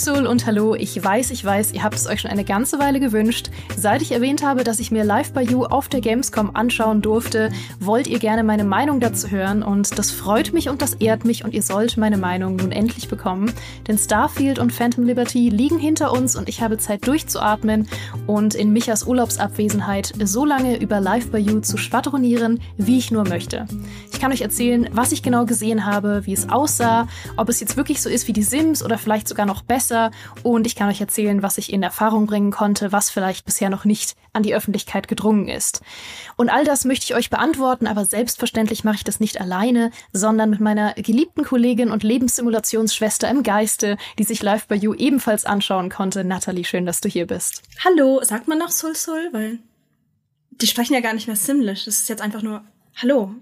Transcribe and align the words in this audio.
Sul 0.00 0.26
und 0.26 0.46
hallo, 0.46 0.74
ich 0.74 1.04
weiß, 1.04 1.30
ich 1.30 1.44
weiß, 1.44 1.72
ihr 1.72 1.82
habt 1.82 1.94
es 1.94 2.06
euch 2.06 2.22
schon 2.22 2.30
eine 2.30 2.44
ganze 2.44 2.78
Weile 2.78 3.00
gewünscht. 3.00 3.50
Seit 3.76 4.00
ich 4.00 4.12
erwähnt 4.12 4.42
habe, 4.42 4.64
dass 4.64 4.80
ich 4.80 4.90
mir 4.90 5.04
Live 5.04 5.34
by 5.34 5.42
You 5.42 5.64
auf 5.64 5.90
der 5.90 6.00
Gamescom 6.00 6.56
anschauen 6.56 7.02
durfte, 7.02 7.50
wollt 7.80 8.06
ihr 8.06 8.18
gerne 8.18 8.42
meine 8.42 8.64
Meinung 8.64 9.00
dazu 9.00 9.30
hören 9.30 9.62
und 9.62 9.98
das 9.98 10.10
freut 10.10 10.54
mich 10.54 10.70
und 10.70 10.80
das 10.80 10.94
ehrt 10.94 11.26
mich 11.26 11.44
und 11.44 11.52
ihr 11.52 11.60
sollt 11.60 11.98
meine 11.98 12.16
Meinung 12.16 12.56
nun 12.56 12.72
endlich 12.72 13.08
bekommen. 13.08 13.52
Denn 13.88 13.98
Starfield 13.98 14.58
und 14.58 14.72
Phantom 14.72 15.04
Liberty 15.04 15.50
liegen 15.50 15.78
hinter 15.78 16.12
uns 16.12 16.34
und 16.34 16.48
ich 16.48 16.62
habe 16.62 16.78
Zeit 16.78 17.06
durchzuatmen 17.06 17.86
und 18.26 18.54
in 18.54 18.72
Michas 18.72 19.06
Urlaubsabwesenheit 19.06 20.14
so 20.24 20.46
lange 20.46 20.80
über 20.80 20.98
Live 21.00 21.30
by 21.30 21.38
You 21.38 21.60
zu 21.60 21.76
schwadronieren, 21.76 22.60
wie 22.78 22.96
ich 22.96 23.10
nur 23.10 23.28
möchte. 23.28 23.66
Ich 24.10 24.18
kann 24.18 24.32
euch 24.32 24.40
erzählen, 24.40 24.88
was 24.92 25.12
ich 25.12 25.22
genau 25.22 25.44
gesehen 25.44 25.84
habe, 25.84 26.22
wie 26.24 26.32
es 26.32 26.48
aussah, 26.48 27.06
ob 27.36 27.50
es 27.50 27.60
jetzt 27.60 27.76
wirklich 27.76 28.00
so 28.00 28.08
ist 28.08 28.28
wie 28.28 28.32
die 28.32 28.42
Sims 28.42 28.82
oder 28.82 28.96
vielleicht 28.96 29.28
sogar 29.28 29.44
noch 29.44 29.60
besser. 29.60 29.89
Und 30.42 30.66
ich 30.66 30.76
kann 30.76 30.88
euch 30.88 31.00
erzählen, 31.00 31.42
was 31.42 31.58
ich 31.58 31.72
in 31.72 31.82
Erfahrung 31.82 32.26
bringen 32.26 32.50
konnte, 32.50 32.92
was 32.92 33.10
vielleicht 33.10 33.44
bisher 33.44 33.70
noch 33.70 33.84
nicht 33.84 34.16
an 34.32 34.42
die 34.42 34.54
Öffentlichkeit 34.54 35.08
gedrungen 35.08 35.48
ist. 35.48 35.82
Und 36.36 36.48
all 36.48 36.64
das 36.64 36.84
möchte 36.84 37.04
ich 37.04 37.14
euch 37.14 37.30
beantworten, 37.30 37.86
aber 37.86 38.04
selbstverständlich 38.04 38.84
mache 38.84 38.96
ich 38.96 39.04
das 39.04 39.20
nicht 39.20 39.40
alleine, 39.40 39.90
sondern 40.12 40.50
mit 40.50 40.60
meiner 40.60 40.94
geliebten 40.94 41.44
Kollegin 41.44 41.90
und 41.90 42.02
Lebenssimulationsschwester 42.02 43.28
im 43.28 43.42
Geiste, 43.42 43.96
die 44.18 44.24
sich 44.24 44.42
live 44.42 44.66
bei 44.66 44.76
You 44.76 44.94
ebenfalls 44.94 45.44
anschauen 45.44 45.90
konnte. 45.90 46.24
Natalie, 46.24 46.64
schön, 46.64 46.86
dass 46.86 47.00
du 47.00 47.08
hier 47.08 47.26
bist. 47.26 47.62
Hallo, 47.84 48.20
sagt 48.22 48.48
man 48.48 48.58
noch 48.58 48.70
Sul 48.70 48.94
Sul? 48.94 49.28
Weil 49.32 49.58
die 50.50 50.66
sprechen 50.66 50.94
ja 50.94 51.00
gar 51.00 51.14
nicht 51.14 51.26
mehr 51.26 51.36
Simlish. 51.36 51.86
Das 51.86 52.00
ist 52.00 52.08
jetzt 52.08 52.22
einfach 52.22 52.42
nur 52.42 52.62
Hallo. 52.96 53.34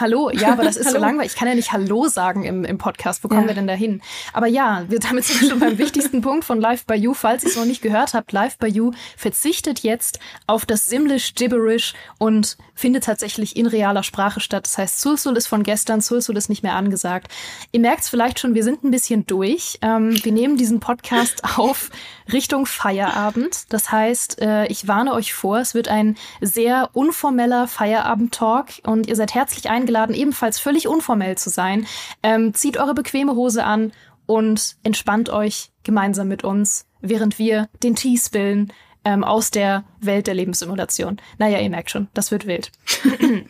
Hallo, 0.00 0.30
ja, 0.30 0.52
aber 0.52 0.64
das 0.64 0.76
ist 0.76 0.90
so 0.90 0.98
langweilig. 0.98 1.32
Ich 1.32 1.38
kann 1.38 1.48
ja 1.48 1.54
nicht 1.54 1.72
Hallo 1.72 2.08
sagen 2.08 2.44
im, 2.44 2.64
im 2.64 2.78
Podcast. 2.78 3.24
Wo 3.24 3.28
kommen 3.28 3.42
ja. 3.42 3.48
wir 3.48 3.54
denn 3.54 3.66
da 3.66 3.74
hin? 3.74 4.02
Aber 4.32 4.46
ja, 4.46 4.84
wir 4.88 4.98
damit 4.98 5.24
sind 5.24 5.40
wir 5.40 5.50
schon 5.50 5.60
beim 5.60 5.78
wichtigsten 5.78 6.20
Punkt 6.20 6.44
von 6.44 6.60
Live 6.60 6.84
by 6.84 6.94
You. 6.94 7.14
Falls 7.14 7.44
ihr 7.44 7.50
es 7.50 7.56
noch 7.56 7.64
nicht 7.64 7.82
gehört 7.82 8.14
habt, 8.14 8.32
Live 8.32 8.58
by 8.58 8.66
You 8.66 8.92
verzichtet 9.16 9.80
jetzt 9.80 10.18
auf 10.46 10.66
das 10.66 10.86
Simlish 10.86 11.34
Gibberish 11.34 11.94
und 12.18 12.56
findet 12.74 13.04
tatsächlich 13.04 13.56
in 13.56 13.66
realer 13.66 14.02
Sprache 14.02 14.40
statt. 14.40 14.66
Das 14.66 14.78
heißt, 14.78 15.00
Sulsul 15.00 15.36
ist 15.36 15.46
von 15.46 15.62
gestern, 15.62 16.00
Sulsul 16.00 16.36
ist 16.36 16.48
nicht 16.48 16.62
mehr 16.62 16.74
angesagt. 16.74 17.32
Ihr 17.72 17.80
merkt 17.80 18.02
es 18.02 18.08
vielleicht 18.08 18.38
schon, 18.38 18.54
wir 18.54 18.64
sind 18.64 18.84
ein 18.84 18.90
bisschen 18.90 19.26
durch. 19.26 19.78
Ähm, 19.82 20.22
wir 20.22 20.32
nehmen 20.32 20.56
diesen 20.56 20.80
Podcast 20.80 21.42
auf 21.56 21.90
Richtung 22.32 22.66
Feierabend. 22.66 23.72
Das 23.72 23.92
heißt, 23.92 24.40
äh, 24.40 24.66
ich 24.66 24.88
warne 24.88 25.12
euch 25.14 25.34
vor, 25.34 25.58
es 25.58 25.74
wird 25.74 25.88
ein 25.88 26.16
sehr 26.40 26.90
unformeller 26.92 27.68
Feierabend-Talk 27.68 28.66
und 28.84 29.06
ihr 29.06 29.16
seid 29.16 29.34
herzlich 29.34 29.68
eingeladen, 29.70 30.14
ebenfalls 30.14 30.58
völlig 30.58 30.88
unformell 30.88 31.38
zu 31.38 31.50
sein. 31.50 31.86
Ähm, 32.22 32.54
zieht 32.54 32.78
eure 32.78 32.94
bequeme 32.94 33.34
Hose 33.34 33.64
an 33.64 33.92
und 34.26 34.76
entspannt 34.82 35.30
euch 35.30 35.70
gemeinsam 35.84 36.28
mit 36.28 36.44
uns, 36.44 36.86
während 37.00 37.38
wir 37.38 37.68
den 37.82 37.94
Tee 37.94 38.16
spillen 38.18 38.72
ähm, 39.04 39.22
aus 39.22 39.50
der 39.50 39.84
Welt 40.00 40.26
der 40.26 40.34
Lebenssimulation. 40.34 41.18
Naja, 41.38 41.60
ihr 41.60 41.70
merkt 41.70 41.90
schon, 41.90 42.08
das 42.12 42.30
wird 42.30 42.46
wild. 42.46 42.72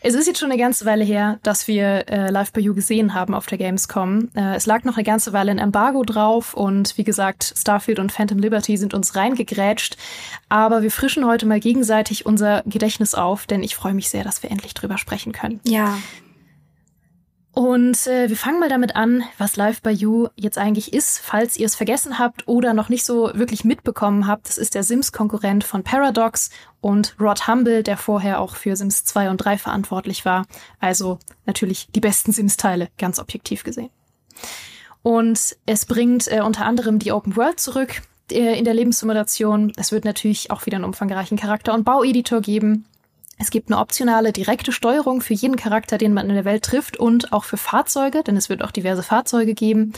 Es 0.00 0.14
ist 0.14 0.26
jetzt 0.26 0.40
schon 0.40 0.50
eine 0.50 0.60
ganze 0.60 0.84
Weile 0.84 1.04
her, 1.04 1.38
dass 1.42 1.68
wir 1.68 2.08
äh, 2.08 2.30
Live 2.30 2.52
by 2.52 2.60
You 2.60 2.74
gesehen 2.74 3.14
haben 3.14 3.34
auf 3.34 3.46
der 3.46 3.58
Gamescom. 3.58 4.30
Äh, 4.34 4.56
es 4.56 4.66
lag 4.66 4.84
noch 4.84 4.96
eine 4.96 5.04
ganze 5.04 5.32
Weile 5.32 5.50
ein 5.50 5.58
Embargo 5.58 6.02
drauf 6.02 6.54
und 6.54 6.96
wie 6.98 7.04
gesagt, 7.04 7.54
Starfield 7.56 7.98
und 7.98 8.12
Phantom 8.12 8.38
Liberty 8.38 8.76
sind 8.76 8.94
uns 8.94 9.14
reingegrätscht. 9.14 9.96
Aber 10.48 10.82
wir 10.82 10.90
frischen 10.90 11.26
heute 11.26 11.46
mal 11.46 11.60
gegenseitig 11.60 12.26
unser 12.26 12.62
Gedächtnis 12.66 13.14
auf, 13.14 13.46
denn 13.46 13.62
ich 13.62 13.76
freue 13.76 13.94
mich 13.94 14.08
sehr, 14.08 14.24
dass 14.24 14.42
wir 14.42 14.50
endlich 14.50 14.74
drüber 14.74 14.98
sprechen 14.98 15.32
können. 15.32 15.60
Ja, 15.64 15.98
und 17.54 18.06
äh, 18.06 18.30
wir 18.30 18.36
fangen 18.36 18.60
mal 18.60 18.70
damit 18.70 18.96
an, 18.96 19.24
was 19.36 19.56
Live 19.56 19.82
by 19.82 19.90
You 19.90 20.28
jetzt 20.36 20.56
eigentlich 20.56 20.94
ist, 20.94 21.18
falls 21.18 21.58
ihr 21.58 21.66
es 21.66 21.74
vergessen 21.74 22.18
habt 22.18 22.48
oder 22.48 22.72
noch 22.72 22.88
nicht 22.88 23.04
so 23.04 23.30
wirklich 23.34 23.62
mitbekommen 23.64 24.26
habt. 24.26 24.48
Das 24.48 24.56
ist 24.56 24.74
der 24.74 24.82
Sims-Konkurrent 24.82 25.62
von 25.62 25.82
Paradox 25.82 26.48
und 26.80 27.14
Rod 27.20 27.46
Humble, 27.46 27.82
der 27.82 27.98
vorher 27.98 28.40
auch 28.40 28.56
für 28.56 28.74
Sims 28.74 29.04
2 29.04 29.28
und 29.28 29.36
3 29.36 29.58
verantwortlich 29.58 30.24
war. 30.24 30.46
Also 30.80 31.18
natürlich 31.44 31.88
die 31.94 32.00
besten 32.00 32.32
Sims-Teile, 32.32 32.88
ganz 32.96 33.18
objektiv 33.18 33.64
gesehen. 33.64 33.90
Und 35.02 35.56
es 35.66 35.84
bringt 35.84 36.32
äh, 36.32 36.40
unter 36.40 36.64
anderem 36.64 36.98
die 36.98 37.12
Open 37.12 37.36
World 37.36 37.60
zurück 37.60 38.00
äh, 38.30 38.58
in 38.58 38.64
der 38.64 38.72
Lebenssimulation. 38.72 39.72
Es 39.76 39.92
wird 39.92 40.06
natürlich 40.06 40.50
auch 40.50 40.64
wieder 40.64 40.76
einen 40.76 40.86
umfangreichen 40.86 41.36
Charakter- 41.36 41.74
und 41.74 41.84
Baueditor 41.84 42.40
geben. 42.40 42.86
Es 43.38 43.50
gibt 43.50 43.70
eine 43.70 43.80
optionale 43.80 44.32
direkte 44.32 44.72
Steuerung 44.72 45.20
für 45.20 45.34
jeden 45.34 45.56
Charakter, 45.56 45.98
den 45.98 46.12
man 46.12 46.28
in 46.28 46.34
der 46.34 46.44
Welt 46.44 46.64
trifft 46.64 46.96
und 46.96 47.32
auch 47.32 47.44
für 47.44 47.56
Fahrzeuge, 47.56 48.22
denn 48.22 48.36
es 48.36 48.48
wird 48.48 48.62
auch 48.62 48.70
diverse 48.70 49.02
Fahrzeuge 49.02 49.54
geben. 49.54 49.92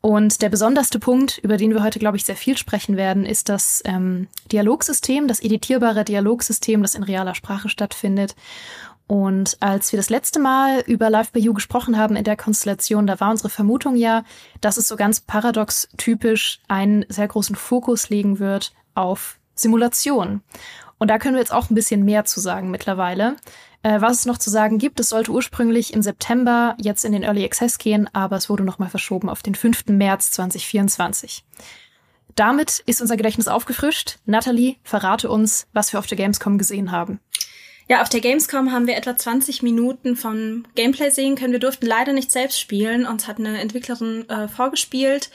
Und 0.00 0.42
der 0.42 0.48
besonderste 0.48 1.00
Punkt, 1.00 1.38
über 1.38 1.56
den 1.56 1.72
wir 1.72 1.82
heute, 1.82 1.98
glaube 1.98 2.16
ich, 2.16 2.24
sehr 2.24 2.36
viel 2.36 2.56
sprechen 2.56 2.96
werden, 2.96 3.26
ist 3.26 3.48
das 3.48 3.82
ähm, 3.84 4.28
Dialogsystem, 4.52 5.26
das 5.26 5.40
editierbare 5.40 6.04
Dialogsystem, 6.04 6.82
das 6.82 6.94
in 6.94 7.02
realer 7.02 7.34
Sprache 7.34 7.68
stattfindet. 7.68 8.36
Und 9.08 9.56
als 9.60 9.90
wir 9.90 9.96
das 9.96 10.10
letzte 10.10 10.38
Mal 10.38 10.80
über 10.86 11.10
Live 11.10 11.32
by 11.32 11.40
You 11.40 11.54
gesprochen 11.54 11.96
haben 11.96 12.14
in 12.14 12.24
der 12.24 12.36
Konstellation, 12.36 13.06
da 13.06 13.18
war 13.18 13.30
unsere 13.30 13.48
Vermutung 13.48 13.96
ja, 13.96 14.22
dass 14.60 14.76
es 14.76 14.86
so 14.86 14.96
ganz 14.96 15.20
paradox 15.20 15.88
typisch 15.96 16.60
einen 16.68 17.06
sehr 17.08 17.26
großen 17.26 17.56
Fokus 17.56 18.10
legen 18.10 18.38
wird 18.38 18.74
auf 18.94 19.38
Simulation. 19.54 20.42
Und 20.98 21.08
da 21.08 21.18
können 21.18 21.34
wir 21.34 21.40
jetzt 21.40 21.52
auch 21.52 21.70
ein 21.70 21.74
bisschen 21.74 22.04
mehr 22.04 22.24
zu 22.24 22.40
sagen 22.40 22.70
mittlerweile. 22.70 23.36
Äh, 23.82 24.00
was 24.00 24.20
es 24.20 24.26
noch 24.26 24.38
zu 24.38 24.50
sagen 24.50 24.78
gibt, 24.78 24.98
es 25.00 25.08
sollte 25.08 25.30
ursprünglich 25.30 25.94
im 25.94 26.02
September 26.02 26.76
jetzt 26.80 27.04
in 27.04 27.12
den 27.12 27.22
Early 27.22 27.44
Access 27.44 27.78
gehen, 27.78 28.08
aber 28.12 28.36
es 28.36 28.50
wurde 28.50 28.64
nochmal 28.64 28.88
verschoben 28.88 29.28
auf 29.28 29.42
den 29.42 29.54
5. 29.54 29.86
März 29.86 30.32
2024. 30.32 31.44
Damit 32.34 32.82
ist 32.86 33.00
unser 33.00 33.16
Gedächtnis 33.16 33.48
aufgefrischt. 33.48 34.18
Natalie, 34.24 34.76
verrate 34.82 35.28
uns, 35.28 35.66
was 35.72 35.92
wir 35.92 35.98
auf 35.98 36.06
der 36.06 36.18
Gamescom 36.18 36.58
gesehen 36.58 36.92
haben. 36.92 37.20
Ja, 37.88 38.02
auf 38.02 38.10
der 38.10 38.20
Gamescom 38.20 38.70
haben 38.70 38.86
wir 38.86 38.96
etwa 38.96 39.16
20 39.16 39.62
Minuten 39.62 40.14
vom 40.14 40.64
Gameplay 40.74 41.10
sehen 41.10 41.36
können. 41.36 41.52
Wir 41.52 41.58
durften 41.58 41.86
leider 41.86 42.12
nicht 42.12 42.30
selbst 42.30 42.60
spielen. 42.60 43.06
Uns 43.06 43.26
hat 43.26 43.38
eine 43.38 43.60
Entwicklerin 43.60 44.28
äh, 44.28 44.46
vorgespielt. 44.46 45.30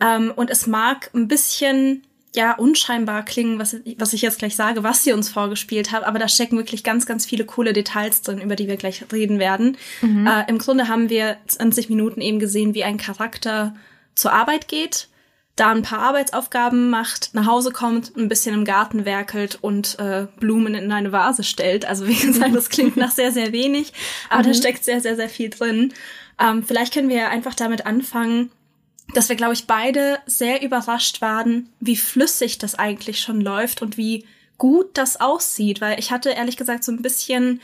Ähm, 0.00 0.32
und 0.34 0.50
es 0.50 0.66
mag 0.66 1.10
ein 1.14 1.28
bisschen 1.28 2.06
ja 2.34 2.54
unscheinbar 2.54 3.24
klingen, 3.24 3.58
was, 3.58 3.76
was 3.96 4.12
ich 4.12 4.22
jetzt 4.22 4.38
gleich 4.38 4.54
sage, 4.54 4.82
was 4.82 5.02
sie 5.02 5.12
uns 5.12 5.28
vorgespielt 5.28 5.92
hat, 5.92 6.04
aber 6.04 6.18
da 6.18 6.28
stecken 6.28 6.56
wirklich 6.56 6.84
ganz, 6.84 7.06
ganz 7.06 7.24
viele 7.26 7.44
coole 7.44 7.72
Details 7.72 8.22
drin, 8.22 8.40
über 8.40 8.56
die 8.56 8.68
wir 8.68 8.76
gleich 8.76 9.04
reden 9.12 9.38
werden. 9.38 9.76
Mhm. 10.02 10.26
Äh, 10.26 10.44
Im 10.48 10.58
Grunde 10.58 10.88
haben 10.88 11.08
wir 11.08 11.38
20 11.46 11.88
Minuten 11.88 12.20
eben 12.20 12.38
gesehen, 12.38 12.74
wie 12.74 12.84
ein 12.84 12.98
Charakter 12.98 13.74
zur 14.14 14.32
Arbeit 14.32 14.68
geht, 14.68 15.08
da 15.56 15.70
ein 15.70 15.82
paar 15.82 16.00
Arbeitsaufgaben 16.00 16.90
macht, 16.90 17.30
nach 17.32 17.46
Hause 17.46 17.72
kommt, 17.72 18.16
ein 18.16 18.28
bisschen 18.28 18.54
im 18.54 18.64
Garten 18.64 19.04
werkelt 19.04 19.58
und 19.60 19.98
äh, 19.98 20.26
Blumen 20.38 20.74
in 20.74 20.92
eine 20.92 21.12
Vase 21.12 21.42
stellt. 21.42 21.86
Also 21.86 22.06
wie 22.06 22.14
gesagt, 22.14 22.54
das 22.54 22.68
klingt 22.68 22.96
nach 22.96 23.10
sehr, 23.10 23.32
sehr 23.32 23.52
wenig, 23.52 23.92
aber 24.28 24.42
mhm. 24.42 24.48
da 24.48 24.54
steckt 24.54 24.84
sehr, 24.84 25.00
sehr, 25.00 25.16
sehr 25.16 25.28
viel 25.28 25.50
drin. 25.50 25.92
Ähm, 26.38 26.62
vielleicht 26.62 26.94
können 26.94 27.08
wir 27.08 27.30
einfach 27.30 27.54
damit 27.54 27.86
anfangen, 27.86 28.50
dass 29.14 29.28
wir, 29.28 29.36
glaube 29.36 29.54
ich, 29.54 29.66
beide 29.66 30.18
sehr 30.26 30.62
überrascht 30.62 31.20
waren, 31.20 31.68
wie 31.80 31.96
flüssig 31.96 32.58
das 32.58 32.74
eigentlich 32.74 33.20
schon 33.20 33.40
läuft 33.40 33.82
und 33.82 33.96
wie 33.96 34.26
gut 34.58 34.90
das 34.94 35.20
aussieht, 35.20 35.80
weil 35.80 35.98
ich 35.98 36.10
hatte 36.10 36.30
ehrlich 36.30 36.56
gesagt 36.56 36.84
so 36.84 36.92
ein 36.92 37.00
bisschen, 37.00 37.60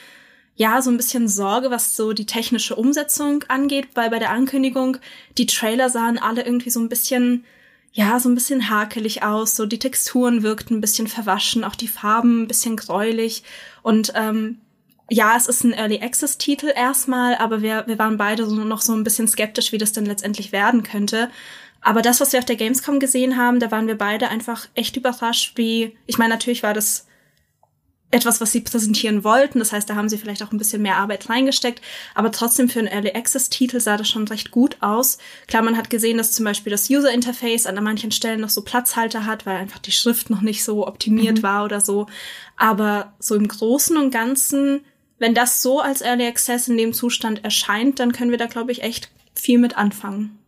ja, 0.56 0.80
so 0.80 0.90
ein 0.90 0.96
bisschen 0.96 1.28
Sorge, 1.28 1.70
was 1.70 1.96
so 1.96 2.12
die 2.12 2.26
technische 2.26 2.76
Umsetzung 2.76 3.42
angeht, 3.48 3.88
weil 3.94 4.10
bei 4.10 4.20
der 4.20 4.30
Ankündigung 4.30 4.98
die 5.36 5.46
Trailer 5.46 5.90
sahen 5.90 6.18
alle 6.18 6.44
irgendwie 6.44 6.70
so 6.70 6.80
ein 6.80 6.88
bisschen, 6.88 7.44
ja, 7.92 8.18
so 8.20 8.28
ein 8.28 8.36
bisschen 8.36 8.70
hakelig 8.70 9.22
aus, 9.24 9.56
so 9.56 9.66
die 9.66 9.80
Texturen 9.80 10.42
wirkten 10.42 10.78
ein 10.78 10.80
bisschen 10.80 11.08
verwaschen, 11.08 11.64
auch 11.64 11.74
die 11.74 11.88
Farben 11.88 12.42
ein 12.42 12.48
bisschen 12.48 12.76
gräulich. 12.76 13.42
Und 13.82 14.12
ähm, 14.14 14.60
ja, 15.10 15.36
es 15.36 15.46
ist 15.46 15.64
ein 15.64 15.72
Early 15.72 16.00
Access 16.00 16.38
Titel 16.38 16.72
erstmal, 16.74 17.36
aber 17.36 17.62
wir, 17.62 17.84
wir 17.86 17.98
waren 17.98 18.16
beide 18.16 18.46
so, 18.46 18.54
noch 18.56 18.80
so 18.80 18.94
ein 18.94 19.04
bisschen 19.04 19.28
skeptisch, 19.28 19.72
wie 19.72 19.78
das 19.78 19.92
denn 19.92 20.06
letztendlich 20.06 20.52
werden 20.52 20.82
könnte. 20.82 21.30
Aber 21.82 22.00
das, 22.00 22.20
was 22.20 22.32
wir 22.32 22.38
auf 22.38 22.46
der 22.46 22.56
Gamescom 22.56 22.98
gesehen 22.98 23.36
haben, 23.36 23.60
da 23.60 23.70
waren 23.70 23.86
wir 23.86 23.98
beide 23.98 24.28
einfach 24.28 24.66
echt 24.74 24.96
überrascht, 24.96 25.52
wie, 25.56 25.96
ich 26.06 26.16
meine, 26.16 26.32
natürlich 26.32 26.62
war 26.62 26.72
das 26.72 27.06
etwas, 28.14 28.40
was 28.40 28.52
sie 28.52 28.60
präsentieren 28.60 29.24
wollten. 29.24 29.58
Das 29.58 29.72
heißt, 29.72 29.90
da 29.90 29.96
haben 29.96 30.08
sie 30.08 30.18
vielleicht 30.18 30.42
auch 30.42 30.52
ein 30.52 30.58
bisschen 30.58 30.80
mehr 30.80 30.96
Arbeit 30.98 31.28
reingesteckt. 31.28 31.82
Aber 32.14 32.30
trotzdem 32.30 32.68
für 32.68 32.78
einen 32.78 32.88
Early 32.88 33.10
Access 33.12 33.50
Titel 33.50 33.80
sah 33.80 33.96
das 33.96 34.08
schon 34.08 34.26
recht 34.28 34.52
gut 34.52 34.76
aus. 34.80 35.18
Klar, 35.48 35.62
man 35.62 35.76
hat 35.76 35.90
gesehen, 35.90 36.16
dass 36.16 36.32
zum 36.32 36.44
Beispiel 36.44 36.70
das 36.70 36.88
User 36.88 37.12
Interface 37.12 37.66
an 37.66 37.82
manchen 37.82 38.12
Stellen 38.12 38.40
noch 38.40 38.50
so 38.50 38.62
Platzhalter 38.62 39.26
hat, 39.26 39.46
weil 39.46 39.56
einfach 39.56 39.80
die 39.80 39.92
Schrift 39.92 40.30
noch 40.30 40.42
nicht 40.42 40.62
so 40.62 40.86
optimiert 40.86 41.38
mhm. 41.38 41.42
war 41.42 41.64
oder 41.64 41.80
so. 41.80 42.06
Aber 42.56 43.14
so 43.18 43.34
im 43.34 43.48
Großen 43.48 43.96
und 43.96 44.12
Ganzen 44.12 44.84
wenn 45.24 45.32
das 45.34 45.62
so 45.62 45.80
als 45.80 46.02
Early 46.02 46.26
Access 46.26 46.68
in 46.68 46.76
dem 46.76 46.92
Zustand 46.92 47.42
erscheint, 47.44 47.98
dann 47.98 48.12
können 48.12 48.30
wir 48.30 48.36
da, 48.36 48.44
glaube 48.44 48.72
ich, 48.72 48.82
echt 48.82 49.10
viel 49.34 49.58
mit 49.58 49.74
anfangen. 49.74 50.38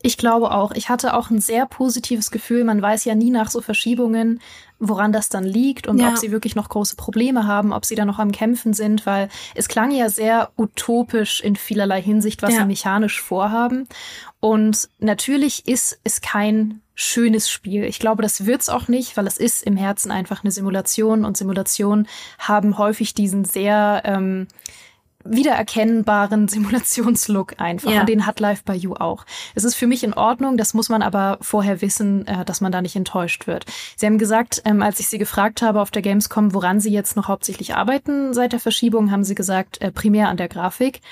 Ich 0.00 0.16
glaube 0.16 0.52
auch. 0.52 0.72
Ich 0.72 0.88
hatte 0.88 1.12
auch 1.12 1.28
ein 1.28 1.42
sehr 1.42 1.66
positives 1.66 2.30
Gefühl. 2.30 2.64
Man 2.64 2.80
weiß 2.80 3.04
ja 3.04 3.14
nie 3.14 3.28
nach 3.28 3.50
so 3.50 3.60
Verschiebungen, 3.60 4.40
woran 4.78 5.12
das 5.12 5.28
dann 5.28 5.44
liegt 5.44 5.86
und 5.86 5.98
ja. 5.98 6.08
ob 6.08 6.16
sie 6.16 6.30
wirklich 6.30 6.56
noch 6.56 6.70
große 6.70 6.96
Probleme 6.96 7.46
haben, 7.46 7.74
ob 7.74 7.84
sie 7.84 7.94
da 7.94 8.06
noch 8.06 8.18
am 8.18 8.32
Kämpfen 8.32 8.72
sind, 8.72 9.04
weil 9.04 9.28
es 9.54 9.68
klang 9.68 9.90
ja 9.90 10.08
sehr 10.08 10.50
utopisch 10.56 11.42
in 11.42 11.54
vielerlei 11.54 12.00
Hinsicht, 12.00 12.40
was 12.40 12.54
ja. 12.54 12.60
sie 12.60 12.66
mechanisch 12.66 13.20
vorhaben. 13.20 13.86
Und 14.40 14.88
natürlich 14.98 15.68
ist 15.68 16.00
es 16.04 16.22
kein 16.22 16.80
schönes 16.96 17.50
Spiel. 17.50 17.84
Ich 17.84 17.98
glaube, 17.98 18.22
das 18.22 18.46
wird's 18.46 18.70
auch 18.70 18.88
nicht, 18.88 19.16
weil 19.16 19.26
es 19.26 19.36
ist 19.36 19.62
im 19.62 19.76
Herzen 19.76 20.10
einfach 20.10 20.42
eine 20.42 20.50
Simulation 20.50 21.26
und 21.26 21.36
Simulationen 21.36 22.08
haben 22.38 22.78
häufig 22.78 23.12
diesen 23.12 23.44
sehr 23.44 24.00
ähm, 24.06 24.48
wiedererkennbaren 25.22 26.48
Simulationslook 26.48 27.60
einfach. 27.60 27.90
Ja. 27.90 28.00
Und 28.00 28.08
den 28.08 28.24
hat 28.24 28.40
Live 28.40 28.64
by 28.64 28.72
You 28.72 28.94
auch. 28.94 29.26
Es 29.54 29.64
ist 29.64 29.74
für 29.74 29.86
mich 29.86 30.04
in 30.04 30.14
Ordnung, 30.14 30.56
das 30.56 30.72
muss 30.72 30.88
man 30.88 31.02
aber 31.02 31.36
vorher 31.42 31.82
wissen, 31.82 32.26
äh, 32.26 32.46
dass 32.46 32.62
man 32.62 32.72
da 32.72 32.80
nicht 32.80 32.96
enttäuscht 32.96 33.46
wird. 33.46 33.66
Sie 33.96 34.06
haben 34.06 34.16
gesagt, 34.16 34.62
ähm, 34.64 34.80
als 34.80 34.98
ich 34.98 35.08
Sie 35.08 35.18
gefragt 35.18 35.60
habe 35.60 35.82
auf 35.82 35.90
der 35.90 36.00
Gamescom, 36.00 36.54
woran 36.54 36.80
Sie 36.80 36.90
jetzt 36.90 37.14
noch 37.14 37.28
hauptsächlich 37.28 37.74
arbeiten 37.74 38.32
seit 38.32 38.52
der 38.52 38.60
Verschiebung, 38.60 39.10
haben 39.10 39.24
Sie 39.24 39.34
gesagt, 39.34 39.82
äh, 39.82 39.92
primär 39.92 40.30
an 40.30 40.38
der 40.38 40.48
Grafik. 40.48 41.02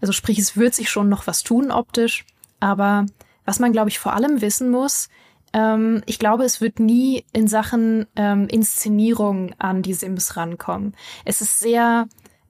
Also 0.00 0.12
sprich, 0.14 0.38
es 0.38 0.56
wird 0.56 0.74
sich 0.74 0.88
schon 0.88 1.10
noch 1.10 1.26
was 1.26 1.42
tun 1.42 1.70
optisch. 1.70 2.24
Aber 2.60 3.04
was 3.44 3.58
man, 3.58 3.72
glaube 3.72 3.90
ich, 3.90 3.98
vor 3.98 4.14
allem 4.14 4.40
wissen 4.40 4.70
muss, 4.70 5.10
ähm, 5.54 6.02
ich 6.04 6.18
glaube, 6.18 6.44
es 6.44 6.60
wird 6.60 6.80
nie 6.80 7.24
in 7.32 7.48
Sachen 7.48 8.06
ähm, 8.16 8.48
Inszenierung 8.48 9.54
an 9.58 9.82
die 9.82 9.94
Sims 9.94 10.36
rankommen. 10.36 10.94
Es 11.24 11.40
ist 11.40 11.60
sehr 11.60 12.08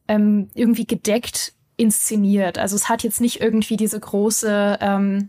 ähm, 0.09 0.49
irgendwie 0.55 0.87
gedeckt 0.87 1.53
inszeniert. 1.77 2.59
Also 2.59 2.75
es 2.75 2.89
hat 2.89 3.03
jetzt 3.03 3.21
nicht 3.21 3.41
irgendwie 3.41 3.77
diese 3.77 4.01
große 4.01 4.79
ähm, 4.81 5.29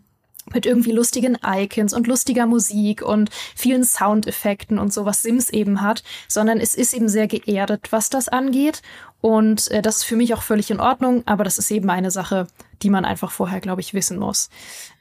mit 0.54 0.66
irgendwie 0.66 0.92
lustigen 0.92 1.38
Icons 1.44 1.94
und 1.94 2.08
lustiger 2.08 2.46
Musik 2.46 3.02
und 3.02 3.30
vielen 3.56 3.84
Soundeffekten 3.84 4.78
und 4.78 4.94
so, 4.94 5.06
was 5.06 5.24
Sims 5.24 5.50
eben 5.50 5.82
hat, 5.82 6.04
sondern 6.28 6.60
es 6.60 6.76
ist 6.76 6.94
eben 6.94 7.10
sehr 7.10 7.28
geerdet, 7.28 7.88
was 7.92 8.10
das 8.10 8.30
angeht. 8.30 8.82
Und 9.22 9.72
äh, 9.72 9.82
das 9.82 9.98
ist 9.98 10.04
für 10.04 10.16
mich 10.16 10.34
auch 10.34 10.44
völlig 10.44 10.70
in 10.70 10.80
Ordnung, 10.80 11.24
aber 11.26 11.44
das 11.44 11.58
ist 11.58 11.72
eben 11.72 11.90
eine 11.90 12.12
Sache, 12.12 12.48
die 12.82 12.90
man 12.90 13.06
einfach 13.06 13.32
vorher, 13.32 13.60
glaube 13.60 13.82
ich, 13.82 13.94
wissen 13.94 14.20
muss. 14.20 14.50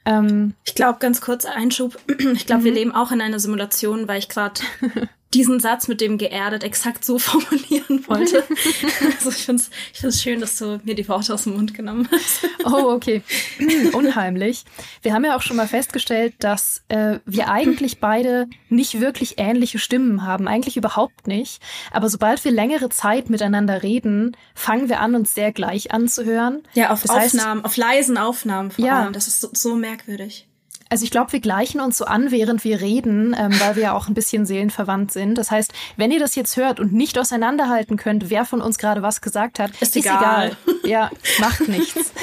Ähm, 0.05 0.55
ich 0.63 0.75
glaube, 0.75 0.99
ganz 0.99 1.21
kurz 1.21 1.45
Einschub. 1.45 1.97
Ich 2.33 2.45
glaube, 2.45 2.63
wir 2.63 2.71
mhm. 2.71 2.77
leben 2.77 2.95
auch 2.95 3.11
in 3.11 3.21
einer 3.21 3.39
Simulation, 3.39 4.07
weil 4.07 4.19
ich 4.19 4.29
gerade 4.29 4.61
diesen 5.35 5.59
Satz 5.59 5.87
mit 5.87 5.99
dem 6.01 6.17
geerdet 6.17 6.63
exakt 6.63 7.03
so 7.03 7.19
formulieren 7.19 8.07
wollte. 8.07 8.43
also 9.17 9.29
ich 9.29 9.45
finde 9.45 9.61
es 9.61 9.69
ich 9.93 9.99
find's 9.99 10.21
schön, 10.21 10.39
dass 10.39 10.57
du 10.57 10.79
mir 10.83 10.95
die 10.95 11.07
Worte 11.07 11.33
aus 11.33 11.43
dem 11.43 11.53
Mund 11.53 11.73
genommen 11.73 12.07
hast. 12.11 12.47
oh, 12.63 12.93
okay. 12.93 13.21
Unheimlich. 13.93 14.63
Wir 15.01 15.13
haben 15.13 15.25
ja 15.25 15.35
auch 15.35 15.41
schon 15.41 15.57
mal 15.57 15.67
festgestellt, 15.67 16.33
dass 16.39 16.83
äh, 16.87 17.19
wir 17.25 17.49
eigentlich 17.49 17.99
beide 17.99 18.47
nicht 18.69 19.01
wirklich 19.01 19.35
ähnliche 19.37 19.77
Stimmen 19.77 20.25
haben. 20.25 20.47
Eigentlich 20.47 20.77
überhaupt 20.77 21.27
nicht. 21.27 21.61
Aber 21.91 22.09
sobald 22.09 22.43
wir 22.45 22.51
längere 22.51 22.89
Zeit 22.89 23.29
miteinander 23.29 23.83
reden, 23.83 24.37
fangen 24.53 24.89
wir 24.89 25.01
an, 25.01 25.15
uns 25.15 25.35
sehr 25.35 25.51
gleich 25.51 25.91
anzuhören. 25.91 26.63
Ja, 26.73 26.91
auf 26.91 27.01
das 27.01 27.11
Aufnahmen, 27.11 27.59
heißt, 27.59 27.65
auf 27.65 27.77
leisen 27.77 28.17
Aufnahmen 28.17 28.71
vor 28.71 28.85
ja. 28.85 29.01
allem. 29.03 29.13
Das 29.13 29.27
ist 29.27 29.41
so, 29.41 29.49
so 29.51 29.75
merkwürdig. 29.75 30.47
Also 30.95 31.03
ich 31.03 31.11
glaube, 31.11 31.33
wir 31.33 31.41
gleichen 31.41 31.81
uns 31.81 31.97
so 31.97 32.05
an, 32.05 32.31
während 32.31 32.63
wir 32.63 32.79
reden, 32.79 33.35
ähm, 33.37 33.51
weil 33.59 33.75
wir 33.75 33.83
ja 33.83 33.93
auch 33.93 34.07
ein 34.07 34.13
bisschen 34.13 34.45
seelenverwandt 34.45 35.11
sind. 35.11 35.37
Das 35.37 35.51
heißt, 35.51 35.73
wenn 35.97 36.09
ihr 36.09 36.21
das 36.21 36.35
jetzt 36.35 36.55
hört 36.55 36.79
und 36.79 36.93
nicht 36.93 37.19
auseinanderhalten 37.19 37.97
könnt, 37.97 38.29
wer 38.29 38.45
von 38.45 38.61
uns 38.61 38.77
gerade 38.77 39.01
was 39.01 39.19
gesagt 39.19 39.59
hat, 39.59 39.71
ist, 39.71 39.97
ist 39.97 39.97
egal. 39.97 40.55
egal. 40.65 40.79
Ja, 40.89 41.11
macht 41.39 41.67
nichts. 41.67 42.13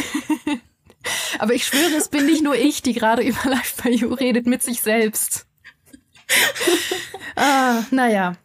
Aber 1.39 1.53
ich 1.53 1.67
schwöre, 1.67 1.99
es 1.99 2.09
bin 2.09 2.25
nicht 2.25 2.43
nur 2.43 2.55
ich, 2.55 2.81
die 2.81 2.95
gerade 2.95 3.21
über 3.21 3.41
Live 3.45 3.75
by 3.83 3.91
You 3.91 4.15
redet 4.15 4.47
mit 4.47 4.63
sich 4.63 4.81
selbst. 4.81 5.45
ah, 7.37 7.83
naja. 7.91 8.37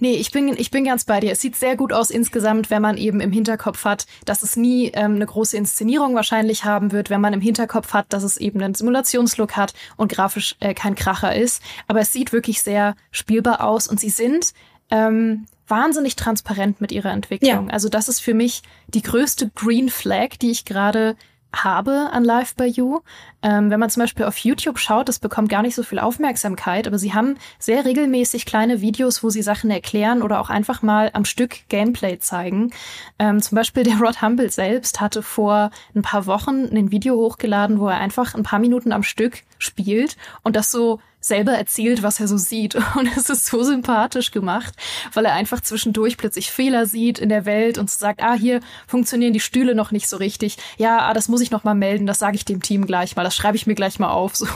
Nee, 0.00 0.14
ich 0.14 0.30
bin, 0.30 0.48
ich 0.56 0.70
bin 0.70 0.84
ganz 0.84 1.04
bei 1.04 1.20
dir. 1.20 1.32
Es 1.32 1.40
sieht 1.40 1.56
sehr 1.56 1.76
gut 1.76 1.92
aus 1.92 2.10
insgesamt, 2.10 2.70
wenn 2.70 2.82
man 2.82 2.96
eben 2.96 3.20
im 3.20 3.32
Hinterkopf 3.32 3.84
hat, 3.84 4.06
dass 4.24 4.42
es 4.42 4.56
nie 4.56 4.90
ähm, 4.94 5.16
eine 5.16 5.26
große 5.26 5.56
Inszenierung 5.56 6.14
wahrscheinlich 6.14 6.64
haben 6.64 6.92
wird, 6.92 7.10
wenn 7.10 7.20
man 7.20 7.32
im 7.32 7.40
Hinterkopf 7.40 7.92
hat, 7.92 8.06
dass 8.12 8.22
es 8.22 8.36
eben 8.36 8.60
einen 8.60 8.74
Simulationslook 8.74 9.56
hat 9.56 9.74
und 9.96 10.10
grafisch 10.10 10.56
äh, 10.60 10.74
kein 10.74 10.94
Kracher 10.94 11.34
ist. 11.34 11.62
Aber 11.86 12.00
es 12.00 12.12
sieht 12.12 12.32
wirklich 12.32 12.62
sehr 12.62 12.96
spielbar 13.10 13.64
aus 13.64 13.88
und 13.88 14.00
sie 14.00 14.10
sind 14.10 14.52
ähm, 14.90 15.46
wahnsinnig 15.66 16.16
transparent 16.16 16.80
mit 16.80 16.92
ihrer 16.92 17.12
Entwicklung. 17.12 17.68
Ja. 17.68 17.72
Also 17.72 17.88
das 17.88 18.08
ist 18.08 18.20
für 18.20 18.34
mich 18.34 18.62
die 18.88 19.02
größte 19.02 19.50
Green 19.54 19.88
Flag, 19.88 20.36
die 20.40 20.50
ich 20.50 20.64
gerade 20.64 21.16
habe 21.62 22.10
an 22.12 22.24
Live 22.24 22.54
by 22.54 22.64
You. 22.64 23.00
Ähm, 23.42 23.70
wenn 23.70 23.78
man 23.78 23.90
zum 23.90 24.02
Beispiel 24.02 24.24
auf 24.24 24.38
YouTube 24.38 24.78
schaut, 24.78 25.08
das 25.08 25.18
bekommt 25.18 25.48
gar 25.48 25.62
nicht 25.62 25.74
so 25.74 25.82
viel 25.82 25.98
Aufmerksamkeit, 25.98 26.86
aber 26.86 26.98
sie 26.98 27.12
haben 27.12 27.36
sehr 27.58 27.84
regelmäßig 27.84 28.46
kleine 28.46 28.80
Videos, 28.80 29.22
wo 29.22 29.30
sie 29.30 29.42
Sachen 29.42 29.70
erklären 29.70 30.22
oder 30.22 30.40
auch 30.40 30.50
einfach 30.50 30.82
mal 30.82 31.10
am 31.12 31.24
Stück 31.24 31.68
Gameplay 31.68 32.18
zeigen. 32.18 32.72
Ähm, 33.18 33.40
zum 33.42 33.56
Beispiel 33.56 33.82
der 33.82 33.98
Rod 33.98 34.22
Humble 34.22 34.50
selbst 34.50 35.00
hatte 35.00 35.22
vor 35.22 35.70
ein 35.94 36.02
paar 36.02 36.26
Wochen 36.26 36.64
ein 36.74 36.90
Video 36.90 37.16
hochgeladen, 37.16 37.78
wo 37.78 37.88
er 37.88 37.98
einfach 37.98 38.34
ein 38.34 38.42
paar 38.42 38.58
Minuten 38.58 38.92
am 38.92 39.02
Stück 39.02 39.42
spielt 39.58 40.16
und 40.42 40.56
das 40.56 40.70
so 40.70 41.00
selber 41.26 41.52
erzählt, 41.52 42.02
was 42.02 42.20
er 42.20 42.28
so 42.28 42.36
sieht. 42.36 42.74
Und 42.96 43.08
es 43.16 43.30
ist 43.30 43.46
so 43.46 43.62
sympathisch 43.62 44.30
gemacht, 44.30 44.74
weil 45.12 45.24
er 45.24 45.34
einfach 45.34 45.60
zwischendurch 45.60 46.16
plötzlich 46.16 46.50
Fehler 46.50 46.86
sieht 46.86 47.18
in 47.18 47.28
der 47.28 47.46
Welt 47.46 47.78
und 47.78 47.90
sagt, 47.90 48.22
ah, 48.22 48.34
hier 48.34 48.60
funktionieren 48.86 49.32
die 49.32 49.40
Stühle 49.40 49.74
noch 49.74 49.90
nicht 49.90 50.08
so 50.08 50.16
richtig. 50.16 50.56
Ja, 50.76 50.98
ah, 51.00 51.14
das 51.14 51.28
muss 51.28 51.40
ich 51.40 51.50
noch 51.50 51.64
mal 51.64 51.74
melden, 51.74 52.06
das 52.06 52.18
sage 52.18 52.36
ich 52.36 52.44
dem 52.44 52.62
Team 52.62 52.86
gleich 52.86 53.16
mal, 53.16 53.24
das 53.24 53.36
schreibe 53.36 53.56
ich 53.56 53.66
mir 53.66 53.74
gleich 53.74 53.98
mal 53.98 54.10
auf. 54.10 54.36
So. 54.36 54.46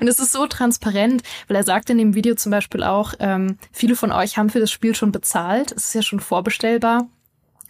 Und 0.00 0.08
es 0.08 0.18
ist 0.18 0.32
so 0.32 0.46
transparent, 0.46 1.22
weil 1.48 1.56
er 1.56 1.64
sagt 1.64 1.90
in 1.90 1.98
dem 1.98 2.14
Video 2.14 2.34
zum 2.34 2.50
Beispiel 2.50 2.82
auch, 2.82 3.14
ähm, 3.18 3.58
viele 3.72 3.96
von 3.96 4.12
euch 4.12 4.36
haben 4.36 4.50
für 4.50 4.60
das 4.60 4.70
Spiel 4.70 4.94
schon 4.94 5.12
bezahlt. 5.12 5.72
Es 5.72 5.86
ist 5.86 5.94
ja 5.94 6.02
schon 6.02 6.20
vorbestellbar. 6.20 7.08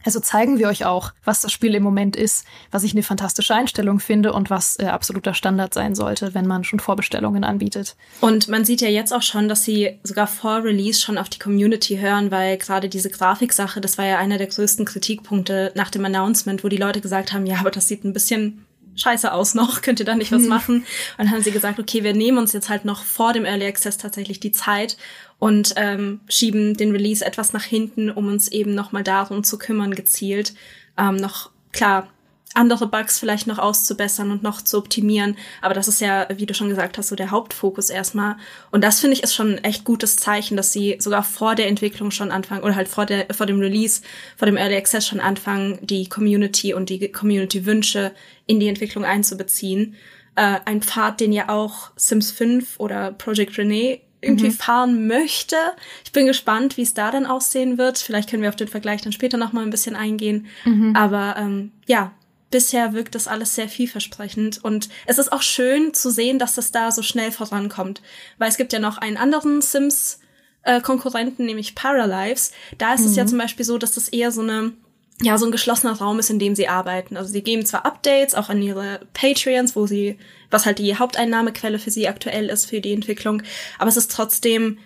Also 0.04 0.20
zeigen 0.20 0.58
wir 0.58 0.68
euch 0.68 0.84
auch, 0.84 1.12
was 1.24 1.40
das 1.40 1.52
Spiel 1.52 1.74
im 1.74 1.82
Moment 1.82 2.16
ist, 2.16 2.44
was 2.70 2.82
ich 2.82 2.92
eine 2.92 3.02
fantastische 3.02 3.54
Einstellung 3.54 4.00
finde 4.00 4.32
und 4.32 4.50
was 4.50 4.78
äh, 4.78 4.86
absoluter 4.86 5.34
Standard 5.34 5.74
sein 5.74 5.94
sollte, 5.94 6.34
wenn 6.34 6.46
man 6.46 6.64
schon 6.64 6.80
Vorbestellungen 6.80 7.44
anbietet. 7.44 7.96
Und 8.20 8.48
man 8.48 8.64
sieht 8.64 8.80
ja 8.80 8.88
jetzt 8.88 9.12
auch 9.12 9.22
schon, 9.22 9.48
dass 9.48 9.64
sie 9.64 9.98
sogar 10.02 10.26
vor 10.26 10.64
Release 10.64 11.00
schon 11.00 11.18
auf 11.18 11.28
die 11.28 11.38
Community 11.38 11.98
hören, 11.98 12.30
weil 12.30 12.56
gerade 12.58 12.88
diese 12.88 13.10
Grafiksache, 13.10 13.80
das 13.80 13.98
war 13.98 14.06
ja 14.06 14.18
einer 14.18 14.38
der 14.38 14.48
größten 14.48 14.84
Kritikpunkte 14.84 15.72
nach 15.74 15.90
dem 15.90 16.04
Announcement, 16.04 16.64
wo 16.64 16.68
die 16.68 16.76
Leute 16.76 17.00
gesagt 17.00 17.32
haben, 17.32 17.46
ja, 17.46 17.56
aber 17.58 17.70
das 17.70 17.88
sieht 17.88 18.04
ein 18.04 18.12
bisschen 18.12 18.64
scheiße 18.94 19.32
aus 19.32 19.54
noch, 19.54 19.80
könnt 19.82 20.00
ihr 20.00 20.06
da 20.06 20.14
nicht 20.14 20.32
was 20.32 20.42
mhm. 20.42 20.48
machen? 20.48 20.74
Und 20.76 20.86
dann 21.18 21.30
haben 21.30 21.42
sie 21.42 21.50
gesagt, 21.50 21.78
okay, 21.78 22.02
wir 22.02 22.14
nehmen 22.14 22.38
uns 22.38 22.52
jetzt 22.52 22.68
halt 22.68 22.84
noch 22.84 23.02
vor 23.04 23.32
dem 23.32 23.44
Early 23.44 23.66
Access 23.66 23.98
tatsächlich 23.98 24.40
die 24.40 24.52
Zeit 24.52 24.96
und 25.42 25.74
ähm, 25.74 26.20
schieben 26.28 26.76
den 26.76 26.92
Release 26.92 27.26
etwas 27.26 27.52
nach 27.52 27.64
hinten, 27.64 28.12
um 28.12 28.28
uns 28.28 28.46
eben 28.46 28.76
nochmal 28.76 29.02
darum 29.02 29.42
zu 29.42 29.58
kümmern, 29.58 29.92
gezielt. 29.92 30.54
Ähm, 30.96 31.16
noch, 31.16 31.50
klar, 31.72 32.06
andere 32.54 32.86
Bugs 32.86 33.18
vielleicht 33.18 33.48
noch 33.48 33.58
auszubessern 33.58 34.30
und 34.30 34.44
noch 34.44 34.62
zu 34.62 34.78
optimieren. 34.78 35.36
Aber 35.60 35.74
das 35.74 35.88
ist 35.88 36.00
ja, 36.00 36.28
wie 36.32 36.46
du 36.46 36.54
schon 36.54 36.68
gesagt 36.68 36.96
hast, 36.96 37.08
so 37.08 37.16
der 37.16 37.32
Hauptfokus 37.32 37.90
erstmal. 37.90 38.36
Und 38.70 38.84
das 38.84 39.00
finde 39.00 39.16
ich 39.16 39.24
ist 39.24 39.34
schon 39.34 39.54
ein 39.54 39.64
echt 39.64 39.82
gutes 39.82 40.14
Zeichen, 40.14 40.56
dass 40.56 40.72
sie 40.72 40.94
sogar 41.00 41.24
vor 41.24 41.56
der 41.56 41.66
Entwicklung 41.66 42.12
schon 42.12 42.30
anfangen 42.30 42.62
oder 42.62 42.76
halt 42.76 42.86
vor 42.86 43.04
der, 43.04 43.26
vor 43.32 43.46
dem 43.46 43.58
Release, 43.58 44.02
vor 44.36 44.46
dem 44.46 44.56
Early 44.56 44.76
Access 44.76 45.08
schon 45.08 45.18
anfangen, 45.18 45.76
die 45.82 46.08
Community 46.08 46.72
und 46.72 46.88
die 46.88 47.10
Community 47.10 47.66
Wünsche 47.66 48.12
in 48.46 48.60
die 48.60 48.68
Entwicklung 48.68 49.04
einzubeziehen. 49.04 49.96
Äh, 50.36 50.60
ein 50.66 50.82
Pfad, 50.82 51.18
den 51.18 51.32
ja 51.32 51.48
auch 51.48 51.90
Sims 51.96 52.30
5 52.30 52.78
oder 52.78 53.10
Project 53.10 53.58
Renee 53.58 54.02
irgendwie 54.22 54.48
mhm. 54.48 54.54
fahren 54.54 55.06
möchte. 55.06 55.56
Ich 56.04 56.12
bin 56.12 56.26
gespannt, 56.26 56.76
wie 56.76 56.82
es 56.82 56.94
da 56.94 57.10
dann 57.10 57.26
aussehen 57.26 57.76
wird. 57.76 57.98
Vielleicht 57.98 58.30
können 58.30 58.42
wir 58.42 58.48
auf 58.48 58.56
den 58.56 58.68
Vergleich 58.68 59.02
dann 59.02 59.12
später 59.12 59.36
noch 59.36 59.52
mal 59.52 59.62
ein 59.62 59.70
bisschen 59.70 59.96
eingehen. 59.96 60.46
Mhm. 60.64 60.96
Aber 60.96 61.34
ähm, 61.36 61.72
ja, 61.86 62.12
bisher 62.50 62.94
wirkt 62.94 63.16
das 63.16 63.26
alles 63.26 63.54
sehr 63.56 63.68
vielversprechend 63.68 64.62
und 64.62 64.88
es 65.06 65.18
ist 65.18 65.32
auch 65.32 65.42
schön 65.42 65.92
zu 65.94 66.10
sehen, 66.10 66.38
dass 66.38 66.54
das 66.54 66.70
da 66.70 66.92
so 66.92 67.02
schnell 67.02 67.32
vorankommt, 67.32 68.02
weil 68.38 68.48
es 68.48 68.58
gibt 68.58 68.72
ja 68.72 68.78
noch 68.78 68.98
einen 68.98 69.16
anderen 69.16 69.62
Sims 69.62 70.20
äh, 70.62 70.80
Konkurrenten, 70.80 71.46
nämlich 71.46 71.74
Paralives. 71.74 72.52
Da 72.78 72.94
ist 72.94 73.00
mhm. 73.00 73.06
es 73.06 73.16
ja 73.16 73.24
mhm. 73.24 73.28
zum 73.28 73.38
Beispiel 73.38 73.64
so, 73.64 73.78
dass 73.78 73.92
das 73.92 74.08
eher 74.08 74.30
so 74.30 74.42
eine 74.42 74.72
ja, 75.20 75.38
so 75.38 75.46
ein 75.46 75.52
geschlossener 75.52 75.92
Raum 75.92 76.18
ist, 76.18 76.30
in 76.30 76.40
dem 76.40 76.56
sie 76.56 76.66
arbeiten. 76.66 77.16
Also 77.16 77.30
sie 77.30 77.42
geben 77.42 77.64
zwar 77.64 77.86
Updates 77.86 78.34
auch 78.34 78.48
an 78.48 78.60
ihre 78.60 79.00
Patreons, 79.12 79.76
wo 79.76 79.86
sie, 79.86 80.18
was 80.52 80.66
halt 80.66 80.78
die 80.78 80.96
Haupteinnahmequelle 80.96 81.78
für 81.78 81.90
sie 81.90 82.08
aktuell 82.08 82.48
ist 82.48 82.66
für 82.66 82.80
die 82.80 82.92
Entwicklung, 82.92 83.42
aber 83.78 83.88
es 83.88 83.96
ist 83.96 84.10
trotzdem, 84.10 84.78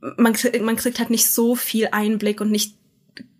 man, 0.00 0.36
man 0.60 0.76
kriegt 0.76 0.98
halt 0.98 1.10
nicht 1.10 1.28
so 1.28 1.54
viel 1.54 1.88
Einblick 1.92 2.40
und 2.40 2.50
nicht 2.50 2.74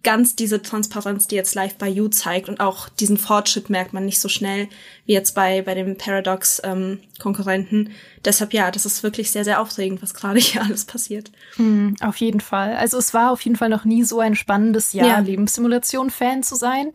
ganz 0.06 0.36
diese 0.36 0.62
Transparenz, 0.62 1.26
die 1.26 1.34
jetzt 1.34 1.56
Live 1.56 1.78
by 1.78 1.86
You 1.86 2.06
zeigt 2.06 2.48
und 2.48 2.60
auch 2.60 2.88
diesen 2.88 3.16
Fortschritt 3.16 3.70
merkt 3.70 3.92
man 3.92 4.04
nicht 4.04 4.20
so 4.20 4.28
schnell 4.28 4.68
wie 5.04 5.14
jetzt 5.14 5.34
bei 5.34 5.62
bei 5.62 5.74
dem 5.74 5.98
Paradox 5.98 6.62
ähm, 6.62 7.00
Konkurrenten. 7.18 7.90
Deshalb 8.24 8.52
ja, 8.52 8.70
das 8.70 8.86
ist 8.86 9.02
wirklich 9.02 9.32
sehr 9.32 9.42
sehr 9.42 9.60
aufregend, 9.60 10.02
was 10.02 10.14
gerade 10.14 10.38
hier 10.40 10.62
alles 10.62 10.84
passiert. 10.84 11.32
Mm, 11.56 11.94
auf 12.00 12.18
jeden 12.18 12.38
Fall. 12.38 12.76
Also 12.76 12.98
es 12.98 13.14
war 13.14 13.32
auf 13.32 13.40
jeden 13.40 13.56
Fall 13.56 13.68
noch 13.68 13.84
nie 13.84 14.04
so 14.04 14.20
ein 14.20 14.36
spannendes 14.36 14.92
Jahr, 14.92 15.08
ja. 15.08 15.18
Lebenssimulation 15.18 16.10
Fan 16.10 16.44
zu 16.44 16.54
sein. 16.54 16.92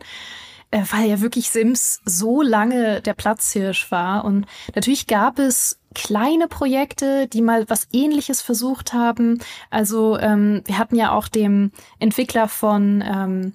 Äh, 0.72 0.82
weil 0.90 1.08
ja 1.08 1.20
wirklich 1.20 1.50
Sims 1.50 2.00
so 2.04 2.42
lange 2.42 3.00
der 3.02 3.14
Platzhirsch 3.14 3.92
war. 3.92 4.24
Und 4.24 4.46
natürlich 4.74 5.06
gab 5.06 5.38
es 5.38 5.78
kleine 5.94 6.48
Projekte, 6.48 7.28
die 7.28 7.42
mal 7.42 7.68
was 7.68 7.86
ähnliches 7.92 8.40
versucht 8.40 8.92
haben. 8.92 9.38
Also 9.70 10.18
ähm, 10.18 10.62
wir 10.64 10.78
hatten 10.78 10.96
ja 10.96 11.12
auch 11.12 11.28
dem 11.28 11.70
Entwickler 12.00 12.48
von, 12.48 13.04
ähm, 13.06 13.52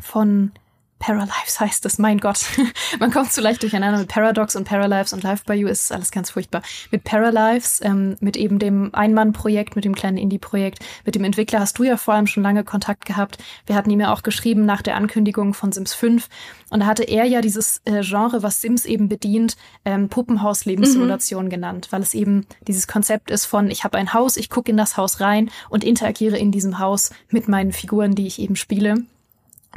von 0.00 0.52
Paralives 0.98 1.60
heißt 1.60 1.86
es, 1.86 1.98
mein 1.98 2.18
Gott. 2.18 2.40
Man 2.98 3.10
kommt 3.10 3.32
zu 3.32 3.40
leicht 3.40 3.62
durcheinander 3.62 4.00
mit 4.00 4.08
Paradox 4.08 4.56
und 4.56 4.64
Paralives 4.64 5.12
und 5.12 5.22
Life 5.22 5.44
by 5.46 5.54
You 5.54 5.68
ist 5.68 5.92
alles 5.92 6.10
ganz 6.10 6.30
furchtbar. 6.30 6.62
Mit 6.90 7.04
Paralives, 7.04 7.80
ähm, 7.82 8.16
mit 8.20 8.36
eben 8.36 8.58
dem 8.58 8.94
Einmann-Projekt, 8.94 9.76
mit 9.76 9.84
dem 9.84 9.94
kleinen 9.94 10.18
Indie-Projekt, 10.18 10.80
mit 11.04 11.14
dem 11.14 11.24
Entwickler 11.24 11.60
hast 11.60 11.78
du 11.78 11.84
ja 11.84 11.96
vor 11.96 12.14
allem 12.14 12.26
schon 12.26 12.42
lange 12.42 12.64
Kontakt 12.64 13.04
gehabt. 13.04 13.38
Wir 13.66 13.76
hatten 13.76 13.90
ihm 13.90 14.00
ja 14.00 14.12
auch 14.12 14.22
geschrieben 14.22 14.66
nach 14.66 14.82
der 14.82 14.96
Ankündigung 14.96 15.54
von 15.54 15.72
Sims 15.72 15.94
5 15.94 16.28
und 16.70 16.80
da 16.80 16.86
hatte 16.86 17.04
er 17.04 17.24
ja 17.24 17.40
dieses 17.40 17.80
äh, 17.84 18.02
Genre, 18.02 18.42
was 18.42 18.60
Sims 18.60 18.84
eben 18.84 19.08
bedient, 19.08 19.56
ähm, 19.84 20.08
Puppenhaus-Lebenssimulation 20.08 21.46
mhm. 21.46 21.50
genannt, 21.50 21.88
weil 21.90 22.02
es 22.02 22.14
eben 22.14 22.46
dieses 22.66 22.88
Konzept 22.88 23.30
ist 23.30 23.46
von, 23.46 23.70
ich 23.70 23.84
habe 23.84 23.98
ein 23.98 24.12
Haus, 24.12 24.36
ich 24.36 24.50
gucke 24.50 24.70
in 24.70 24.76
das 24.76 24.96
Haus 24.96 25.20
rein 25.20 25.50
und 25.70 25.84
interagiere 25.84 26.38
in 26.38 26.50
diesem 26.50 26.78
Haus 26.78 27.10
mit 27.30 27.48
meinen 27.48 27.72
Figuren, 27.72 28.14
die 28.14 28.26
ich 28.26 28.38
eben 28.40 28.56
spiele 28.56 29.04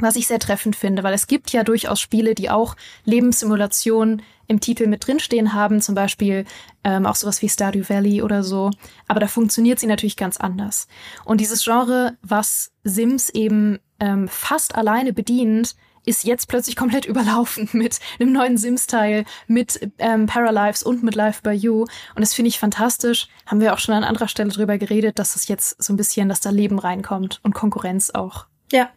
was 0.00 0.16
ich 0.16 0.26
sehr 0.26 0.38
treffend 0.38 0.76
finde, 0.76 1.02
weil 1.02 1.14
es 1.14 1.26
gibt 1.26 1.52
ja 1.52 1.64
durchaus 1.64 2.00
Spiele, 2.00 2.34
die 2.34 2.50
auch 2.50 2.76
Lebenssimulationen 3.04 4.22
im 4.48 4.60
Titel 4.60 4.86
mit 4.86 5.06
drinstehen 5.06 5.52
haben, 5.52 5.80
zum 5.80 5.94
Beispiel 5.94 6.44
ähm, 6.84 7.06
auch 7.06 7.14
sowas 7.14 7.42
wie 7.42 7.48
Stardew 7.48 7.88
Valley 7.88 8.22
oder 8.22 8.42
so. 8.42 8.70
Aber 9.08 9.20
da 9.20 9.28
funktioniert 9.28 9.78
sie 9.78 9.86
natürlich 9.86 10.16
ganz 10.16 10.36
anders. 10.36 10.88
Und 11.24 11.40
dieses 11.40 11.64
Genre, 11.64 12.16
was 12.22 12.72
Sims 12.84 13.30
eben 13.30 13.78
ähm, 14.00 14.28
fast 14.28 14.74
alleine 14.74 15.12
bedient, 15.12 15.74
ist 16.04 16.24
jetzt 16.24 16.48
plötzlich 16.48 16.76
komplett 16.82 17.04
überlaufen 17.04 17.68
mit 17.72 18.00
einem 18.18 18.32
neuen 18.32 18.58
Sims-Teil, 18.58 19.24
mit 19.46 19.88
ähm, 19.98 20.26
Paralives 20.26 20.82
und 20.82 21.02
mit 21.02 21.14
Life 21.14 21.42
by 21.42 21.52
You. 21.52 21.82
Und 21.82 22.20
das 22.20 22.34
finde 22.34 22.48
ich 22.48 22.58
fantastisch. 22.58 23.28
Haben 23.46 23.60
wir 23.60 23.72
auch 23.72 23.78
schon 23.78 23.94
an 23.94 24.04
anderer 24.04 24.28
Stelle 24.28 24.50
drüber 24.50 24.78
geredet, 24.78 25.18
dass 25.18 25.36
es 25.36 25.48
jetzt 25.48 25.82
so 25.82 25.92
ein 25.92 25.96
bisschen, 25.96 26.28
dass 26.28 26.40
da 26.40 26.50
Leben 26.50 26.78
reinkommt 26.78 27.40
und 27.42 27.54
Konkurrenz 27.54 28.10
auch. 28.10 28.46
Ja, 28.72 28.90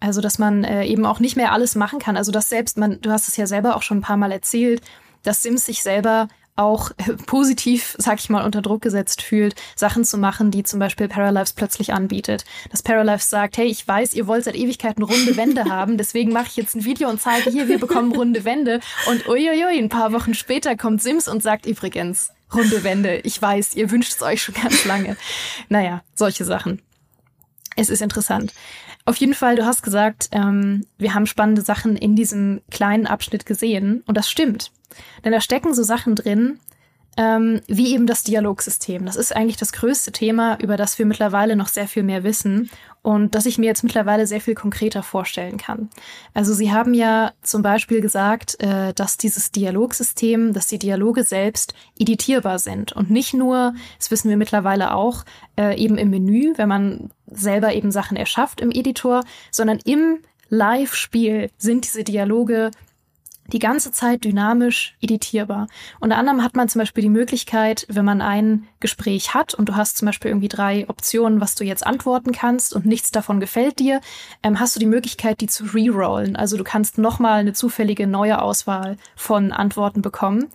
also, 0.00 0.20
dass 0.20 0.38
man 0.38 0.64
äh, 0.64 0.84
eben 0.84 1.04
auch 1.06 1.20
nicht 1.20 1.36
mehr 1.36 1.52
alles 1.52 1.74
machen 1.74 1.98
kann. 1.98 2.16
Also, 2.16 2.30
dass 2.32 2.48
selbst 2.48 2.78
man, 2.78 3.00
du 3.00 3.10
hast 3.10 3.28
es 3.28 3.36
ja 3.36 3.46
selber 3.46 3.76
auch 3.76 3.82
schon 3.82 3.98
ein 3.98 4.02
paar 4.02 4.16
Mal 4.16 4.32
erzählt, 4.32 4.80
dass 5.22 5.42
Sims 5.42 5.66
sich 5.66 5.82
selber 5.82 6.28
auch 6.58 6.90
äh, 6.98 7.12
positiv, 7.26 7.96
sag 7.98 8.18
ich 8.18 8.28
mal, 8.28 8.44
unter 8.44 8.62
Druck 8.62 8.82
gesetzt 8.82 9.22
fühlt, 9.22 9.54
Sachen 9.76 10.04
zu 10.04 10.18
machen, 10.18 10.50
die 10.50 10.62
zum 10.62 10.78
Beispiel 10.80 11.08
Paralives 11.08 11.52
plötzlich 11.52 11.92
anbietet. 11.92 12.44
Dass 12.70 12.82
Paralives 12.82 13.30
sagt, 13.30 13.56
hey, 13.56 13.66
ich 13.66 13.86
weiß, 13.86 14.14
ihr 14.14 14.26
wollt 14.26 14.44
seit 14.44 14.56
Ewigkeiten 14.56 15.02
runde 15.02 15.36
Wände 15.36 15.64
haben, 15.70 15.96
deswegen 15.96 16.32
mache 16.32 16.48
ich 16.48 16.56
jetzt 16.56 16.74
ein 16.76 16.84
Video 16.84 17.08
und 17.08 17.20
zeige 17.20 17.50
hier, 17.50 17.68
wir 17.68 17.78
bekommen 17.78 18.12
runde 18.12 18.44
Wände. 18.44 18.80
Und 19.08 19.26
uiuiui, 19.28 19.78
ein 19.78 19.88
paar 19.88 20.12
Wochen 20.12 20.34
später 20.34 20.76
kommt 20.76 21.02
Sims 21.02 21.28
und 21.28 21.42
sagt 21.42 21.66
übrigens, 21.66 22.30
runde 22.54 22.84
Wände, 22.84 23.18
ich 23.24 23.40
weiß, 23.40 23.74
ihr 23.74 23.90
wünscht 23.90 24.14
es 24.14 24.22
euch 24.22 24.42
schon 24.42 24.54
ganz 24.54 24.84
lange. 24.84 25.16
Naja, 25.68 26.02
solche 26.14 26.44
Sachen. 26.44 26.82
Es 27.76 27.90
ist 27.90 28.02
interessant. 28.02 28.52
Auf 29.08 29.16
jeden 29.16 29.32
Fall, 29.32 29.56
du 29.56 29.64
hast 29.64 29.82
gesagt, 29.82 30.28
ähm, 30.32 30.84
wir 30.98 31.14
haben 31.14 31.24
spannende 31.24 31.62
Sachen 31.62 31.96
in 31.96 32.14
diesem 32.14 32.60
kleinen 32.70 33.06
Abschnitt 33.06 33.46
gesehen. 33.46 34.02
Und 34.06 34.18
das 34.18 34.28
stimmt. 34.28 34.70
Denn 35.24 35.32
da 35.32 35.40
stecken 35.40 35.72
so 35.72 35.82
Sachen 35.82 36.14
drin, 36.14 36.58
ähm, 37.18 37.60
wie 37.66 37.92
eben 37.92 38.06
das 38.06 38.22
Dialogsystem. 38.22 39.04
Das 39.04 39.16
ist 39.16 39.34
eigentlich 39.34 39.56
das 39.56 39.72
größte 39.72 40.12
Thema, 40.12 40.56
über 40.60 40.76
das 40.76 40.98
wir 41.00 41.04
mittlerweile 41.04 41.56
noch 41.56 41.66
sehr 41.66 41.88
viel 41.88 42.04
mehr 42.04 42.22
wissen 42.22 42.70
und 43.02 43.34
das 43.34 43.44
ich 43.44 43.58
mir 43.58 43.66
jetzt 43.66 43.82
mittlerweile 43.82 44.26
sehr 44.26 44.40
viel 44.40 44.54
konkreter 44.54 45.02
vorstellen 45.02 45.56
kann. 45.56 45.90
Also 46.32 46.54
Sie 46.54 46.72
haben 46.72 46.94
ja 46.94 47.32
zum 47.42 47.62
Beispiel 47.62 48.00
gesagt, 48.00 48.62
äh, 48.62 48.94
dass 48.94 49.16
dieses 49.16 49.50
Dialogsystem, 49.50 50.52
dass 50.52 50.68
die 50.68 50.78
Dialoge 50.78 51.24
selbst 51.24 51.74
editierbar 51.98 52.60
sind 52.60 52.92
und 52.92 53.10
nicht 53.10 53.34
nur, 53.34 53.74
das 53.98 54.12
wissen 54.12 54.30
wir 54.30 54.36
mittlerweile 54.36 54.94
auch, 54.94 55.24
äh, 55.58 55.76
eben 55.76 55.98
im 55.98 56.10
Menü, 56.10 56.52
wenn 56.56 56.68
man 56.68 57.10
selber 57.26 57.74
eben 57.74 57.90
Sachen 57.90 58.16
erschafft 58.16 58.60
im 58.60 58.70
Editor, 58.70 59.24
sondern 59.50 59.80
im 59.84 60.20
Live-Spiel 60.50 61.50
sind 61.58 61.84
diese 61.84 62.04
Dialoge 62.04 62.70
die 63.52 63.58
ganze 63.58 63.92
Zeit 63.92 64.24
dynamisch 64.24 64.96
editierbar. 65.00 65.68
Unter 66.00 66.16
anderem 66.16 66.42
hat 66.42 66.54
man 66.54 66.68
zum 66.68 66.80
Beispiel 66.80 67.02
die 67.02 67.08
Möglichkeit, 67.08 67.86
wenn 67.88 68.04
man 68.04 68.20
ein 68.20 68.68
Gespräch 68.80 69.34
hat 69.34 69.54
und 69.54 69.68
du 69.68 69.76
hast 69.76 69.96
zum 69.96 70.06
Beispiel 70.06 70.30
irgendwie 70.30 70.48
drei 70.48 70.88
Optionen, 70.88 71.40
was 71.40 71.54
du 71.54 71.64
jetzt 71.64 71.86
antworten 71.86 72.32
kannst 72.32 72.74
und 72.74 72.84
nichts 72.84 73.10
davon 73.10 73.40
gefällt 73.40 73.78
dir, 73.78 74.00
ähm, 74.42 74.60
hast 74.60 74.76
du 74.76 74.80
die 74.80 74.86
Möglichkeit, 74.86 75.40
die 75.40 75.46
zu 75.46 75.64
rerollen. 75.64 76.36
Also 76.36 76.56
du 76.56 76.64
kannst 76.64 76.98
nochmal 76.98 77.40
eine 77.40 77.54
zufällige 77.54 78.06
neue 78.06 78.42
Auswahl 78.42 78.98
von 79.16 79.52
Antworten 79.52 80.02
bekommen. 80.02 80.48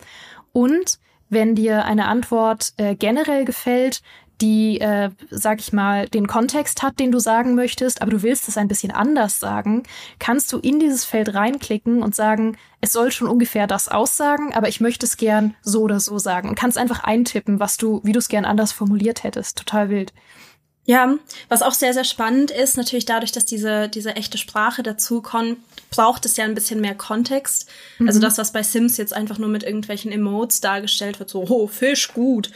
Und 0.52 1.00
wenn 1.30 1.56
dir 1.56 1.86
eine 1.86 2.08
Antwort 2.08 2.74
äh, 2.78 2.96
generell 2.96 3.44
gefällt, 3.44 4.04
die, 4.42 4.80
äh, 4.82 5.10
sag 5.30 5.60
ich 5.60 5.74
mal, 5.74 6.08
den 6.08 6.28
Kontext 6.28 6.84
hat, 6.84 7.00
den 7.00 7.12
du 7.12 7.20
sagen 7.20 7.56
möchtest, 7.56 8.02
aber 8.02 8.12
du 8.12 8.24
willst 8.24 8.48
es 8.48 8.58
ein 8.58 8.68
bisschen 8.68 8.92
anders 8.92 9.40
sagen, 9.40 9.84
kannst 10.20 10.52
du 10.52 10.60
in 10.60 10.80
dieses 10.80 11.06
Feld 11.06 11.34
reinklicken 11.34 12.02
und 12.04 12.16
sagen, 12.16 12.58
es 12.82 12.92
soll 12.92 13.12
schon 13.12 13.28
ungefähr 13.28 13.68
das 13.68 13.88
aussagen, 13.88 14.54
aber 14.54 14.68
ich 14.68 14.82
möchte 14.82 15.06
es 15.06 15.18
gern 15.18 15.56
so 15.62 15.82
oder 15.84 16.00
so 16.00 16.18
sagen 16.18 16.50
und 16.50 16.56
kannst 16.56 16.78
einfach 16.78 17.04
eintippen, 17.04 17.60
was 17.60 17.78
du, 17.78 18.02
wie 18.04 18.12
du 18.12 18.20
es 18.20 18.28
gern 18.28 18.46
anders 18.46 18.72
formuliert 18.72 19.24
hättest. 19.24 19.58
Total 19.58 19.90
wild. 19.90 20.14
Ja, 20.86 21.16
was 21.48 21.62
auch 21.62 21.74
sehr, 21.74 21.94
sehr 21.94 22.04
spannend 22.04 22.52
ist, 22.52 22.76
natürlich 22.76 23.06
dadurch, 23.06 23.32
dass 23.32 23.46
diese, 23.46 23.88
diese 23.88 24.18
echte 24.18 24.38
Sprache 24.38 24.84
dazu 24.84 25.22
kommt, 25.22 25.58
braucht 25.90 26.26
es 26.26 26.36
ja 26.36 26.44
ein 26.44 26.56
bisschen 26.56 26.82
mehr 26.82 26.96
Kontext. 26.96 27.70
Mhm. 28.00 28.08
Also 28.08 28.20
das, 28.20 28.38
was 28.38 28.52
bei 28.52 28.64
Sims 28.64 28.98
jetzt 28.98 29.14
einfach 29.14 29.38
nur 29.38 29.48
mit 29.48 29.64
irgendwelchen 29.64 30.12
Emotes 30.12 30.60
dargestellt 30.60 31.20
wird, 31.20 31.30
so, 31.30 31.46
oh, 31.48 31.68
Fisch, 31.68 32.10
gut, 32.10 32.52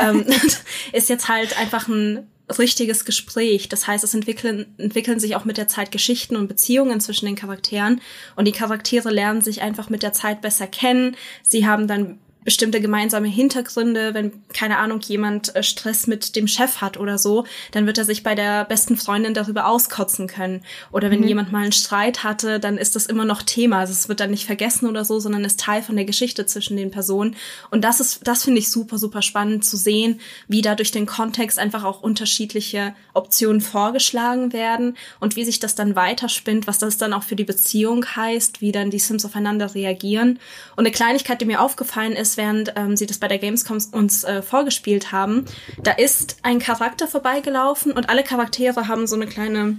ähm, 0.00 0.24
ist 0.92 1.08
jetzt 1.08 1.28
halt 1.28 1.58
einfach 1.58 1.88
ein 1.88 2.28
richtiges 2.58 3.04
Gespräch. 3.04 3.68
Das 3.68 3.86
heißt, 3.86 4.04
es 4.04 4.14
entwickeln, 4.14 4.66
entwickeln 4.78 5.18
sich 5.18 5.34
auch 5.34 5.44
mit 5.44 5.56
der 5.56 5.68
Zeit 5.68 5.90
Geschichten 5.90 6.36
und 6.36 6.46
Beziehungen 6.46 7.00
zwischen 7.00 7.26
den 7.26 7.36
Charakteren 7.36 8.00
und 8.36 8.44
die 8.44 8.52
Charaktere 8.52 9.10
lernen 9.10 9.40
sich 9.40 9.62
einfach 9.62 9.90
mit 9.90 10.02
der 10.02 10.12
Zeit 10.12 10.40
besser 10.40 10.66
kennen. 10.66 11.16
Sie 11.42 11.66
haben 11.66 11.88
dann 11.88 12.18
bestimmte 12.44 12.80
gemeinsame 12.80 13.28
Hintergründe, 13.28 14.14
wenn, 14.14 14.32
keine 14.52 14.78
Ahnung, 14.78 15.00
jemand 15.00 15.54
äh, 15.54 15.62
Stress 15.62 16.06
mit 16.06 16.36
dem 16.36 16.48
Chef 16.48 16.80
hat 16.80 16.96
oder 16.96 17.18
so, 17.18 17.44
dann 17.72 17.86
wird 17.86 17.98
er 17.98 18.04
sich 18.04 18.22
bei 18.22 18.34
der 18.34 18.64
besten 18.64 18.96
Freundin 18.96 19.34
darüber 19.34 19.66
auskotzen 19.66 20.26
können. 20.26 20.62
Oder 20.90 21.10
wenn 21.10 21.20
mhm. 21.20 21.28
jemand 21.28 21.52
mal 21.52 21.62
einen 21.62 21.72
Streit 21.72 22.24
hatte, 22.24 22.60
dann 22.60 22.78
ist 22.78 22.96
das 22.96 23.06
immer 23.06 23.24
noch 23.24 23.42
Thema. 23.42 23.78
Also 23.78 23.92
es 23.92 24.08
wird 24.08 24.20
dann 24.20 24.30
nicht 24.30 24.46
vergessen 24.46 24.88
oder 24.88 25.04
so, 25.04 25.20
sondern 25.20 25.44
ist 25.44 25.60
Teil 25.60 25.82
von 25.82 25.96
der 25.96 26.04
Geschichte 26.04 26.46
zwischen 26.46 26.76
den 26.76 26.90
Personen. 26.90 27.36
Und 27.70 27.82
das 27.82 28.00
ist, 28.00 28.26
das 28.26 28.44
finde 28.44 28.60
ich 28.60 28.70
super, 28.70 28.98
super 28.98 29.22
spannend 29.22 29.64
zu 29.64 29.76
sehen, 29.76 30.20
wie 30.48 30.62
da 30.62 30.74
durch 30.74 30.90
den 30.90 31.06
Kontext 31.06 31.58
einfach 31.58 31.84
auch 31.84 32.02
unterschiedliche 32.02 32.94
Optionen 33.14 33.60
vorgeschlagen 33.60 34.52
werden 34.52 34.96
und 35.20 35.36
wie 35.36 35.44
sich 35.44 35.60
das 35.60 35.74
dann 35.74 35.96
weiterspinnt, 35.96 36.66
was 36.66 36.78
das 36.78 36.96
dann 36.96 37.12
auch 37.12 37.22
für 37.22 37.36
die 37.36 37.44
Beziehung 37.44 38.04
heißt, 38.04 38.60
wie 38.60 38.72
dann 38.72 38.90
die 38.90 38.98
Sims 38.98 39.24
aufeinander 39.24 39.74
reagieren. 39.74 40.38
Und 40.76 40.80
eine 40.80 40.90
Kleinigkeit, 40.90 41.40
die 41.40 41.44
mir 41.44 41.60
aufgefallen 41.60 42.12
ist, 42.12 42.31
während 42.36 42.72
ähm, 42.76 42.96
sie 42.96 43.06
das 43.06 43.18
bei 43.18 43.28
der 43.28 43.38
Gamescom 43.38 43.78
uns 43.92 44.24
äh, 44.24 44.42
vorgespielt 44.42 45.12
haben. 45.12 45.44
Da 45.82 45.92
ist 45.92 46.36
ein 46.42 46.58
Charakter 46.58 47.08
vorbeigelaufen 47.08 47.92
und 47.92 48.08
alle 48.08 48.24
Charaktere 48.24 48.88
haben 48.88 49.06
so 49.06 49.16
eine 49.16 49.26
kleine, 49.26 49.78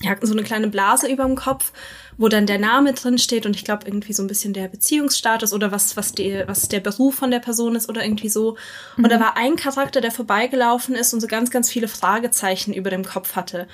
ja, 0.00 0.16
so 0.20 0.32
eine 0.32 0.42
kleine 0.42 0.68
Blase 0.68 1.08
über 1.08 1.24
dem 1.24 1.36
Kopf, 1.36 1.72
wo 2.16 2.28
dann 2.28 2.46
der 2.46 2.58
Name 2.58 2.92
drin 2.92 3.18
steht 3.18 3.46
und 3.46 3.56
ich 3.56 3.64
glaube 3.64 3.86
irgendwie 3.86 4.12
so 4.12 4.22
ein 4.22 4.26
bisschen 4.26 4.52
der 4.52 4.68
Beziehungsstatus 4.68 5.52
oder 5.52 5.72
was, 5.72 5.96
was, 5.96 6.12
die, 6.12 6.42
was 6.46 6.68
der 6.68 6.80
Beruf 6.80 7.14
von 7.14 7.30
der 7.30 7.40
Person 7.40 7.76
ist 7.76 7.88
oder 7.88 8.04
irgendwie 8.04 8.28
so. 8.28 8.56
Mhm. 8.96 9.04
Und 9.04 9.10
da 9.10 9.18
war 9.20 9.36
ein 9.36 9.56
Charakter, 9.56 10.00
der 10.00 10.10
vorbeigelaufen 10.10 10.94
ist 10.94 11.14
und 11.14 11.20
so 11.20 11.26
ganz, 11.26 11.50
ganz 11.50 11.70
viele 11.70 11.88
Fragezeichen 11.88 12.74
über 12.74 12.90
dem 12.90 13.04
Kopf 13.04 13.36
hatte. 13.36 13.66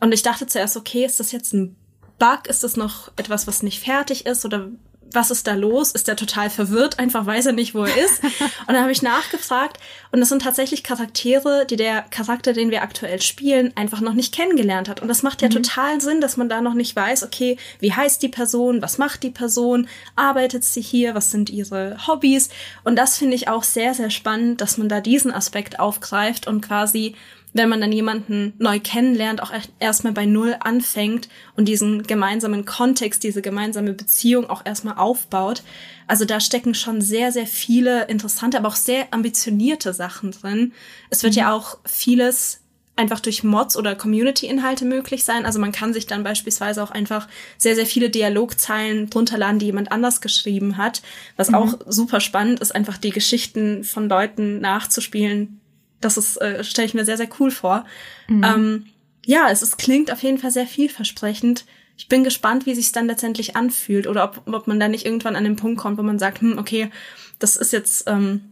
Und 0.00 0.12
ich 0.12 0.22
dachte 0.22 0.46
zuerst, 0.46 0.76
okay, 0.76 1.04
ist 1.04 1.20
das 1.20 1.32
jetzt 1.32 1.54
ein 1.54 1.76
Bug? 2.18 2.46
Ist 2.48 2.64
das 2.64 2.76
noch 2.76 3.10
etwas, 3.16 3.46
was 3.46 3.62
nicht 3.62 3.82
fertig 3.82 4.26
ist? 4.26 4.44
Oder 4.44 4.68
was 5.12 5.30
ist 5.30 5.46
da 5.46 5.54
los? 5.54 5.92
Ist 5.92 6.08
der 6.08 6.16
total 6.16 6.50
verwirrt, 6.50 6.98
einfach 6.98 7.24
weiß 7.26 7.46
er 7.46 7.52
nicht, 7.52 7.74
wo 7.74 7.84
er 7.84 7.96
ist. 7.96 8.22
und 8.22 8.68
dann 8.68 8.80
habe 8.80 8.92
ich 8.92 9.02
nachgefragt 9.02 9.78
und 10.12 10.20
das 10.20 10.28
sind 10.28 10.42
tatsächlich 10.42 10.82
Charaktere, 10.82 11.66
die 11.66 11.76
der 11.76 12.02
Charakter, 12.02 12.52
den 12.52 12.70
wir 12.70 12.82
aktuell 12.82 13.20
spielen, 13.20 13.72
einfach 13.76 14.00
noch 14.00 14.14
nicht 14.14 14.34
kennengelernt 14.34 14.88
hat. 14.88 15.00
Und 15.00 15.08
das 15.08 15.22
macht 15.22 15.42
ja 15.42 15.48
mhm. 15.48 15.52
total 15.52 16.00
Sinn, 16.00 16.20
dass 16.20 16.36
man 16.36 16.48
da 16.48 16.60
noch 16.60 16.74
nicht 16.74 16.94
weiß, 16.94 17.22
okay, 17.22 17.56
wie 17.80 17.92
heißt 17.92 18.22
die 18.22 18.28
Person, 18.28 18.82
was 18.82 18.98
macht 18.98 19.22
die 19.22 19.30
Person, 19.30 19.88
arbeitet 20.16 20.64
sie 20.64 20.82
hier, 20.82 21.14
was 21.14 21.30
sind 21.30 21.50
ihre 21.50 22.06
Hobbys. 22.06 22.48
Und 22.82 22.96
das 22.96 23.16
finde 23.18 23.36
ich 23.36 23.48
auch 23.48 23.62
sehr, 23.62 23.94
sehr 23.94 24.10
spannend, 24.10 24.60
dass 24.60 24.78
man 24.78 24.88
da 24.88 25.00
diesen 25.00 25.32
Aspekt 25.32 25.78
aufgreift 25.78 26.46
und 26.46 26.60
quasi 26.60 27.14
wenn 27.54 27.68
man 27.68 27.80
dann 27.80 27.92
jemanden 27.92 28.52
neu 28.58 28.80
kennenlernt, 28.80 29.42
auch 29.42 29.52
erstmal 29.78 30.12
bei 30.12 30.26
Null 30.26 30.56
anfängt 30.60 31.28
und 31.56 31.66
diesen 31.66 32.02
gemeinsamen 32.02 32.64
Kontext, 32.64 33.22
diese 33.22 33.42
gemeinsame 33.42 33.94
Beziehung 33.94 34.50
auch 34.50 34.66
erstmal 34.66 34.98
aufbaut. 34.98 35.62
Also 36.06 36.24
da 36.24 36.40
stecken 36.40 36.74
schon 36.74 37.00
sehr, 37.00 37.32
sehr 37.32 37.46
viele 37.46 38.06
interessante, 38.06 38.58
aber 38.58 38.68
auch 38.68 38.76
sehr 38.76 39.06
ambitionierte 39.12 39.94
Sachen 39.94 40.32
drin. 40.32 40.72
Es 41.10 41.22
wird 41.22 41.34
mhm. 41.34 41.38
ja 41.38 41.52
auch 41.54 41.78
vieles 41.86 42.60
einfach 42.96 43.20
durch 43.20 43.42
Mods 43.42 43.76
oder 43.76 43.94
Community-Inhalte 43.94 44.84
möglich 44.84 45.24
sein. 45.24 45.46
Also 45.46 45.58
man 45.58 45.72
kann 45.72 45.92
sich 45.92 46.06
dann 46.06 46.22
beispielsweise 46.22 46.82
auch 46.82 46.90
einfach 46.90 47.28
sehr, 47.56 47.74
sehr 47.74 47.86
viele 47.86 48.10
Dialogzeilen 48.10 49.10
drunter 49.10 49.38
laden, 49.38 49.58
die 49.58 49.66
jemand 49.66 49.90
anders 49.92 50.20
geschrieben 50.20 50.76
hat. 50.76 51.02
Was 51.36 51.50
mhm. 51.50 51.54
auch 51.54 51.74
super 51.86 52.20
spannend 52.20 52.60
ist, 52.60 52.74
einfach 52.74 52.98
die 52.98 53.10
Geschichten 53.10 53.84
von 53.84 54.08
Leuten 54.08 54.60
nachzuspielen. 54.60 55.60
Das 56.04 56.16
ist, 56.16 56.36
äh, 56.40 56.62
stelle 56.64 56.86
ich 56.86 56.94
mir 56.94 57.04
sehr, 57.04 57.16
sehr 57.16 57.28
cool 57.40 57.50
vor. 57.50 57.84
Mhm. 58.28 58.44
Ähm, 58.44 58.86
ja, 59.24 59.48
es 59.50 59.62
ist, 59.62 59.78
klingt 59.78 60.12
auf 60.12 60.22
jeden 60.22 60.38
Fall 60.38 60.50
sehr 60.50 60.66
vielversprechend. 60.66 61.64
Ich 61.96 62.08
bin 62.08 62.24
gespannt, 62.24 62.66
wie 62.66 62.74
sich 62.74 62.92
dann 62.92 63.06
letztendlich 63.06 63.56
anfühlt 63.56 64.06
oder 64.06 64.24
ob, 64.24 64.42
ob 64.46 64.66
man 64.66 64.80
da 64.80 64.88
nicht 64.88 65.06
irgendwann 65.06 65.36
an 65.36 65.44
den 65.44 65.56
Punkt 65.56 65.80
kommt, 65.80 65.96
wo 65.96 66.02
man 66.02 66.18
sagt, 66.18 66.40
hm, 66.40 66.58
okay, 66.58 66.90
das 67.38 67.56
ist 67.56 67.72
jetzt 67.72 68.08
ähm, 68.08 68.42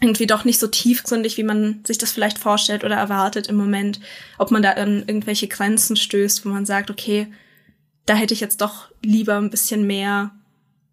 irgendwie 0.00 0.26
doch 0.26 0.44
nicht 0.44 0.60
so 0.60 0.66
tiefgründig, 0.66 1.36
wie 1.36 1.42
man 1.42 1.80
sich 1.84 1.98
das 1.98 2.12
vielleicht 2.12 2.38
vorstellt 2.38 2.84
oder 2.84 2.96
erwartet 2.96 3.48
im 3.48 3.56
Moment. 3.56 4.00
Ob 4.38 4.50
man 4.50 4.62
da 4.62 4.72
an 4.72 5.04
irgendwelche 5.06 5.48
Grenzen 5.48 5.96
stößt, 5.96 6.44
wo 6.44 6.50
man 6.50 6.66
sagt, 6.66 6.90
okay, 6.90 7.26
da 8.06 8.14
hätte 8.14 8.34
ich 8.34 8.40
jetzt 8.40 8.60
doch 8.60 8.88
lieber 9.02 9.36
ein 9.36 9.50
bisschen 9.50 9.86
mehr 9.86 10.30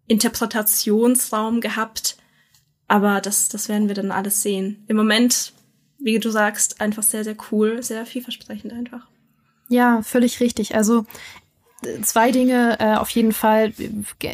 Interpretationsraum 0.08 1.60
gehabt. 1.60 2.16
Aber 2.86 3.20
das, 3.20 3.48
das 3.48 3.68
werden 3.68 3.88
wir 3.88 3.94
dann 3.94 4.10
alles 4.10 4.42
sehen. 4.42 4.84
Im 4.88 4.96
Moment, 4.96 5.52
wie 5.98 6.18
du 6.18 6.30
sagst, 6.30 6.80
einfach 6.80 7.02
sehr, 7.02 7.24
sehr 7.24 7.36
cool, 7.50 7.82
sehr 7.82 8.06
vielversprechend 8.06 8.72
einfach. 8.72 9.06
Ja, 9.68 10.02
völlig 10.02 10.40
richtig. 10.40 10.74
Also 10.74 11.04
zwei 12.02 12.30
Dinge 12.30 12.78
äh, 12.80 12.96
auf 12.96 13.10
jeden 13.10 13.32
Fall, 13.32 13.72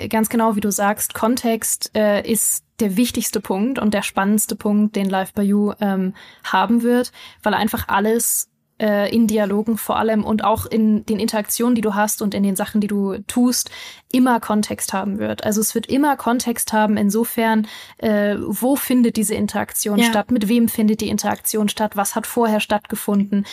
ganz 0.09 0.29
genau 0.29 0.57
wie 0.57 0.61
du 0.61 0.71
sagst, 0.71 1.15
Kontext 1.15 1.91
äh, 1.95 2.31
ist 2.31 2.65
der 2.81 2.97
wichtigste 2.97 3.41
Punkt 3.41 3.79
und 3.79 3.95
der 3.95 4.03
spannendste 4.03 4.57
Punkt, 4.57 4.97
den 4.97 5.09
Live 5.09 5.33
by 5.33 5.43
You 5.43 5.73
ähm, 5.81 6.15
haben 6.45 6.83
wird, 6.83 7.13
weil 7.43 7.55
einfach 7.55 7.89
alles 7.89 8.49
äh, 8.81 9.15
in 9.15 9.27
Dialogen 9.27 9.77
vor 9.77 9.97
allem 9.97 10.25
und 10.25 10.45
auch 10.45 10.67
in 10.67 11.07
den 11.07 11.19
Interaktionen, 11.19 11.75
die 11.75 11.81
du 11.81 11.95
hast 11.95 12.23
und 12.23 12.35
in 12.35 12.43
den 12.43 12.57
Sachen, 12.57 12.81
die 12.81 12.87
du 12.87 13.19
tust, 13.27 13.71
immer 14.13 14.41
Kontext 14.41 14.93
haben 14.93 15.19
wird. 15.19 15.45
Also 15.45 15.61
es 15.61 15.75
wird 15.75 15.87
immer 15.87 16.17
Kontext 16.17 16.73
haben, 16.73 16.97
insofern, 16.97 17.67
äh, 17.99 18.37
wo 18.39 18.77
findet 18.77 19.17
diese 19.17 19.35
Interaktion 19.35 19.99
ja. 19.99 20.07
statt, 20.07 20.31
mit 20.31 20.49
wem 20.49 20.69
findet 20.69 21.01
die 21.01 21.09
Interaktion 21.09 21.69
statt, 21.69 21.97
was 21.97 22.15
hat 22.15 22.27
vorher 22.27 22.61
stattgefunden 22.61 23.45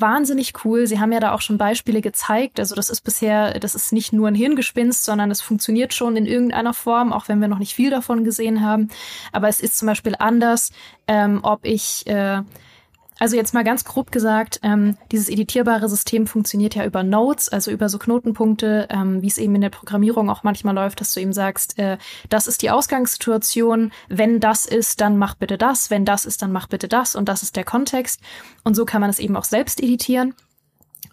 wahnsinnig 0.00 0.52
cool. 0.64 0.86
Sie 0.86 1.00
haben 1.00 1.12
ja 1.12 1.20
da 1.20 1.32
auch 1.32 1.40
schon 1.40 1.58
Beispiele 1.58 2.00
gezeigt. 2.00 2.60
Also 2.60 2.74
das 2.74 2.90
ist 2.90 3.02
bisher, 3.02 3.58
das 3.58 3.74
ist 3.74 3.92
nicht 3.92 4.12
nur 4.12 4.28
ein 4.28 4.34
Hirngespinst, 4.34 5.04
sondern 5.04 5.30
es 5.30 5.40
funktioniert 5.40 5.94
schon 5.94 6.16
in 6.16 6.26
irgendeiner 6.26 6.74
Form, 6.74 7.12
auch 7.12 7.28
wenn 7.28 7.40
wir 7.40 7.48
noch 7.48 7.58
nicht 7.58 7.74
viel 7.74 7.90
davon 7.90 8.24
gesehen 8.24 8.64
haben. 8.64 8.88
Aber 9.32 9.48
es 9.48 9.60
ist 9.60 9.76
zum 9.76 9.86
Beispiel 9.86 10.14
anders, 10.18 10.70
ähm, 11.06 11.40
ob 11.42 11.64
ich 11.64 12.06
äh, 12.06 12.42
also 13.18 13.36
jetzt 13.36 13.54
mal 13.54 13.64
ganz 13.64 13.84
grob 13.84 14.12
gesagt, 14.12 14.60
ähm, 14.62 14.96
dieses 15.10 15.28
editierbare 15.28 15.88
System 15.88 16.26
funktioniert 16.26 16.74
ja 16.74 16.84
über 16.84 17.02
Nodes, 17.02 17.48
also 17.48 17.70
über 17.70 17.88
so 17.88 17.98
Knotenpunkte, 17.98 18.86
ähm, 18.90 19.22
wie 19.22 19.26
es 19.26 19.38
eben 19.38 19.54
in 19.56 19.60
der 19.60 19.70
Programmierung 19.70 20.30
auch 20.30 20.42
manchmal 20.42 20.74
läuft, 20.74 21.00
dass 21.00 21.12
du 21.12 21.20
eben 21.20 21.32
sagst, 21.32 21.78
äh, 21.78 21.98
das 22.28 22.46
ist 22.46 22.62
die 22.62 22.70
Ausgangssituation, 22.70 23.92
wenn 24.08 24.40
das 24.40 24.66
ist, 24.66 25.00
dann 25.00 25.16
mach 25.16 25.34
bitte 25.34 25.58
das, 25.58 25.90
wenn 25.90 26.04
das 26.04 26.24
ist, 26.24 26.42
dann 26.42 26.52
mach 26.52 26.68
bitte 26.68 26.88
das 26.88 27.16
und 27.16 27.28
das 27.28 27.42
ist 27.42 27.56
der 27.56 27.64
Kontext. 27.64 28.20
Und 28.64 28.74
so 28.74 28.84
kann 28.84 29.00
man 29.00 29.10
es 29.10 29.18
eben 29.18 29.36
auch 29.36 29.44
selbst 29.44 29.82
editieren. 29.82 30.34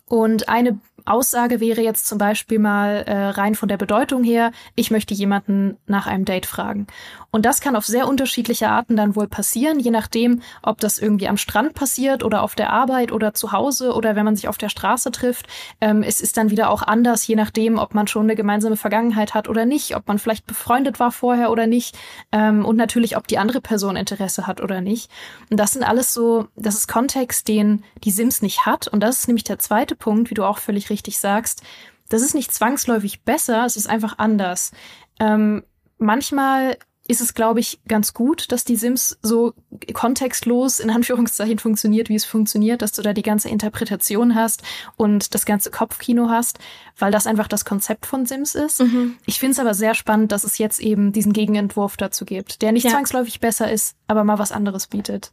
Und 0.08 0.50
eine 0.50 0.80
Aussage 1.06 1.60
wäre 1.60 1.82
jetzt 1.82 2.08
zum 2.08 2.18
Beispiel 2.18 2.60
mal 2.60 3.04
äh, 3.08 3.28
rein 3.30 3.56
von 3.56 3.70
der 3.70 3.78
Bedeutung 3.78 4.24
her, 4.24 4.52
ich 4.76 4.92
möchte 4.92 5.14
jemanden 5.14 5.78
nach 5.88 6.08
einem 6.08 6.26
Date 6.26 6.46
fragen. 6.46 6.88
Und 7.36 7.46
das 7.46 7.60
kann 7.60 7.76
auf 7.76 7.86
sehr 7.86 8.08
unterschiedliche 8.08 8.70
Arten 8.70 8.96
dann 8.96 9.18
wohl 9.18 9.28
passieren, 9.28 9.78
je 9.78 9.92
nachdem, 9.92 10.42
ob 10.64 10.80
das 10.80 11.00
irgendwie 11.00 11.28
am 11.28 11.36
Strand 11.36 11.74
passiert 11.74 12.24
oder 12.24 12.42
auf 12.42 12.56
der 12.56 12.72
Arbeit 12.72 13.12
oder 13.12 13.34
zu 13.34 13.52
Hause 13.52 13.92
oder 13.94 14.16
wenn 14.16 14.24
man 14.24 14.38
sich 14.38 14.48
auf 14.48 14.58
der 14.58 14.70
Straße 14.70 15.12
trifft. 15.12 15.46
Ähm, 15.82 16.02
es 16.02 16.22
ist 16.22 16.38
dann 16.38 16.50
wieder 16.50 16.70
auch 16.70 16.82
anders, 16.82 17.28
je 17.28 17.36
nachdem, 17.36 17.78
ob 17.78 17.94
man 17.94 18.08
schon 18.08 18.24
eine 18.24 18.38
gemeinsame 18.38 18.78
Vergangenheit 18.78 19.34
hat 19.34 19.50
oder 19.50 19.66
nicht, 19.66 19.98
ob 19.98 20.08
man 20.08 20.18
vielleicht 20.18 20.48
befreundet 20.48 21.02
war 21.02 21.12
vorher 21.12 21.52
oder 21.52 21.68
nicht 21.68 21.98
ähm, 22.32 22.64
und 22.64 22.78
natürlich, 22.78 23.18
ob 23.18 23.28
die 23.28 23.38
andere 23.38 23.60
Person 23.60 23.98
Interesse 23.98 24.48
hat 24.48 24.62
oder 24.62 24.80
nicht. 24.80 25.12
Und 25.52 25.60
das 25.60 25.74
sind 25.74 25.84
alles 25.84 26.14
so, 26.14 26.48
das 26.56 26.76
ist 26.76 26.88
Kontext, 26.88 27.50
den 27.50 27.84
die 28.06 28.12
Sims 28.12 28.42
nicht 28.42 28.66
hat. 28.66 28.88
Und 28.88 29.02
das 29.02 29.18
ist 29.18 29.28
nämlich 29.28 29.44
der 29.44 29.60
zweite 29.60 29.98
Punkt, 29.98 30.30
wie 30.30 30.36
du 30.36 30.46
auch 30.46 30.60
völlig 30.60 30.90
richtig 30.90 31.20
sagst. 31.20 31.64
Das 32.08 32.22
ist 32.22 32.34
nicht 32.34 32.54
zwangsläufig 32.54 33.24
besser, 33.24 33.66
es 33.66 33.76
ist 33.76 33.90
einfach 33.90 34.20
anders. 34.20 34.72
Ähm, 35.20 35.66
manchmal 35.98 36.78
ist 37.08 37.22
es, 37.22 37.36
glaube 37.36 37.60
ich, 37.60 37.80
ganz 37.88 38.14
gut, 38.14 38.52
dass 38.52 38.64
die 38.64 38.76
Sims 38.76 39.18
so 39.22 39.54
kontextlos 39.94 40.80
in 40.80 40.90
Anführungszeichen 40.90 41.60
funktioniert, 41.60 42.10
wie 42.10 42.16
es 42.16 42.26
funktioniert, 42.26 42.82
dass 42.82 42.94
du 42.94 43.04
da 43.04 43.14
die 43.14 43.22
ganze 43.22 43.48
Interpretation 43.50 44.34
hast 44.34 44.64
und 44.98 45.36
das 45.36 45.46
ganze 45.46 45.70
Kopfkino 45.70 46.30
hast, 46.30 46.58
weil 46.98 47.12
das 47.12 47.28
einfach 47.28 47.48
das 47.48 47.64
Konzept 47.64 48.08
von 48.08 48.26
Sims 48.26 48.56
ist. 48.56 48.82
Mhm. 48.82 49.18
Ich 49.26 49.40
finde 49.40 49.54
es 49.54 49.60
aber 49.60 49.76
sehr 49.76 49.94
spannend, 49.94 50.32
dass 50.32 50.44
es 50.44 50.58
jetzt 50.58 50.80
eben 50.80 51.12
diesen 51.12 51.34
Gegenentwurf 51.34 51.96
dazu 51.96 52.26
gibt, 52.26 52.64
der 52.64 52.72
nicht 52.72 52.86
ja. 52.86 52.92
zwangsläufig 52.92 53.40
besser 53.40 53.72
ist, 53.72 53.96
aber 54.08 54.24
mal 54.24 54.40
was 54.40 54.52
anderes 54.52 54.88
bietet. 54.88 55.32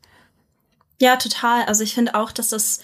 Ja, 1.01 1.17
total. 1.17 1.65
Also 1.65 1.85
ich 1.85 1.95
finde 1.95 2.15
auch, 2.15 2.33
dass 2.33 2.49
das 2.49 2.81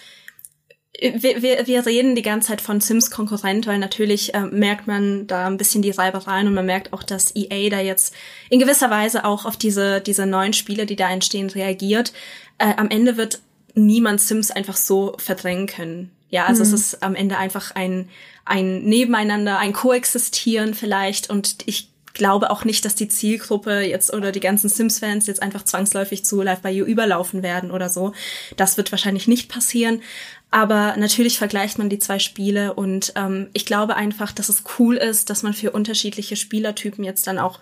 wir, 1.01 1.43
wir, 1.43 1.67
wir 1.67 1.87
reden 1.87 2.17
die 2.17 2.23
ganze 2.23 2.49
Zeit 2.49 2.61
von 2.61 2.81
Sims 2.81 3.11
Konkurrent, 3.11 3.67
weil 3.67 3.79
natürlich 3.79 4.35
äh, 4.35 4.41
merkt 4.41 4.87
man 4.87 5.27
da 5.27 5.47
ein 5.47 5.57
bisschen 5.57 5.83
die 5.83 5.91
Reibereien 5.91 6.49
und 6.49 6.55
man 6.55 6.67
merkt 6.67 6.93
auch, 6.93 7.05
dass 7.05 7.35
EA 7.37 7.71
da 7.71 7.81
jetzt 7.81 8.15
in 8.51 8.59
gewisser 8.59 8.91
Weise 8.91 9.25
auch 9.25 9.45
auf 9.45 9.57
diese, 9.57 10.01
diese 10.01 10.27
neuen 10.27 10.53
Spiele, 10.53 10.87
die 10.87 10.97
da 10.97 11.09
entstehen, 11.11 11.51
reagiert. 11.51 12.13
Äh, 12.59 12.75
am 12.77 12.91
Ende 12.91 13.17
wird 13.17 13.41
niemand 13.75 14.21
Sims 14.21 14.51
einfach 14.51 14.77
so 14.77 15.15
verdrängen 15.19 15.69
können. 15.69 16.11
Ja, 16.31 16.47
also 16.47 16.65
mhm. 16.65 16.75
es 16.75 16.81
ist 16.81 17.03
am 17.03 17.15
Ende 17.15 17.39
einfach 17.39 17.75
ein, 17.75 18.09
ein 18.45 18.83
Nebeneinander, 18.83 19.59
ein 19.59 19.73
Koexistieren 19.73 20.75
vielleicht 20.75 21.31
und 21.31 21.59
ich 21.67 21.91
glaube 22.19 22.51
auch 22.51 22.65
nicht, 22.65 22.85
dass 22.85 22.95
die 22.95 23.09
Zielgruppe 23.09 23.81
jetzt 23.81 24.13
oder 24.13 24.33
die 24.33 24.41
ganzen 24.41 24.69
Sims-Fans 24.69 25.27
jetzt 25.27 25.41
einfach 25.41 25.63
zwangsläufig 25.63 26.25
zu 26.25 26.43
Live 26.43 26.61
by 26.61 26.69
You 26.69 26.85
überlaufen 26.85 27.43
werden 27.43 27.71
oder 27.71 27.89
so. 27.89 28.13
Das 28.57 28.77
wird 28.77 28.93
wahrscheinlich 28.93 29.29
nicht 29.29 29.49
passieren. 29.49 30.03
Aber 30.51 30.97
natürlich 30.97 31.39
vergleicht 31.39 31.79
man 31.79 31.91
die 31.91 31.99
zwei 31.99 32.19
Spiele 32.19 32.73
und 32.73 33.13
ähm, 33.17 33.51
ich 33.53 33.67
glaube 33.67 33.97
einfach, 33.97 34.33
dass 34.33 34.49
es 34.49 34.63
cool 34.79 34.97
ist, 34.97 35.29
dass 35.29 35.43
man 35.43 35.53
für 35.53 35.73
unterschiedliche 35.73 36.37
Spielertypen 36.37 37.05
jetzt 37.05 37.27
dann 37.27 37.39
auch 37.39 37.61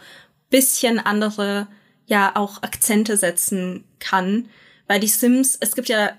bisschen 0.51 1.01
andere, 1.01 1.66
ja, 2.07 2.37
auch 2.37 2.62
Akzente 2.62 3.16
setzen 3.16 3.85
kann. 3.99 4.49
Weil 4.87 5.01
die 5.01 5.09
Sims, 5.09 5.59
es 5.61 5.75
gibt 5.75 5.88
ja 5.88 6.11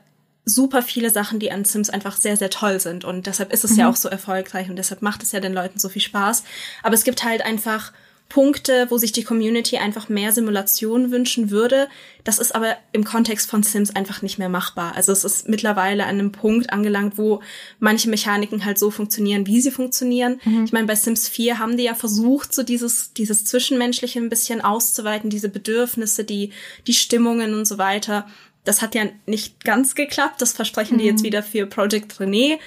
super 0.44 0.82
viele 0.82 1.10
Sachen, 1.10 1.40
die 1.40 1.52
an 1.52 1.64
Sims 1.64 1.90
einfach 1.90 2.18
sehr, 2.18 2.36
sehr 2.36 2.50
toll 2.50 2.80
sind 2.80 3.06
und 3.06 3.28
deshalb 3.28 3.54
ist 3.54 3.64
es 3.64 3.72
mhm. 3.72 3.80
ja 3.80 3.90
auch 3.90 3.96
so 3.96 4.10
erfolgreich 4.10 4.70
und 4.70 4.78
deshalb 4.78 5.02
macht 5.02 5.24
es 5.24 5.32
ja 5.32 5.40
den 5.40 5.54
Leuten 5.54 5.80
so 5.80 5.90
viel 5.90 6.02
Spaß. 6.02 6.44
Aber 6.84 6.96
es 6.96 7.04
gibt 7.04 7.24
halt 7.24 7.42
einfach 7.42 7.94
Punkte, 8.30 8.88
wo 8.90 8.98
sich 8.98 9.14
die 9.14 9.24
Community 9.24 9.78
einfach 9.78 10.10
mehr 10.10 10.34
Simulation 10.34 11.12
wünschen 11.12 11.50
würde. 11.50 11.88
Das 12.26 12.40
ist 12.40 12.54
aber 12.54 12.76
im 12.92 13.06
Kontext 13.06 13.50
von 13.50 13.64
Sims 13.64 13.96
einfach 13.96 14.22
nicht 14.22 14.38
mehr 14.38 14.50
machbar. 14.50 14.96
Also 14.96 15.14
es 15.14 15.24
ist 15.24 15.48
mittlerweile 15.48 16.04
an 16.04 16.20
einem 16.20 16.32
Punkt 16.34 16.72
angelangt, 16.72 17.18
wo 17.18 17.42
manche 17.80 18.10
Mechaniken 18.10 18.66
halt 18.66 18.80
so 18.80 18.92
funktionieren, 18.92 19.48
wie 19.48 19.62
sie 19.62 19.72
funktionieren. 19.72 20.42
Mhm. 20.44 20.66
Ich 20.66 20.74
meine, 20.74 20.88
bei 20.88 20.96
Sims 20.96 21.30
4 21.30 21.58
haben 21.58 21.78
die 21.78 21.86
ja 21.86 21.94
versucht, 21.94 22.54
so 22.54 22.64
dieses, 22.64 23.14
dieses 23.14 23.46
Zwischenmenschliche 23.46 24.20
ein 24.20 24.30
bisschen 24.30 24.60
auszuweiten, 24.60 25.30
diese 25.30 25.50
Bedürfnisse, 25.50 26.26
die, 26.26 26.52
die 26.86 26.94
Stimmungen 26.94 27.54
und 27.54 27.66
so 27.66 27.78
weiter. 27.78 28.28
Das 28.66 28.82
hat 28.82 28.94
ja 28.94 29.06
nicht 29.26 29.64
ganz 29.64 29.96
geklappt. 29.96 30.42
Das 30.42 30.52
versprechen 30.52 30.96
mhm. 30.96 31.00
die 31.00 31.06
jetzt 31.06 31.24
wieder 31.24 31.44
für 31.44 31.66
Project 31.66 32.20
René 32.20 32.60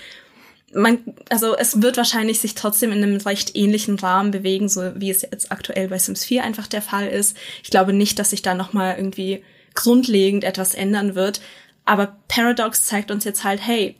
man, 0.73 0.99
also 1.29 1.57
es 1.57 1.83
wird 1.83 1.97
wahrscheinlich 1.97 2.41
sich 2.41 2.55
trotzdem 2.55 2.93
in 2.93 3.03
einem 3.03 3.17
recht 3.17 3.57
ähnlichen 3.57 3.99
Rahmen 3.99 4.31
bewegen, 4.31 4.69
so 4.69 4.93
wie 4.95 5.11
es 5.11 5.23
jetzt 5.23 5.51
aktuell 5.51 5.89
bei 5.89 5.99
Sims 5.99 6.25
4 6.25 6.45
einfach 6.45 6.67
der 6.67 6.83
Fall 6.83 7.09
ist. 7.09 7.37
Ich 7.63 7.71
glaube 7.71 7.93
nicht, 7.93 8.19
dass 8.19 8.31
sich 8.31 8.43
da 8.43 8.55
nochmal 8.55 8.97
irgendwie 8.97 9.43
grundlegend 9.75 10.45
etwas 10.45 10.75
ändern 10.75 11.15
wird. 11.15 11.41
Aber 11.85 12.17
Paradox 12.29 12.85
zeigt 12.85 13.11
uns 13.11 13.25
jetzt 13.25 13.43
halt, 13.43 13.61
hey, 13.61 13.97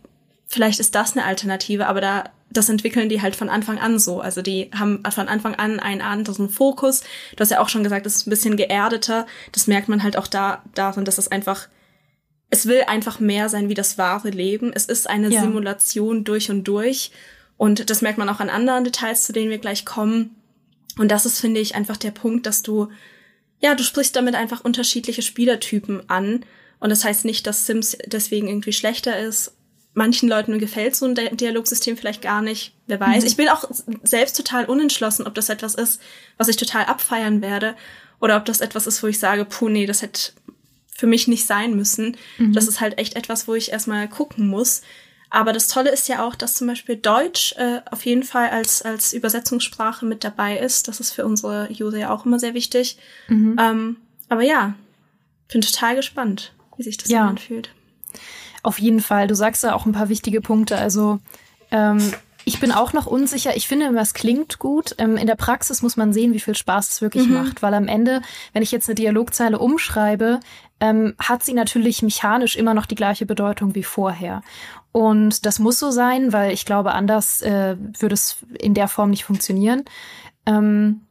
vielleicht 0.47 0.81
ist 0.81 0.95
das 0.95 1.17
eine 1.17 1.25
Alternative, 1.25 1.87
aber 1.87 2.01
da, 2.01 2.25
das 2.51 2.69
entwickeln 2.69 3.09
die 3.09 3.23
halt 3.23 3.35
von 3.35 3.49
Anfang 3.49 3.79
an 3.79 3.99
so. 3.99 4.21
Also 4.21 4.43
die 4.43 4.71
haben 4.77 5.03
von 5.11 5.29
Anfang 5.29 5.55
an 5.57 5.81
einen 5.81 6.03
anderen 6.03 6.49
Fokus. 6.49 7.03
Du 7.35 7.41
hast 7.41 7.51
ja 7.51 7.61
auch 7.61 7.69
schon 7.69 7.85
gesagt, 7.85 8.07
es 8.07 8.17
ist 8.17 8.27
ein 8.27 8.31
bisschen 8.31 8.57
geerdeter. 8.57 9.27
Das 9.53 9.67
merkt 9.67 9.89
man 9.89 10.03
halt 10.03 10.17
auch 10.17 10.27
da, 10.27 10.63
darin, 10.75 11.05
dass 11.05 11.19
es 11.19 11.29
einfach 11.29 11.69
es 12.51 12.67
will 12.67 12.83
einfach 12.87 13.21
mehr 13.21 13.49
sein 13.49 13.69
wie 13.69 13.75
das 13.75 13.97
wahre 13.97 14.31
Leben. 14.31 14.73
Es 14.75 14.87
ist 14.87 15.09
eine 15.09 15.31
ja. 15.31 15.41
Simulation 15.41 16.25
durch 16.25 16.51
und 16.51 16.65
durch. 16.65 17.13
Und 17.57 17.89
das 17.91 18.03
merkt 18.03 18.19
man 18.19 18.29
auch 18.29 18.41
an 18.41 18.51
anderen 18.51 18.85
Details, 18.85 19.25
zu 19.25 19.33
denen 19.33 19.51
wir 19.51 19.59
gleich 19.59 19.85
kommen. 19.85 20.35
Und 20.99 21.11
das 21.11 21.27
ist, 21.27 21.41
finde 21.41 21.61
ich, 21.61 21.77
einfach 21.77 21.97
der 21.97 22.11
Punkt, 22.11 22.47
dass 22.47 22.63
du, 22.63 22.89
ja, 23.61 23.75
du 23.75 23.85
sprichst 23.85 24.17
damit 24.17 24.35
einfach 24.35 24.65
unterschiedliche 24.65 25.23
Spielertypen 25.23 26.09
an. 26.11 26.45
Und 26.81 26.91
das 26.91 27.05
heißt 27.05 27.25
nicht, 27.25 27.47
dass 27.47 27.67
Sims 27.67 27.97
deswegen 28.07 28.49
irgendwie 28.49 28.73
schlechter 28.73 29.19
ist. 29.19 29.53
Manchen 29.95 30.29
Leuten 30.29 30.59
gefällt 30.59 30.97
so 30.97 31.07
ein 31.07 31.15
Dialogsystem 31.15 31.97
vielleicht 31.97 32.23
gar 32.23 32.43
nicht. 32.43 32.75
Wer 32.87 32.99
weiß. 32.99 33.23
Mhm. 33.23 33.29
Ich 33.29 33.37
bin 33.37 33.49
auch 33.49 33.65
selbst 34.03 34.37
total 34.37 34.65
unentschlossen, 34.65 35.27
ob 35.27 35.35
das 35.35 35.49
etwas 35.49 35.75
ist, 35.75 36.01
was 36.37 36.49
ich 36.49 36.57
total 36.57 36.87
abfeiern 36.87 37.43
werde. 37.43 37.77
Oder 38.21 38.37
ob 38.37 38.45
das 38.45 38.61
etwas 38.61 38.87
ist, 38.87 39.03
wo 39.03 39.07
ich 39.07 39.19
sage, 39.19 39.45
puh, 39.45 39.69
nee, 39.69 39.87
das 39.87 40.03
hätte 40.03 40.33
für 41.01 41.07
mich 41.07 41.29
nicht 41.29 41.47
sein 41.47 41.75
müssen. 41.75 42.19
Mhm. 42.37 42.53
Das 42.53 42.69
ist 42.69 42.81
halt 42.83 42.99
echt 42.99 43.17
etwas, 43.17 43.49
wo 43.49 43.55
ich 43.55 43.73
erstmal 43.73 44.07
gucken 44.07 44.49
muss. 44.49 44.83
Aber 45.31 45.55
das 45.55 45.69
Tolle 45.69 45.91
ist 45.91 46.09
ja 46.09 46.27
auch, 46.27 46.35
dass 46.35 46.57
zum 46.57 46.67
Beispiel 46.67 46.97
Deutsch 46.97 47.55
äh, 47.57 47.81
auf 47.91 48.05
jeden 48.05 48.23
Fall 48.23 48.51
als, 48.51 48.83
als 48.83 49.15
Übersetzungssprache 49.15 50.05
mit 50.05 50.25
dabei 50.25 50.59
ist. 50.59 50.89
Das 50.89 51.01
ist 51.01 51.13
für 51.13 51.25
unsere 51.25 51.69
User 51.71 51.97
ja 51.97 52.11
auch 52.11 52.27
immer 52.27 52.39
sehr 52.39 52.53
wichtig. 52.53 52.99
Mhm. 53.29 53.57
Ähm, 53.59 53.97
aber 54.29 54.43
ja, 54.43 54.75
bin 55.51 55.63
total 55.63 55.97
gespannt, 55.97 56.53
wie 56.77 56.83
sich 56.83 56.99
das 56.99 57.09
ja. 57.09 57.27
anfühlt. 57.27 57.71
Auf 58.63 58.79
jeden 58.79 59.01
Fall. 59.01 59.27
Du 59.27 59.35
sagst 59.35 59.65
da 59.65 59.73
auch 59.73 59.87
ein 59.87 59.93
paar 59.93 60.11
wichtige 60.11 60.43
Punkte. 60.43 60.77
Also 60.77 61.19
ähm, 61.71 62.13
ich 62.45 62.61
bin 62.61 62.73
auch 62.73 62.93
noch 62.93 63.07
unsicher. 63.07 63.57
Ich 63.57 63.69
finde, 63.69 63.87
es 63.99 64.15
klingt 64.15 64.59
gut. 64.59 64.95
Ähm, 64.99 65.17
in 65.17 65.27
der 65.27 65.37
Praxis 65.37 65.83
muss 65.83 65.97
man 65.97 66.13
sehen, 66.13 66.33
wie 66.35 66.41
viel 66.41 66.57
Spaß 66.57 66.91
es 66.91 67.03
wirklich 67.03 67.27
mhm. 67.27 67.35
macht, 67.35 67.63
weil 67.63 67.75
am 67.75 67.89
Ende, 67.89 68.23
wenn 68.53 68.63
ich 68.63 68.73
jetzt 68.73 68.89
eine 68.89 68.97
Dialogzeile 68.97 69.59
umschreibe, 69.59 70.41
ähm, 70.81 71.15
hat 71.19 71.45
sie 71.45 71.55
natürlich 71.55 72.03
mechanisch 72.03 72.57
immer 72.57 72.75
noch 72.75 72.87
die 72.87 72.95
gleiche 72.95 73.27
Bedeutung 73.27 73.75
wie 73.75 73.85
vorher. 73.85 74.43
Und 74.93 75.47
das 75.47 75.59
muss 75.59 75.79
so 75.79 75.91
sein, 75.91 76.33
weil 76.33 76.53
ich 76.53 76.65
glaube, 76.65 76.93
anders 76.93 77.43
äh, 77.43 77.77
würde 77.99 78.15
es 78.15 78.39
in 78.59 78.75
der 78.75 78.89
Form 78.89 79.11
nicht 79.11 79.25
funktionieren. 79.25 79.85
Ähm, 80.47 81.03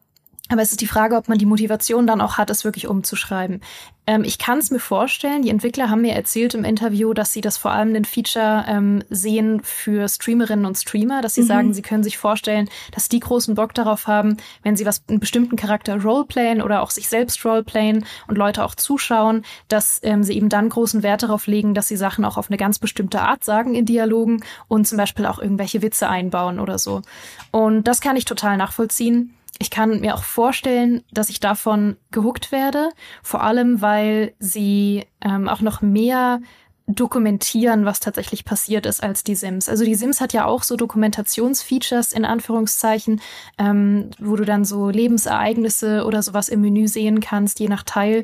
aber 0.49 0.61
es 0.61 0.71
ist 0.71 0.81
die 0.81 0.87
Frage, 0.87 1.15
ob 1.15 1.29
man 1.29 1.37
die 1.37 1.45
Motivation 1.45 2.07
dann 2.07 2.21
auch 2.21 2.37
hat, 2.37 2.49
es 2.49 2.65
wirklich 2.65 2.87
umzuschreiben. 2.87 3.61
Ähm, 4.07 4.23
ich 4.23 4.39
kann 4.39 4.57
es 4.57 4.71
mir 4.71 4.79
vorstellen, 4.79 5.43
die 5.43 5.51
Entwickler 5.51 5.91
haben 5.91 6.01
mir 6.01 6.15
erzählt 6.15 6.55
im 6.55 6.65
Interview, 6.65 7.13
dass 7.13 7.31
sie 7.31 7.41
das 7.41 7.57
vor 7.57 7.69
allem 7.69 7.93
den 7.93 8.05
Feature 8.05 8.65
ähm, 8.67 9.03
sehen 9.11 9.61
für 9.63 10.09
Streamerinnen 10.09 10.65
und 10.65 10.75
Streamer, 10.75 11.21
dass 11.21 11.35
sie 11.35 11.43
mhm. 11.43 11.47
sagen, 11.47 11.73
sie 11.75 11.83
können 11.83 12.03
sich 12.03 12.17
vorstellen, 12.17 12.67
dass 12.91 13.07
die 13.07 13.19
großen 13.19 13.53
Bock 13.53 13.75
darauf 13.75 14.07
haben, 14.07 14.37
wenn 14.63 14.75
sie 14.75 14.87
was 14.87 15.03
einen 15.07 15.19
bestimmten 15.19 15.55
Charakter 15.55 16.01
roleplayen 16.01 16.63
oder 16.63 16.81
auch 16.81 16.89
sich 16.89 17.07
selbst 17.07 17.45
roleplayen 17.45 18.03
und 18.27 18.37
Leute 18.37 18.65
auch 18.65 18.73
zuschauen, 18.73 19.43
dass 19.67 19.99
ähm, 20.01 20.23
sie 20.23 20.33
eben 20.33 20.49
dann 20.49 20.69
großen 20.69 21.03
Wert 21.03 21.21
darauf 21.21 21.45
legen, 21.45 21.75
dass 21.75 21.87
sie 21.87 21.97
Sachen 21.97 22.25
auch 22.25 22.37
auf 22.37 22.49
eine 22.49 22.57
ganz 22.57 22.79
bestimmte 22.79 23.21
Art 23.21 23.43
sagen 23.43 23.75
in 23.75 23.85
Dialogen 23.85 24.43
und 24.67 24.87
zum 24.87 24.97
Beispiel 24.97 25.27
auch 25.27 25.37
irgendwelche 25.37 25.83
Witze 25.83 26.09
einbauen 26.09 26.59
oder 26.59 26.79
so. 26.79 27.03
Und 27.51 27.83
das 27.83 28.01
kann 28.01 28.15
ich 28.15 28.25
total 28.25 28.57
nachvollziehen. 28.57 29.35
Ich 29.59 29.69
kann 29.69 29.99
mir 29.99 30.15
auch 30.15 30.23
vorstellen, 30.23 31.03
dass 31.11 31.29
ich 31.29 31.41
davon 31.41 31.97
gehuckt 32.11 32.51
werde, 32.53 32.89
vor 33.21 33.43
allem 33.43 33.81
weil 33.81 34.33
sie 34.39 35.05
ähm, 35.21 35.49
auch 35.49 35.59
noch 35.59 35.81
mehr 35.81 36.39
dokumentieren, 36.87 37.85
was 37.85 37.99
tatsächlich 37.99 38.45
passiert 38.45 38.85
ist 38.85 39.03
als 39.03 39.23
die 39.23 39.35
Sims. 39.35 39.69
Also 39.69 39.85
die 39.85 39.95
Sims 39.95 40.21
hat 40.21 40.33
ja 40.33 40.45
auch 40.45 40.63
so 40.63 40.75
Dokumentationsfeatures 40.75 42.13
in 42.13 42.25
Anführungszeichen, 42.25 43.21
ähm, 43.57 44.09
wo 44.17 44.35
du 44.35 44.43
dann 44.43 44.65
so 44.65 44.89
Lebensereignisse 44.89 46.05
oder 46.05 46.23
sowas 46.23 46.49
im 46.49 46.61
Menü 46.61 46.87
sehen 46.87 47.19
kannst, 47.19 47.59
je 47.59 47.67
nach 47.67 47.83
Teil. 47.83 48.23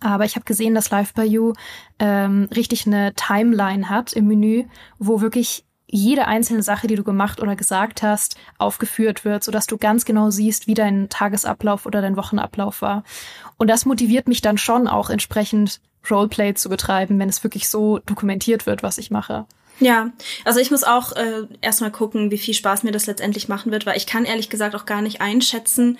Aber 0.00 0.24
ich 0.24 0.34
habe 0.34 0.44
gesehen, 0.44 0.74
dass 0.74 0.90
Live 0.90 1.14
by 1.14 1.22
You 1.22 1.54
ähm, 1.98 2.48
richtig 2.54 2.86
eine 2.86 3.14
Timeline 3.14 3.88
hat 3.88 4.12
im 4.12 4.26
Menü, 4.26 4.64
wo 4.98 5.20
wirklich 5.20 5.64
jede 5.94 6.26
einzelne 6.26 6.62
Sache, 6.62 6.86
die 6.86 6.94
du 6.94 7.04
gemacht 7.04 7.40
oder 7.40 7.54
gesagt 7.54 8.02
hast, 8.02 8.36
aufgeführt 8.56 9.26
wird, 9.26 9.44
sodass 9.44 9.66
du 9.66 9.76
ganz 9.76 10.06
genau 10.06 10.30
siehst, 10.30 10.66
wie 10.66 10.74
dein 10.74 11.10
Tagesablauf 11.10 11.84
oder 11.84 12.00
dein 12.00 12.16
Wochenablauf 12.16 12.80
war. 12.80 13.04
Und 13.58 13.68
das 13.68 13.84
motiviert 13.84 14.26
mich 14.26 14.40
dann 14.40 14.56
schon 14.56 14.88
auch 14.88 15.10
entsprechend 15.10 15.80
Roleplay 16.10 16.54
zu 16.54 16.70
betreiben, 16.70 17.18
wenn 17.18 17.28
es 17.28 17.44
wirklich 17.44 17.68
so 17.68 17.98
dokumentiert 17.98 18.64
wird, 18.64 18.82
was 18.82 18.96
ich 18.96 19.10
mache. 19.10 19.44
Ja, 19.80 20.12
also 20.46 20.60
ich 20.60 20.70
muss 20.70 20.82
auch 20.82 21.12
äh, 21.12 21.46
erstmal 21.60 21.90
gucken, 21.90 22.30
wie 22.30 22.38
viel 22.38 22.54
Spaß 22.54 22.84
mir 22.84 22.92
das 22.92 23.06
letztendlich 23.06 23.48
machen 23.48 23.70
wird, 23.70 23.84
weil 23.84 23.98
ich 23.98 24.06
kann 24.06 24.24
ehrlich 24.24 24.48
gesagt 24.48 24.74
auch 24.74 24.86
gar 24.86 25.02
nicht 25.02 25.20
einschätzen, 25.20 25.98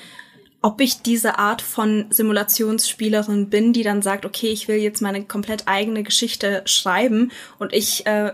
ob 0.63 0.81
ich 0.81 1.03
diese 1.03 1.39
Art 1.39 1.61
von 1.61 2.07
Simulationsspielerin 2.09 3.51
bin, 3.51 3.75
die 3.75 3.83
dann 3.83 4.01
sagt, 4.01 4.25
okay, 4.25 4.49
ich 4.49 4.69
will 4.69 4.77
jetzt 4.77 5.03
meine 5.03 5.25
komplett 5.25 5.65
eigene 5.67 6.03
Geschichte 6.03 6.63
schreiben 6.65 7.31
und 7.59 7.75
ich 7.75 8.07
äh, 8.07 8.33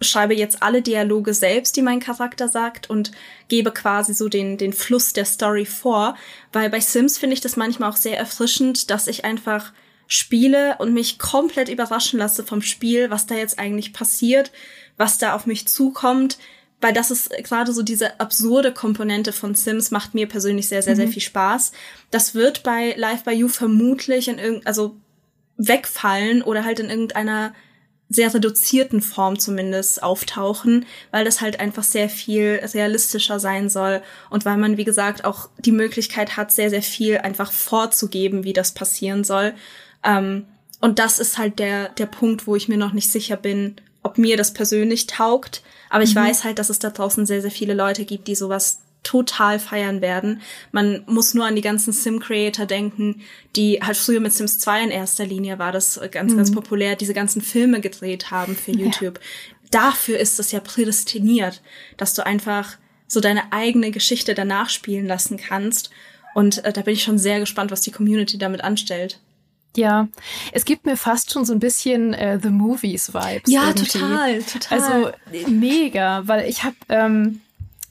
schreibe 0.00 0.34
jetzt 0.34 0.62
alle 0.62 0.82
Dialoge 0.82 1.34
selbst, 1.34 1.76
die 1.76 1.82
mein 1.82 2.00
Charakter 2.00 2.48
sagt 2.48 2.88
und 2.88 3.12
gebe 3.48 3.70
quasi 3.70 4.14
so 4.14 4.28
den, 4.28 4.56
den 4.56 4.72
Fluss 4.72 5.12
der 5.12 5.24
Story 5.24 5.66
vor. 5.66 6.16
Weil 6.52 6.70
bei 6.70 6.80
Sims 6.80 7.18
finde 7.18 7.34
ich 7.34 7.40
das 7.40 7.56
manchmal 7.56 7.90
auch 7.90 7.96
sehr 7.96 8.18
erfrischend, 8.18 8.90
dass 8.90 9.06
ich 9.06 9.24
einfach 9.24 9.72
spiele 10.06 10.76
und 10.78 10.92
mich 10.92 11.18
komplett 11.18 11.68
überraschen 11.68 12.18
lasse 12.18 12.44
vom 12.44 12.62
Spiel, 12.62 13.10
was 13.10 13.26
da 13.26 13.36
jetzt 13.36 13.58
eigentlich 13.58 13.92
passiert, 13.92 14.50
was 14.96 15.18
da 15.18 15.34
auf 15.34 15.46
mich 15.46 15.68
zukommt. 15.68 16.38
Weil 16.80 16.94
das 16.94 17.10
ist 17.10 17.30
gerade 17.44 17.72
so 17.72 17.82
diese 17.82 18.18
absurde 18.20 18.72
Komponente 18.72 19.32
von 19.32 19.54
Sims 19.54 19.90
macht 19.90 20.14
mir 20.14 20.26
persönlich 20.26 20.66
sehr, 20.66 20.82
sehr, 20.82 20.94
mhm. 20.94 21.00
sehr 21.00 21.08
viel 21.08 21.22
Spaß. 21.22 21.72
Das 22.10 22.34
wird 22.34 22.62
bei 22.62 22.94
Live 22.96 23.24
by 23.24 23.32
You 23.32 23.48
vermutlich 23.48 24.28
in 24.28 24.38
irgend, 24.38 24.66
also 24.66 24.96
wegfallen 25.58 26.42
oder 26.42 26.64
halt 26.64 26.80
in 26.80 26.88
irgendeiner 26.88 27.52
sehr 28.10 28.34
reduzierten 28.34 29.00
Form 29.00 29.38
zumindest 29.38 30.02
auftauchen, 30.02 30.84
weil 31.12 31.24
das 31.24 31.40
halt 31.40 31.60
einfach 31.60 31.84
sehr 31.84 32.08
viel 32.10 32.60
realistischer 32.74 33.38
sein 33.38 33.70
soll 33.70 34.02
und 34.30 34.44
weil 34.44 34.56
man, 34.56 34.76
wie 34.76 34.84
gesagt, 34.84 35.24
auch 35.24 35.48
die 35.58 35.72
Möglichkeit 35.72 36.36
hat, 36.36 36.50
sehr, 36.50 36.70
sehr 36.70 36.82
viel 36.82 37.18
einfach 37.18 37.52
vorzugeben, 37.52 38.42
wie 38.42 38.52
das 38.52 38.72
passieren 38.72 39.22
soll. 39.22 39.54
Ähm, 40.02 40.44
und 40.80 40.98
das 40.98 41.20
ist 41.20 41.38
halt 41.38 41.60
der, 41.60 41.90
der 41.90 42.06
Punkt, 42.06 42.48
wo 42.48 42.56
ich 42.56 42.68
mir 42.68 42.78
noch 42.78 42.92
nicht 42.92 43.12
sicher 43.12 43.36
bin, 43.36 43.76
ob 44.02 44.18
mir 44.18 44.36
das 44.36 44.52
persönlich 44.52 45.06
taugt. 45.06 45.62
Aber 45.88 46.02
ich 46.02 46.14
mhm. 46.14 46.20
weiß 46.20 46.42
halt, 46.42 46.58
dass 46.58 46.70
es 46.70 46.80
da 46.80 46.90
draußen 46.90 47.26
sehr, 47.26 47.42
sehr 47.42 47.50
viele 47.52 47.74
Leute 47.74 48.04
gibt, 48.04 48.26
die 48.26 48.34
sowas 48.34 48.80
total 49.02 49.58
feiern 49.58 50.00
werden. 50.00 50.42
Man 50.72 51.02
muss 51.06 51.34
nur 51.34 51.46
an 51.46 51.56
die 51.56 51.62
ganzen 51.62 51.92
Sim-Creator 51.92 52.66
denken, 52.66 53.22
die 53.56 53.80
halt 53.82 53.96
früher 53.96 54.20
mit 54.20 54.32
Sims 54.32 54.58
2 54.58 54.84
in 54.84 54.90
erster 54.90 55.24
Linie 55.24 55.58
war 55.58 55.72
das 55.72 56.00
ganz, 56.10 56.32
mhm. 56.32 56.36
ganz 56.36 56.52
populär, 56.52 56.96
diese 56.96 57.14
ganzen 57.14 57.40
Filme 57.40 57.80
gedreht 57.80 58.30
haben 58.30 58.54
für 58.54 58.72
YouTube. 58.72 59.18
Ja. 59.18 59.56
Dafür 59.70 60.18
ist 60.18 60.38
es 60.38 60.52
ja 60.52 60.60
prädestiniert, 60.60 61.62
dass 61.96 62.14
du 62.14 62.26
einfach 62.26 62.76
so 63.06 63.20
deine 63.20 63.52
eigene 63.52 63.90
Geschichte 63.90 64.34
danach 64.34 64.68
spielen 64.68 65.06
lassen 65.06 65.36
kannst. 65.36 65.90
Und 66.34 66.64
äh, 66.64 66.72
da 66.72 66.82
bin 66.82 66.94
ich 66.94 67.02
schon 67.02 67.18
sehr 67.18 67.40
gespannt, 67.40 67.70
was 67.70 67.80
die 67.80 67.90
Community 67.90 68.38
damit 68.38 68.62
anstellt. 68.62 69.18
Ja, 69.76 70.08
es 70.52 70.64
gibt 70.64 70.84
mir 70.84 70.96
fast 70.96 71.32
schon 71.32 71.44
so 71.44 71.52
ein 71.52 71.60
bisschen 71.60 72.12
äh, 72.12 72.40
The 72.42 72.50
Movies 72.50 73.14
Vibes. 73.14 73.50
Ja, 73.50 73.68
irgendwie. 73.68 73.86
total, 73.86 74.42
total. 74.42 74.78
Also 74.78 75.48
mega, 75.48 76.22
weil 76.26 76.48
ich 76.48 76.64
habe 76.64 76.76
ähm, 76.88 77.40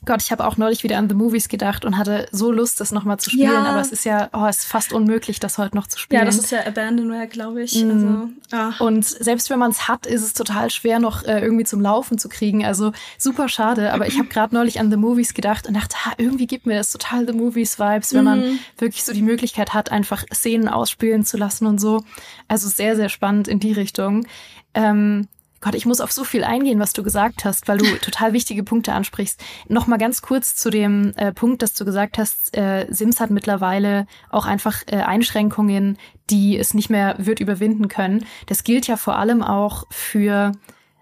Gott, 0.06 0.22
ich 0.22 0.32
habe 0.32 0.46
auch 0.46 0.58
neulich 0.58 0.84
wieder 0.84 0.98
an 0.98 1.10
The 1.10 1.16
Movies 1.16 1.50
gedacht 1.50 1.84
und 1.84 1.98
hatte 1.98 2.28
so 2.32 2.52
Lust, 2.52 2.80
das 2.80 2.92
nochmal 2.92 3.20
zu 3.20 3.30
spielen. 3.30 3.52
Ja. 3.52 3.66
Aber 3.66 3.82
es 3.82 3.92
ist 3.92 4.06
ja, 4.06 4.30
oh, 4.34 4.46
es 4.46 4.60
ist 4.60 4.66
fast 4.66 4.94
unmöglich, 4.94 5.40
das 5.40 5.58
heute 5.58 5.76
noch 5.76 5.88
zu 5.88 6.00
spielen. 6.00 6.20
Ja, 6.20 6.26
das 6.26 6.38
ist 6.38 6.52
ja 6.52 6.66
Abandonware, 6.66 7.28
glaube 7.28 7.64
ich. 7.64 7.84
Mm. 7.84 7.92
Also, 7.92 8.30
ach. 8.52 8.80
Und 8.80 9.06
selbst 9.06 9.50
wenn 9.50 9.60
man 9.60 9.72
es 9.72 9.88
hat, 9.88 10.06
ist 10.06 10.24
es 10.24 10.34
total 10.34 10.70
schwer, 10.70 11.00
noch 11.00 11.24
äh, 11.24 11.42
irgendwie 11.42 11.66
zum 11.66 11.82
Laufen 11.82 12.18
zu 12.18 12.30
kriegen. 12.30 12.66
Also 12.66 12.94
super 13.18 13.50
schade. 13.50 13.92
Aber 13.94 14.08
ich 14.08 14.18
habe 14.18 14.30
gerade 14.30 14.56
neulich 14.56 14.80
an 14.80 14.90
The 14.90 14.98
Movies 14.98 15.34
gedacht 15.34 15.68
und 15.68 15.76
dachte, 15.76 15.96
ha, 16.06 16.14
irgendwie 16.18 16.48
gibt 16.48 16.66
mir 16.66 16.78
das 16.78 16.92
total 16.92 17.28
The 17.28 17.34
Movies-Vibes, 17.34 18.14
wenn 18.14 18.24
mm. 18.24 18.26
man 18.26 18.60
wirklich 18.78 19.04
so 19.04 19.12
die 19.12 19.22
Möglichkeit 19.22 19.74
hat, 19.74 19.92
einfach 19.92 20.24
Szenen 20.34 20.70
ausspielen 20.70 21.26
zu 21.26 21.38
lassen 21.38 21.66
und 21.66 21.80
so. 21.80 22.04
Also 22.48 22.70
sehr, 22.70 22.96
sehr 22.96 23.10
spannend 23.10 23.48
in 23.48 23.60
die 23.60 23.74
Richtung. 23.74 24.26
Ähm, 24.74 25.28
Gott, 25.62 25.76
ich 25.76 25.86
muss 25.86 26.02
auf 26.02 26.12
so 26.12 26.24
viel 26.24 26.44
eingehen, 26.44 26.80
was 26.80 26.94
du 26.94 27.04
gesagt 27.04 27.46
hast, 27.46 27.68
weil 27.68 27.78
du 27.78 27.86
total 28.02 28.34
wichtige 28.34 28.64
Punkte 28.64 28.94
ansprichst. 28.94 29.44
Nochmal 29.68 30.00
ganz 30.00 30.22
kurz 30.22 30.56
zu 30.56 30.70
dem 30.70 31.14
äh, 31.16 31.34
Punkt, 31.34 31.62
dass 31.62 31.74
du 31.74 31.86
gesagt 31.86 32.18
hast, 32.18 32.56
äh, 32.58 32.88
Sims 32.90 33.20
hat 33.20 33.30
mittlerweile 33.30 34.08
auch 34.30 34.46
einfach 34.46 34.84
äh, 34.88 34.98
Einschränkungen, 34.98 35.98
die 36.30 36.58
es 36.58 36.74
nicht 36.74 36.90
mehr 36.90 37.16
wird 37.18 37.40
überwinden 37.40 37.88
können. 37.88 38.26
Das 38.46 38.64
gilt 38.64 38.88
ja 38.88 38.98
vor 38.98 39.18
allem 39.18 39.42
auch 39.42 39.86
für 39.90 40.54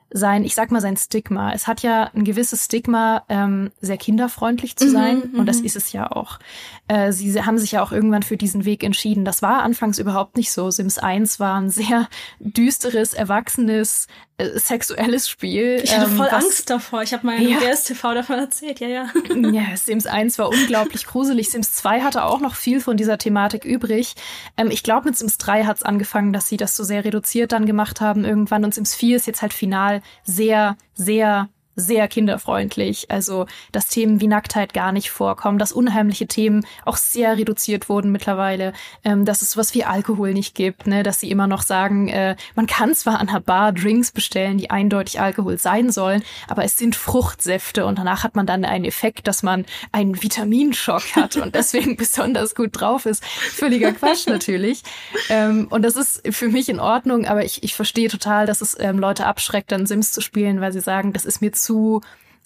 sein, 0.10 0.44
ich 0.44 0.56
sag 0.56 0.72
mal, 0.72 0.82
sein 0.82 0.98
Stigma. 0.98 1.52
Es 1.52 1.68
hat 1.68 1.82
ja 1.82 2.10
ein 2.16 2.24
gewisses 2.24 2.66
Stigma, 2.66 3.24
ähm, 3.30 3.72
sehr 3.82 3.98
kinderfreundlich 3.98 4.78
zu 4.78 4.86
mhm, 4.86 4.92
sein. 4.92 5.30
Mhm, 5.32 5.40
und 5.40 5.46
das 5.48 5.60
ist 5.60 5.76
es 5.76 5.92
ja 5.92 6.12
auch. 6.12 6.40
Äh, 6.88 7.12
sie 7.12 7.44
haben 7.44 7.58
sich 7.58 7.74
ja 7.74 7.84
auch 7.84 7.92
irgendwann 7.92 8.24
für 8.24 8.38
diesen 8.38 8.66
Weg 8.66 8.84
entschieden. 8.84 9.26
Das 9.26 9.42
war 9.42 9.64
anfangs 9.64 10.00
überhaupt 10.00 10.38
nicht 10.38 10.52
so. 10.52 10.72
Sims 10.72 10.98
1 10.98 11.40
war 11.40 11.60
ein 11.60 11.70
sehr 11.70 12.08
düsteres, 12.40 13.14
erwachsenes, 13.14 14.08
äh, 14.38 14.58
sexuelles 14.58 15.28
Spiel. 15.28 15.82
Ich 15.84 15.96
hatte 15.96 16.10
ähm, 16.10 16.18
voll 16.18 16.28
was, 16.32 16.46
Angst 16.46 16.70
davor. 16.70 17.04
Ich 17.04 17.14
habe 17.14 17.26
mal 17.26 17.42
ja. 17.42 17.60
TV 17.76 18.14
davon 18.14 18.40
erzählt, 18.40 18.80
ja, 18.80 18.88
ja. 18.88 19.08
Ja, 19.52 19.76
Sims 19.76 20.06
1 20.06 20.40
war 20.40 20.50
unglaublich 20.50 21.06
gruselig. 21.06 21.50
Sims 21.50 21.74
2 21.74 22.02
hatte 22.02 22.24
auch 22.24 22.40
noch 22.40 22.56
viel 22.56 22.80
von 22.80 22.98
dieser 22.98 23.18
Thematik 23.18 23.66
übrig. 23.66 24.16
Ähm, 24.56 24.72
ich 24.72 24.84
glaube, 24.84 25.10
mit 25.10 25.18
Sims 25.18 25.38
3 25.38 25.66
hat 25.66 25.78
es 25.78 25.84
angefangen, 25.84 26.32
dass 26.32 26.48
sie 26.48 26.58
das 26.58 26.76
so 26.78 26.84
sehr 26.84 27.04
reduziert 27.04 27.52
dann 27.52 27.66
gemacht 27.66 28.00
haben 28.00 28.24
irgendwann. 28.24 28.64
Und 28.64 28.74
Sims 28.74 28.96
4 28.96 29.18
ist 29.18 29.28
jetzt 29.28 29.42
halt 29.42 29.54
final 29.54 30.02
sehr, 30.24 30.78
sehr 30.94 31.50
sehr 31.78 32.08
kinderfreundlich. 32.08 33.10
Also, 33.10 33.46
dass 33.72 33.88
Themen 33.88 34.20
wie 34.20 34.28
Nacktheit 34.28 34.74
gar 34.74 34.92
nicht 34.92 35.12
vorkommen, 35.12 35.60
dass 35.60 35.72
unheimliche 35.72 36.28
Themen 36.28 36.66
auch 36.86 36.98
sehr 36.98 37.38
reduziert 37.38 37.88
wurden 37.88 38.12
mittlerweile, 38.12 38.74
ähm, 39.04 39.26
dass 39.26 39.44
es 39.44 39.52
sowas 39.52 39.76
wie 39.76 39.86
Alkohol 39.86 40.34
nicht 40.34 40.56
gibt, 40.56 40.88
ne? 40.88 41.04
dass 41.04 41.20
sie 41.20 41.30
immer 41.30 41.46
noch 41.46 41.62
sagen, 41.62 42.08
äh, 42.10 42.36
man 42.56 42.66
kann 42.66 42.96
zwar 42.96 43.20
an 43.20 43.28
der 43.28 43.42
Bar 43.42 43.74
Drinks 43.74 44.12
bestellen, 44.12 44.58
die 44.58 44.72
eindeutig 44.72 45.22
Alkohol 45.22 45.60
sein 45.60 45.92
sollen, 45.92 46.24
aber 46.48 46.64
es 46.64 46.78
sind 46.78 46.96
Fruchtsäfte 46.96 47.86
und 47.86 48.00
danach 48.00 48.24
hat 48.24 48.36
man 48.36 48.48
dann 48.48 48.66
einen 48.66 48.86
Effekt, 48.86 49.28
dass 49.28 49.44
man 49.44 49.64
einen 49.92 50.22
Vitaminschock 50.22 51.16
hat 51.16 51.38
und 51.38 51.54
deswegen 51.56 51.96
besonders 51.96 52.56
gut 52.56 52.72
drauf 52.74 53.06
ist. 53.06 53.24
Völliger 53.24 53.92
Quatsch 53.92 54.26
natürlich. 54.26 54.82
Ähm, 55.30 55.68
und 55.70 55.84
das 55.84 55.96
ist 55.96 56.24
für 56.32 56.48
mich 56.48 56.70
in 56.70 56.80
Ordnung, 56.80 57.28
aber 57.28 57.46
ich, 57.46 57.62
ich 57.62 57.76
verstehe 57.76 58.10
total, 58.10 58.48
dass 58.48 58.62
es 58.62 58.76
ähm, 58.80 58.98
Leute 58.98 59.28
abschreckt, 59.28 59.72
dann 59.72 59.86
Sims 59.86 60.12
zu 60.12 60.22
spielen, 60.22 60.60
weil 60.60 60.74
sie 60.74 60.80
sagen, 60.80 61.14
das 61.14 61.26
ist 61.26 61.40
mir 61.40 61.52
zu 61.52 61.67
zu 61.68 62.02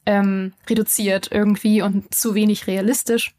ähm, 0.06 0.54
reduziert 0.70 1.30
irgendwie 1.32 1.82
und 1.82 2.14
zu 2.14 2.34
wenig 2.34 2.68
realistisch. 2.68 3.36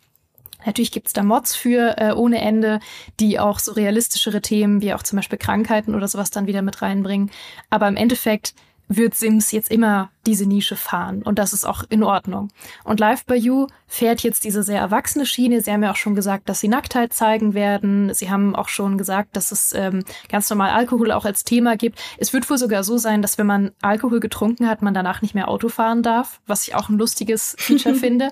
Natürlich 0.64 0.92
gibt's 0.92 1.12
da 1.12 1.24
Mods 1.24 1.56
für 1.56 1.98
äh, 1.98 2.12
ohne 2.12 2.40
Ende, 2.40 2.78
die 3.18 3.40
auch 3.40 3.58
so 3.58 3.72
realistischere 3.72 4.40
Themen 4.40 4.80
wie 4.80 4.94
auch 4.94 5.02
zum 5.02 5.16
Beispiel 5.16 5.38
Krankheiten 5.38 5.96
oder 5.96 6.06
sowas 6.06 6.30
dann 6.30 6.46
wieder 6.46 6.62
mit 6.62 6.82
reinbringen. 6.82 7.32
Aber 7.68 7.88
im 7.88 7.96
Endeffekt 7.96 8.54
wird 8.96 9.14
Sims 9.14 9.52
jetzt 9.52 9.70
immer 9.70 10.10
diese 10.26 10.46
Nische 10.46 10.76
fahren 10.76 11.22
und 11.22 11.38
das 11.38 11.52
ist 11.52 11.64
auch 11.64 11.84
in 11.88 12.02
Ordnung. 12.02 12.48
Und 12.84 13.00
Live 13.00 13.24
by 13.24 13.34
You 13.34 13.66
fährt 13.86 14.22
jetzt 14.22 14.44
diese 14.44 14.62
sehr 14.62 14.80
erwachsene 14.80 15.26
Schiene. 15.26 15.60
Sie 15.60 15.72
haben 15.72 15.82
ja 15.82 15.90
auch 15.90 15.96
schon 15.96 16.14
gesagt, 16.14 16.48
dass 16.48 16.60
sie 16.60 16.68
Nacktheit 16.68 17.12
zeigen 17.12 17.54
werden. 17.54 18.14
Sie 18.14 18.30
haben 18.30 18.54
auch 18.54 18.68
schon 18.68 18.98
gesagt, 18.98 19.36
dass 19.36 19.50
es 19.50 19.72
ähm, 19.72 20.04
ganz 20.28 20.48
normal 20.48 20.70
Alkohol 20.70 21.10
auch 21.12 21.24
als 21.24 21.44
Thema 21.44 21.76
gibt. 21.76 22.00
Es 22.18 22.32
wird 22.32 22.48
wohl 22.48 22.58
sogar 22.58 22.84
so 22.84 22.98
sein, 22.98 23.20
dass 23.20 23.36
wenn 23.38 23.46
man 23.46 23.72
Alkohol 23.82 24.20
getrunken 24.20 24.68
hat, 24.68 24.82
man 24.82 24.94
danach 24.94 25.22
nicht 25.22 25.34
mehr 25.34 25.48
Auto 25.48 25.68
fahren 25.68 26.02
darf, 26.02 26.40
was 26.46 26.66
ich 26.66 26.74
auch 26.74 26.88
ein 26.88 26.98
lustiges 26.98 27.56
Feature 27.58 27.94
finde. 27.96 28.30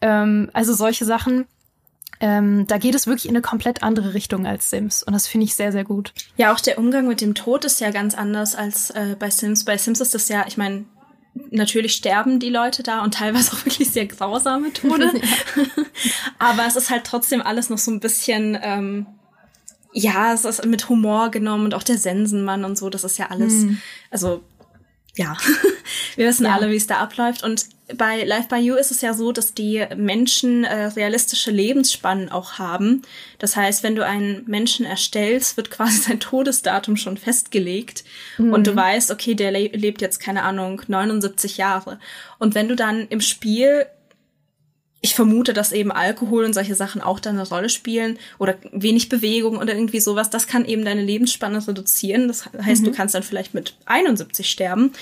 Ähm, 0.00 0.50
also 0.52 0.74
solche 0.74 1.04
Sachen. 1.04 1.46
Ähm, 2.24 2.66
da 2.66 2.78
geht 2.78 2.94
es 2.94 3.06
wirklich 3.06 3.26
in 3.26 3.32
eine 3.32 3.42
komplett 3.42 3.82
andere 3.82 4.14
Richtung 4.14 4.46
als 4.46 4.70
Sims. 4.70 5.02
Und 5.02 5.12
das 5.12 5.26
finde 5.26 5.44
ich 5.44 5.54
sehr, 5.54 5.72
sehr 5.72 5.84
gut. 5.84 6.14
Ja, 6.38 6.54
auch 6.54 6.60
der 6.60 6.78
Umgang 6.78 7.06
mit 7.06 7.20
dem 7.20 7.34
Tod 7.34 7.66
ist 7.66 7.82
ja 7.82 7.90
ganz 7.90 8.14
anders 8.14 8.54
als 8.54 8.88
äh, 8.88 9.14
bei 9.18 9.28
Sims. 9.28 9.66
Bei 9.66 9.76
Sims 9.76 10.00
ist 10.00 10.14
das 10.14 10.30
ja, 10.30 10.46
ich 10.48 10.56
meine, 10.56 10.86
natürlich 11.50 11.92
sterben 11.92 12.40
die 12.40 12.48
Leute 12.48 12.82
da 12.82 13.02
und 13.02 13.12
teilweise 13.12 13.52
auch 13.52 13.62
wirklich 13.66 13.90
sehr 13.90 14.06
grausame 14.06 14.72
Tode. 14.72 15.12
Aber 16.38 16.66
es 16.66 16.76
ist 16.76 16.88
halt 16.88 17.04
trotzdem 17.04 17.42
alles 17.42 17.68
noch 17.68 17.76
so 17.76 17.90
ein 17.90 18.00
bisschen, 18.00 18.58
ähm, 18.62 19.04
ja, 19.92 20.32
es 20.32 20.46
ist 20.46 20.64
mit 20.64 20.88
Humor 20.88 21.30
genommen 21.30 21.66
und 21.66 21.74
auch 21.74 21.82
der 21.82 21.98
Sensenmann 21.98 22.64
und 22.64 22.78
so, 22.78 22.88
das 22.88 23.04
ist 23.04 23.18
ja 23.18 23.26
alles, 23.28 23.52
hm. 23.52 23.82
also 24.10 24.42
ja, 25.16 25.36
wir 26.16 26.26
wissen 26.26 26.44
ja. 26.46 26.54
alle, 26.54 26.70
wie 26.70 26.76
es 26.76 26.86
da 26.86 26.96
abläuft. 26.96 27.42
Und 27.42 27.66
bei 27.96 28.24
Life 28.24 28.48
by 28.48 28.56
You 28.56 28.76
ist 28.76 28.90
es 28.90 29.02
ja 29.02 29.12
so, 29.12 29.30
dass 29.30 29.52
die 29.52 29.84
Menschen 29.96 30.64
äh, 30.64 30.86
realistische 30.86 31.50
Lebensspannen 31.50 32.30
auch 32.30 32.54
haben. 32.54 33.02
Das 33.38 33.56
heißt, 33.56 33.82
wenn 33.82 33.94
du 33.94 34.04
einen 34.04 34.44
Menschen 34.46 34.86
erstellst, 34.86 35.56
wird 35.56 35.70
quasi 35.70 35.98
sein 36.02 36.20
Todesdatum 36.20 36.96
schon 36.96 37.16
festgelegt. 37.16 38.04
Mhm. 38.38 38.52
Und 38.52 38.66
du 38.66 38.74
weißt, 38.74 39.10
okay, 39.10 39.34
der 39.34 39.50
le 39.50 39.68
lebt 39.68 40.00
jetzt, 40.00 40.18
keine 40.18 40.42
Ahnung, 40.42 40.82
79 40.86 41.58
Jahre. 41.58 41.98
Und 42.38 42.54
wenn 42.54 42.68
du 42.68 42.76
dann 42.76 43.06
im 43.08 43.20
Spiel 43.20 43.86
ich 45.04 45.14
vermute, 45.14 45.52
dass 45.52 45.72
eben 45.72 45.92
Alkohol 45.92 46.46
und 46.46 46.54
solche 46.54 46.74
Sachen 46.74 47.02
auch 47.02 47.20
da 47.20 47.28
eine 47.28 47.46
Rolle 47.46 47.68
spielen 47.68 48.18
oder 48.38 48.54
wenig 48.72 49.10
Bewegung 49.10 49.58
oder 49.58 49.74
irgendwie 49.74 50.00
sowas. 50.00 50.30
Das 50.30 50.46
kann 50.46 50.64
eben 50.64 50.82
deine 50.82 51.02
Lebensspanne 51.02 51.68
reduzieren. 51.68 52.26
Das 52.26 52.46
heißt, 52.46 52.80
mhm. 52.80 52.86
du 52.86 52.92
kannst 52.92 53.14
dann 53.14 53.22
vielleicht 53.22 53.52
mit 53.52 53.74
71 53.84 54.48
sterben. 54.48 54.92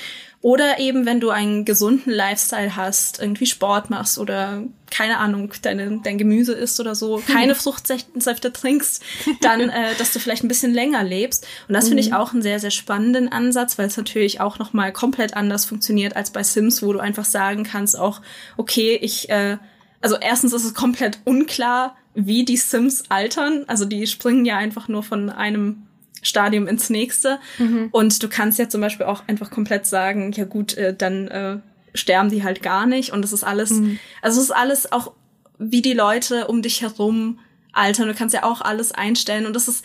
Oder 0.40 0.80
eben, 0.80 1.06
wenn 1.06 1.20
du 1.20 1.30
einen 1.30 1.64
gesunden 1.64 2.12
Lifestyle 2.12 2.74
hast, 2.74 3.22
irgendwie 3.22 3.46
Sport 3.46 3.90
machst 3.90 4.18
oder 4.18 4.64
keine 4.90 5.18
Ahnung, 5.18 5.52
deine, 5.62 6.00
dein 6.02 6.18
Gemüse 6.18 6.52
isst 6.52 6.80
oder 6.80 6.96
so, 6.96 7.22
keine 7.24 7.54
Fruchtsäfte 7.54 8.52
trinkst, 8.52 9.04
dann, 9.40 9.60
äh, 9.70 9.94
dass 9.98 10.12
du 10.12 10.18
vielleicht 10.18 10.42
ein 10.42 10.48
bisschen 10.48 10.74
länger 10.74 11.04
lebst. 11.04 11.46
Und 11.68 11.74
das 11.74 11.84
mhm. 11.84 11.88
finde 11.90 12.02
ich 12.02 12.10
mhm. 12.10 12.16
auch 12.16 12.32
einen 12.32 12.42
sehr, 12.42 12.58
sehr 12.58 12.72
spannenden 12.72 13.30
Ansatz, 13.30 13.78
weil 13.78 13.86
es 13.86 13.96
natürlich 13.96 14.40
auch 14.40 14.58
nochmal 14.58 14.92
komplett 14.92 15.34
anders 15.34 15.64
funktioniert 15.64 16.16
als 16.16 16.32
bei 16.32 16.42
Sims, 16.42 16.82
wo 16.82 16.92
du 16.92 16.98
einfach 16.98 17.24
sagen 17.24 17.62
kannst, 17.62 17.96
auch, 17.96 18.20
okay, 18.56 18.98
ich 19.00 19.30
äh, 19.30 19.58
also 20.02 20.16
erstens 20.20 20.52
ist 20.52 20.64
es 20.64 20.74
komplett 20.74 21.20
unklar, 21.24 21.96
wie 22.14 22.44
die 22.44 22.56
Sims 22.56 23.04
altern. 23.08 23.64
Also 23.68 23.84
die 23.84 24.06
springen 24.06 24.44
ja 24.44 24.58
einfach 24.58 24.88
nur 24.88 25.02
von 25.02 25.30
einem 25.30 25.86
Stadium 26.22 26.66
ins 26.66 26.90
nächste. 26.90 27.38
Mhm. 27.58 27.88
Und 27.92 28.22
du 28.22 28.28
kannst 28.28 28.58
ja 28.58 28.68
zum 28.68 28.80
Beispiel 28.80 29.06
auch 29.06 29.22
einfach 29.26 29.50
komplett 29.50 29.86
sagen, 29.86 30.32
ja 30.32 30.44
gut, 30.44 30.76
äh, 30.76 30.94
dann 30.94 31.28
äh, 31.28 31.58
sterben 31.94 32.30
die 32.30 32.42
halt 32.42 32.62
gar 32.62 32.86
nicht. 32.86 33.12
Und 33.12 33.24
es 33.24 33.32
ist 33.32 33.44
alles, 33.44 33.70
mhm. 33.70 33.98
also 34.20 34.40
es 34.40 34.46
ist 34.46 34.52
alles 34.52 34.92
auch, 34.92 35.12
wie 35.58 35.82
die 35.82 35.94
Leute 35.94 36.48
um 36.48 36.62
dich 36.62 36.82
herum 36.82 37.38
altern. 37.72 38.08
Du 38.08 38.14
kannst 38.14 38.34
ja 38.34 38.44
auch 38.44 38.60
alles 38.60 38.92
einstellen. 38.92 39.46
Und 39.46 39.54
das 39.54 39.68
ist, 39.68 39.84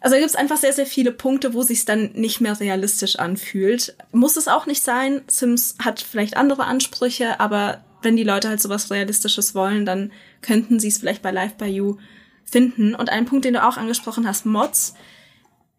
also 0.00 0.14
da 0.14 0.20
gibt 0.20 0.30
es 0.30 0.36
einfach 0.36 0.56
sehr, 0.56 0.72
sehr 0.72 0.86
viele 0.86 1.12
Punkte, 1.12 1.54
wo 1.54 1.62
sich 1.62 1.84
dann 1.84 2.10
nicht 2.14 2.40
mehr 2.40 2.58
realistisch 2.58 3.18
anfühlt. 3.18 3.96
Muss 4.12 4.36
es 4.36 4.48
auch 4.48 4.66
nicht 4.66 4.82
sein. 4.82 5.22
Sims 5.26 5.76
hat 5.78 6.00
vielleicht 6.00 6.36
andere 6.36 6.64
Ansprüche, 6.64 7.38
aber 7.38 7.84
wenn 8.02 8.16
die 8.16 8.24
Leute 8.24 8.48
halt 8.48 8.60
sowas 8.60 8.90
Realistisches 8.90 9.54
wollen, 9.54 9.84
dann 9.84 10.12
könnten 10.40 10.78
sie 10.78 10.88
es 10.88 10.98
vielleicht 10.98 11.22
bei 11.22 11.30
Live 11.30 11.54
by 11.54 11.66
You 11.66 11.96
finden. 12.44 12.94
Und 12.94 13.10
ein 13.10 13.26
Punkt, 13.26 13.44
den 13.44 13.54
du 13.54 13.64
auch 13.64 13.76
angesprochen 13.76 14.26
hast, 14.26 14.46
Mods. 14.46 14.94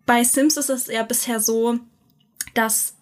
Bei 0.05 0.23
Sims 0.23 0.57
ist 0.57 0.69
es 0.69 0.87
ja 0.87 1.03
bisher 1.03 1.39
so, 1.39 1.79
dass 2.53 2.95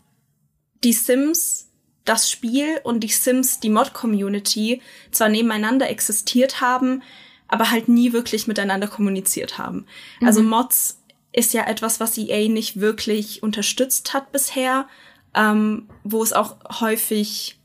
die 0.84 0.94
Sims, 0.94 1.70
das 2.06 2.30
Spiel 2.30 2.80
und 2.84 3.02
die 3.02 3.10
Sims, 3.10 3.60
die 3.60 3.70
Mod-Community 3.70 4.82
zwar 5.12 5.30
nebeneinander 5.30 5.90
existiert 5.90 6.62
haben, 6.62 7.02
aber 7.48 7.72
halt 7.72 7.88
nie 7.88 8.14
wirklich 8.14 8.48
miteinander 8.48 8.88
kommuniziert 8.88 9.58
haben. 9.58 9.86
Also 10.22 10.42
mhm. 10.42 10.54
Also 10.54 10.64
Mods 10.64 11.04
ist 11.34 11.54
ja 11.54 11.68
etwas, 11.68 12.00
was 12.00 12.18
EA 12.18 12.50
nicht 12.50 12.80
wirklich 12.80 13.44
unterstützt 13.44 14.14
hat 14.14 14.32
bisher, 14.32 14.88
ähm, 15.36 15.88
wo 16.04 16.24
es 16.24 16.34
auch 16.34 16.58
häufig 16.82 17.60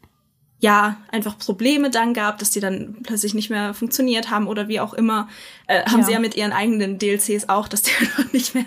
ja, 0.63 0.99
einfach 1.11 1.37
Probleme 1.37 1.91
dann 1.91 2.15
gab, 2.15 2.39
dass 2.39 2.51
die 2.51 2.61
dann 2.61 2.99
plötzlich 3.03 3.35
nicht 3.35 3.51
mehr 3.51 3.75
funktioniert 3.75 4.31
haben 4.31 4.47
oder 4.47 4.69
wie 4.69 4.79
auch 4.79 4.95
immer, 4.95 5.29
äh, 5.67 5.85
haben 5.87 6.01
ja. 6.01 6.07
sie 6.07 6.13
ja 6.13 6.21
mit 6.21 6.37
ihren 6.37 6.53
eigenen 6.53 7.01
DLCs 7.01 7.49
auch, 7.49 7.67
dass 7.67 7.83
die 7.83 7.91
einfach 8.01 8.33
nicht 8.33 8.55
mehr 8.55 8.65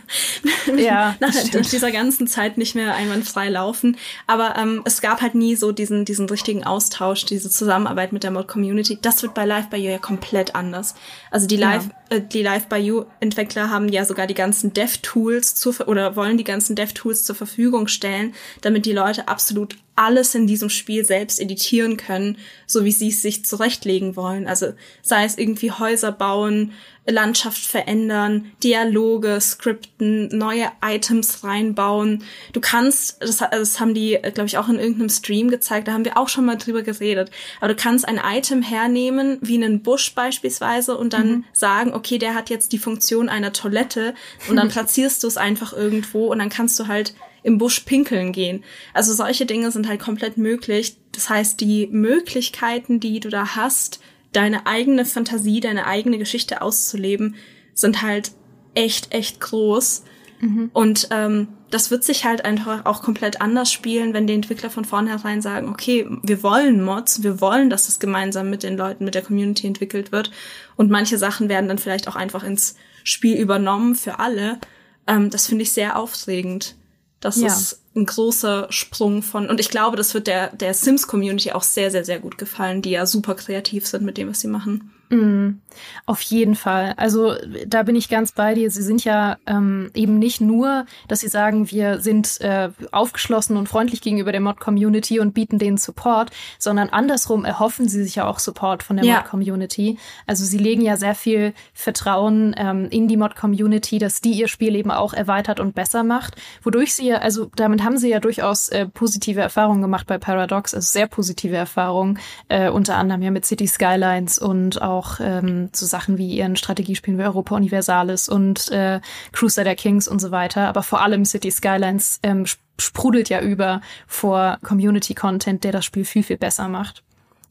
ja, 0.75 1.15
nach 1.21 1.31
dieser 1.31 1.91
ganzen 1.93 2.27
Zeit 2.27 2.57
nicht 2.57 2.75
mehr 2.75 2.95
einwandfrei 2.95 3.47
laufen. 3.47 3.95
Aber 4.27 4.57
ähm, 4.57 4.81
es 4.83 4.99
gab 4.99 5.21
halt 5.21 5.35
nie 5.35 5.55
so 5.55 5.71
diesen, 5.71 6.03
diesen 6.03 6.27
richtigen 6.27 6.65
Austausch, 6.65 7.23
diese 7.23 7.49
Zusammenarbeit 7.49 8.11
mit 8.11 8.23
der 8.23 8.31
Mod-Community. 8.31 8.99
Das 9.01 9.23
wird 9.23 9.33
bei 9.33 9.45
Live 9.45 9.69
by 9.69 9.77
You 9.77 9.91
ja 9.91 9.97
komplett 9.97 10.53
anders. 10.53 10.95
Also 11.31 11.47
die 11.47 11.55
Live, 11.55 11.85
ja. 11.85 11.91
Äh, 12.09 12.21
die 12.21 12.43
Live 12.43 12.67
by 12.67 12.77
You 12.77 13.05
Entwickler 13.19 13.69
haben 13.69 13.89
ja 13.89 14.05
sogar 14.05 14.27
die 14.27 14.33
ganzen 14.33 14.73
Dev-Tools 14.73 15.55
zu 15.55 15.73
oder 15.87 16.15
wollen 16.15 16.37
die 16.37 16.43
ganzen 16.43 16.75
Dev-Tools 16.75 17.23
zur 17.23 17.35
Verfügung 17.35 17.87
stellen, 17.87 18.33
damit 18.61 18.85
die 18.85 18.93
Leute 18.93 19.27
absolut 19.27 19.77
alles 19.95 20.35
in 20.35 20.45
diesem 20.45 20.69
Spiel 20.69 21.05
selbst 21.05 21.39
editieren 21.39 21.97
können, 21.97 22.37
so 22.67 22.83
wie 22.83 22.91
sie 22.91 23.09
es 23.09 23.21
sich 23.21 23.45
zurechtlegen 23.45 24.15
wollen. 24.15 24.45
Also 24.45 24.73
sei 25.01 25.23
es 25.23 25.37
irgendwie 25.37 25.71
Häuser 25.71 26.11
bauen, 26.11 26.73
Landschaft 27.07 27.65
verändern, 27.65 28.51
Dialoge, 28.63 29.39
Skripten, 29.39 30.27
neue 30.35 30.71
Items 30.83 31.43
reinbauen. 31.43 32.23
Du 32.53 32.61
kannst, 32.61 33.21
das, 33.21 33.37
das 33.37 33.79
haben 33.79 33.93
die, 33.93 34.17
glaube 34.33 34.47
ich, 34.47 34.57
auch 34.57 34.69
in 34.69 34.79
irgendeinem 34.79 35.09
Stream 35.09 35.49
gezeigt, 35.49 35.87
da 35.87 35.93
haben 35.93 36.05
wir 36.05 36.17
auch 36.17 36.29
schon 36.29 36.45
mal 36.45 36.57
drüber 36.57 36.81
geredet, 36.81 37.29
aber 37.59 37.73
du 37.73 37.75
kannst 37.75 38.07
ein 38.07 38.19
Item 38.23 38.61
hernehmen, 38.61 39.37
wie 39.41 39.55
einen 39.55 39.83
Busch 39.83 40.13
beispielsweise, 40.15 40.97
und 40.97 41.13
dann 41.13 41.29
mhm. 41.29 41.43
sagen, 41.53 41.93
okay, 41.93 42.17
der 42.17 42.33
hat 42.33 42.49
jetzt 42.49 42.71
die 42.71 42.79
Funktion 42.79 43.29
einer 43.29 43.53
Toilette 43.53 44.15
und 44.49 44.55
dann 44.55 44.69
platzierst 44.69 45.23
du 45.23 45.27
es 45.27 45.37
einfach 45.37 45.73
irgendwo 45.73 46.31
und 46.31 46.39
dann 46.39 46.49
kannst 46.49 46.79
du 46.79 46.87
halt 46.87 47.13
im 47.43 47.59
Busch 47.59 47.81
pinkeln 47.81 48.31
gehen. 48.31 48.63
Also 48.93 49.13
solche 49.13 49.45
Dinge 49.45 49.69
sind 49.69 49.87
halt 49.87 49.99
komplett 49.99 50.35
möglich. 50.37 50.97
Das 51.11 51.29
heißt, 51.29 51.61
die 51.61 51.87
Möglichkeiten, 51.87 52.99
die 52.99 53.19
du 53.19 53.29
da 53.29 53.55
hast, 53.55 53.99
deine 54.35 54.65
eigene 54.65 55.05
Fantasie, 55.05 55.59
deine 55.59 55.87
eigene 55.87 56.17
Geschichte 56.17 56.61
auszuleben, 56.61 57.35
sind 57.73 58.01
halt 58.01 58.31
echt, 58.73 59.13
echt 59.13 59.39
groß. 59.39 60.03
Mhm. 60.41 60.69
Und 60.73 61.07
ähm, 61.11 61.47
das 61.71 61.91
wird 61.91 62.03
sich 62.03 62.25
halt 62.25 62.45
einfach 62.45 62.85
auch 62.85 63.01
komplett 63.01 63.41
anders 63.41 63.71
spielen, 63.71 64.13
wenn 64.13 64.27
die 64.27 64.33
Entwickler 64.33 64.69
von 64.69 64.85
vornherein 64.85 65.41
sagen, 65.41 65.69
okay, 65.69 66.07
wir 66.23 66.43
wollen 66.43 66.83
Mods, 66.83 67.23
wir 67.23 67.41
wollen, 67.41 67.69
dass 67.69 67.87
das 67.87 67.99
gemeinsam 67.99 68.49
mit 68.49 68.63
den 68.63 68.77
Leuten, 68.77 69.05
mit 69.05 69.15
der 69.15 69.23
Community 69.23 69.67
entwickelt 69.67 70.11
wird. 70.11 70.31
Und 70.75 70.91
manche 70.91 71.17
Sachen 71.17 71.49
werden 71.49 71.67
dann 71.67 71.77
vielleicht 71.77 72.07
auch 72.07 72.15
einfach 72.15 72.43
ins 72.43 72.75
Spiel 73.03 73.37
übernommen 73.37 73.95
für 73.95 74.19
alle. 74.19 74.59
Ähm, 75.07 75.29
das 75.29 75.47
finde 75.47 75.63
ich 75.63 75.71
sehr 75.71 75.97
aufregend. 75.97 76.75
Das 77.19 77.37
ja. 77.37 77.47
ist 77.47 77.81
ein 77.95 78.05
großer 78.05 78.67
Sprung 78.69 79.21
von, 79.21 79.49
und 79.49 79.59
ich 79.59 79.69
glaube, 79.69 79.97
das 79.97 80.13
wird 80.13 80.27
der, 80.27 80.55
der 80.55 80.73
Sims-Community 80.73 81.51
auch 81.51 81.63
sehr, 81.63 81.91
sehr, 81.91 82.05
sehr 82.05 82.19
gut 82.19 82.37
gefallen, 82.37 82.81
die 82.81 82.91
ja 82.91 83.05
super 83.05 83.35
kreativ 83.35 83.87
sind 83.87 84.03
mit 84.03 84.17
dem, 84.17 84.29
was 84.29 84.41
sie 84.41 84.47
machen. 84.47 84.91
Mm, 85.09 85.59
auf 86.05 86.21
jeden 86.21 86.55
Fall. 86.55 86.93
Also 86.97 87.35
da 87.67 87.83
bin 87.83 87.95
ich 87.95 88.09
ganz 88.09 88.31
bei 88.31 88.53
dir. 88.53 88.71
Sie 88.71 88.81
sind 88.81 89.03
ja 89.03 89.37
ähm, 89.45 89.91
eben 89.93 90.17
nicht 90.17 90.41
nur, 90.41 90.85
dass 91.07 91.19
sie 91.19 91.27
sagen, 91.27 91.69
wir 91.69 91.99
sind 91.99 92.41
äh, 92.41 92.69
aufgeschlossen 92.91 93.57
und 93.57 93.69
freundlich 93.69 94.01
gegenüber 94.01 94.31
der 94.31 94.41
Mod-Community 94.41 95.19
und 95.19 95.33
bieten 95.33 95.59
denen 95.59 95.77
Support, 95.77 96.31
sondern 96.57 96.89
andersrum 96.89 97.45
erhoffen 97.45 97.87
sie 97.87 98.03
sich 98.03 98.15
ja 98.15 98.27
auch 98.27 98.39
Support 98.39 98.83
von 98.83 98.97
der 98.97 99.05
ja. 99.05 99.17
Mod-Community. 99.17 99.99
Also 100.25 100.43
sie 100.43 100.57
legen 100.57 100.81
ja 100.81 100.97
sehr 100.97 101.15
viel 101.15 101.53
Vertrauen 101.73 102.55
ähm, 102.57 102.87
in 102.89 103.07
die 103.07 103.17
Mod-Community, 103.17 103.99
dass 103.99 104.21
die 104.21 104.31
ihr 104.31 104.47
Spiel 104.47 104.75
eben 104.75 104.91
auch 104.91 105.13
erweitert 105.13 105.59
und 105.59 105.75
besser 105.75 106.03
macht, 106.03 106.35
wodurch 106.63 106.95
sie 106.95 107.07
ja, 107.09 107.17
also 107.17 107.51
damit 107.55 107.83
haben 107.83 107.97
sie 107.97 108.09
ja 108.09 108.19
durchaus 108.19 108.69
äh, 108.69 108.87
positive 108.87 109.41
Erfahrungen 109.41 109.81
gemacht 109.81 110.07
bei 110.07 110.17
Paradox, 110.17 110.73
also 110.73 110.85
sehr 110.85 111.07
positive 111.07 111.55
Erfahrungen, 111.55 112.19
äh, 112.47 112.69
unter 112.69 112.95
anderem 112.97 113.21
ja 113.21 113.31
mit 113.31 113.45
City 113.45 113.67
Skylines 113.67 114.39
und 114.39 114.81
auch 114.81 115.04
auch 115.05 115.19
ähm, 115.19 115.69
so 115.73 115.85
Sachen 115.85 116.17
wie 116.17 116.35
ihren 116.37 116.55
Strategiespielen 116.55 117.19
wie 117.19 117.23
Europa 117.23 117.55
Universalis 117.55 118.27
und 118.29 118.71
äh, 118.71 118.99
Crusader 119.31 119.75
Kings 119.75 120.07
und 120.07 120.19
so 120.19 120.31
weiter. 120.31 120.67
Aber 120.67 120.83
vor 120.83 121.01
allem 121.01 121.25
City 121.25 121.51
Skylines 121.51 122.19
ähm, 122.23 122.45
sprudelt 122.79 123.29
ja 123.29 123.41
über 123.41 123.81
vor 124.07 124.57
Community-Content, 124.63 125.63
der 125.63 125.71
das 125.71 125.85
Spiel 125.85 126.05
viel, 126.05 126.23
viel 126.23 126.37
besser 126.37 126.67
macht. 126.67 127.03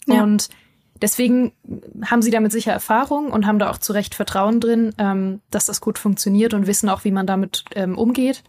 Ja. 0.06 0.22
Und 0.22 0.48
deswegen 1.00 1.52
haben 2.04 2.22
sie 2.22 2.30
damit 2.30 2.52
sicher 2.52 2.72
Erfahrung 2.72 3.30
und 3.30 3.46
haben 3.46 3.58
da 3.58 3.70
auch 3.70 3.78
zu 3.78 3.92
Recht 3.92 4.14
Vertrauen 4.14 4.60
drin, 4.60 4.94
ähm, 4.98 5.40
dass 5.50 5.66
das 5.66 5.80
gut 5.80 5.98
funktioniert 5.98 6.54
und 6.54 6.66
wissen 6.66 6.88
auch, 6.88 7.04
wie 7.04 7.12
man 7.12 7.26
damit 7.26 7.64
ähm, 7.74 7.96
umgeht. 7.96 8.42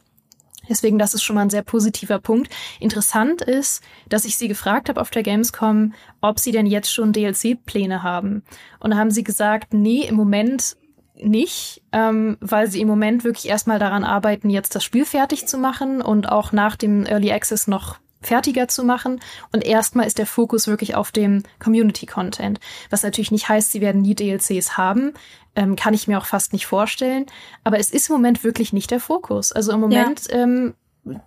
Deswegen, 0.70 1.00
das 1.00 1.14
ist 1.14 1.24
schon 1.24 1.36
mal 1.36 1.44
ein 1.44 1.50
sehr 1.50 1.64
positiver 1.64 2.20
Punkt. 2.20 2.54
Interessant 2.80 3.42
ist, 3.42 3.84
dass 4.10 4.26
ich 4.26 4.38
sie 4.38 4.48
gefragt 4.48 4.90
habe 4.90 5.02
auf 5.02 5.10
der 5.10 5.24
Gamescom, 5.24 5.94
ob 6.22 6.40
sie 6.40 6.52
denn 6.52 6.66
jetzt 6.66 6.92
schon 6.92 7.14
DLC-Pläne 7.14 8.04
haben. 8.04 8.44
Und 8.80 8.92
da 8.92 8.98
haben 8.98 9.12
sie 9.12 9.24
gesagt, 9.24 9.74
nee, 9.74 10.02
im 10.08 10.16
Moment 10.16 10.78
nicht, 11.18 11.82
ähm, 11.92 12.38
weil 12.42 12.70
sie 12.70 12.82
im 12.82 12.88
Moment 12.88 13.24
wirklich 13.24 13.48
erstmal 13.48 13.80
daran 13.80 14.04
arbeiten, 14.04 14.50
jetzt 14.50 14.76
das 14.76 14.84
Spiel 14.84 15.06
fertig 15.06 15.48
zu 15.48 15.58
machen 15.58 16.02
und 16.02 16.30
auch 16.30 16.52
nach 16.52 16.76
dem 16.76 17.06
Early 17.06 17.32
Access 17.32 17.68
noch 17.68 17.98
fertiger 18.26 18.68
zu 18.68 18.84
machen. 18.84 19.20
Und 19.52 19.64
erstmal 19.64 20.08
ist 20.08 20.18
der 20.18 20.26
Fokus 20.26 20.68
wirklich 20.68 20.96
auf 20.96 21.12
dem 21.12 21.44
Community-Content. 21.60 22.60
Was 22.90 23.04
natürlich 23.04 23.32
nicht 23.32 23.50
heißt, 23.50 23.72
sie 23.72 23.82
werden 23.82 24.02
nie 24.02 24.16
DLCs 24.16 24.78
haben. 24.78 25.14
Ähm, 25.56 25.76
kann 25.76 25.94
ich 25.94 26.08
mir 26.08 26.18
auch 26.18 26.26
fast 26.26 26.54
nicht 26.54 26.66
vorstellen. 26.66 27.26
Aber 27.64 27.80
es 27.80 27.92
ist 27.92 28.10
im 28.10 28.16
Moment 28.16 28.44
wirklich 28.44 28.74
nicht 28.74 28.92
der 28.92 29.00
Fokus. 29.00 29.52
Also 29.52 29.72
im 29.72 29.80
Moment 29.80 30.28
ja. 30.30 30.44
ähm, 30.44 30.74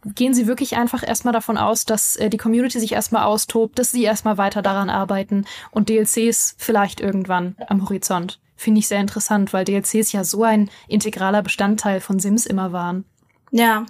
gehen 0.05 0.35
sie 0.35 0.47
wirklich 0.47 0.77
einfach 0.77 1.07
erstmal 1.07 1.33
davon 1.33 1.57
aus, 1.57 1.85
dass 1.85 2.17
äh, 2.17 2.29
die 2.29 2.37
Community 2.37 2.81
sich 2.81 2.93
erstmal 2.93 3.25
austobt, 3.25 3.79
dass 3.79 3.91
sie 3.91 4.03
erstmal 4.03 4.37
weiter 4.37 4.63
daran 4.63 4.91
arbeiten 4.91 5.45
und 5.71 5.89
DLCs 5.89 6.57
vielleicht 6.59 7.01
irgendwann 7.01 7.57
am 7.69 7.83
Horizont. 7.83 8.41
Finde 8.57 8.81
ich 8.81 8.89
sehr 8.89 9.01
interessant, 9.01 9.53
weil 9.53 9.65
DLCs 9.65 10.13
ja 10.13 10.25
so 10.25 10.43
ein 10.43 10.69
integraler 10.89 11.43
Bestandteil 11.43 12.01
von 12.01 12.19
Sims 12.19 12.45
immer 12.45 12.73
waren. 12.73 13.05
Ja, 13.53 13.87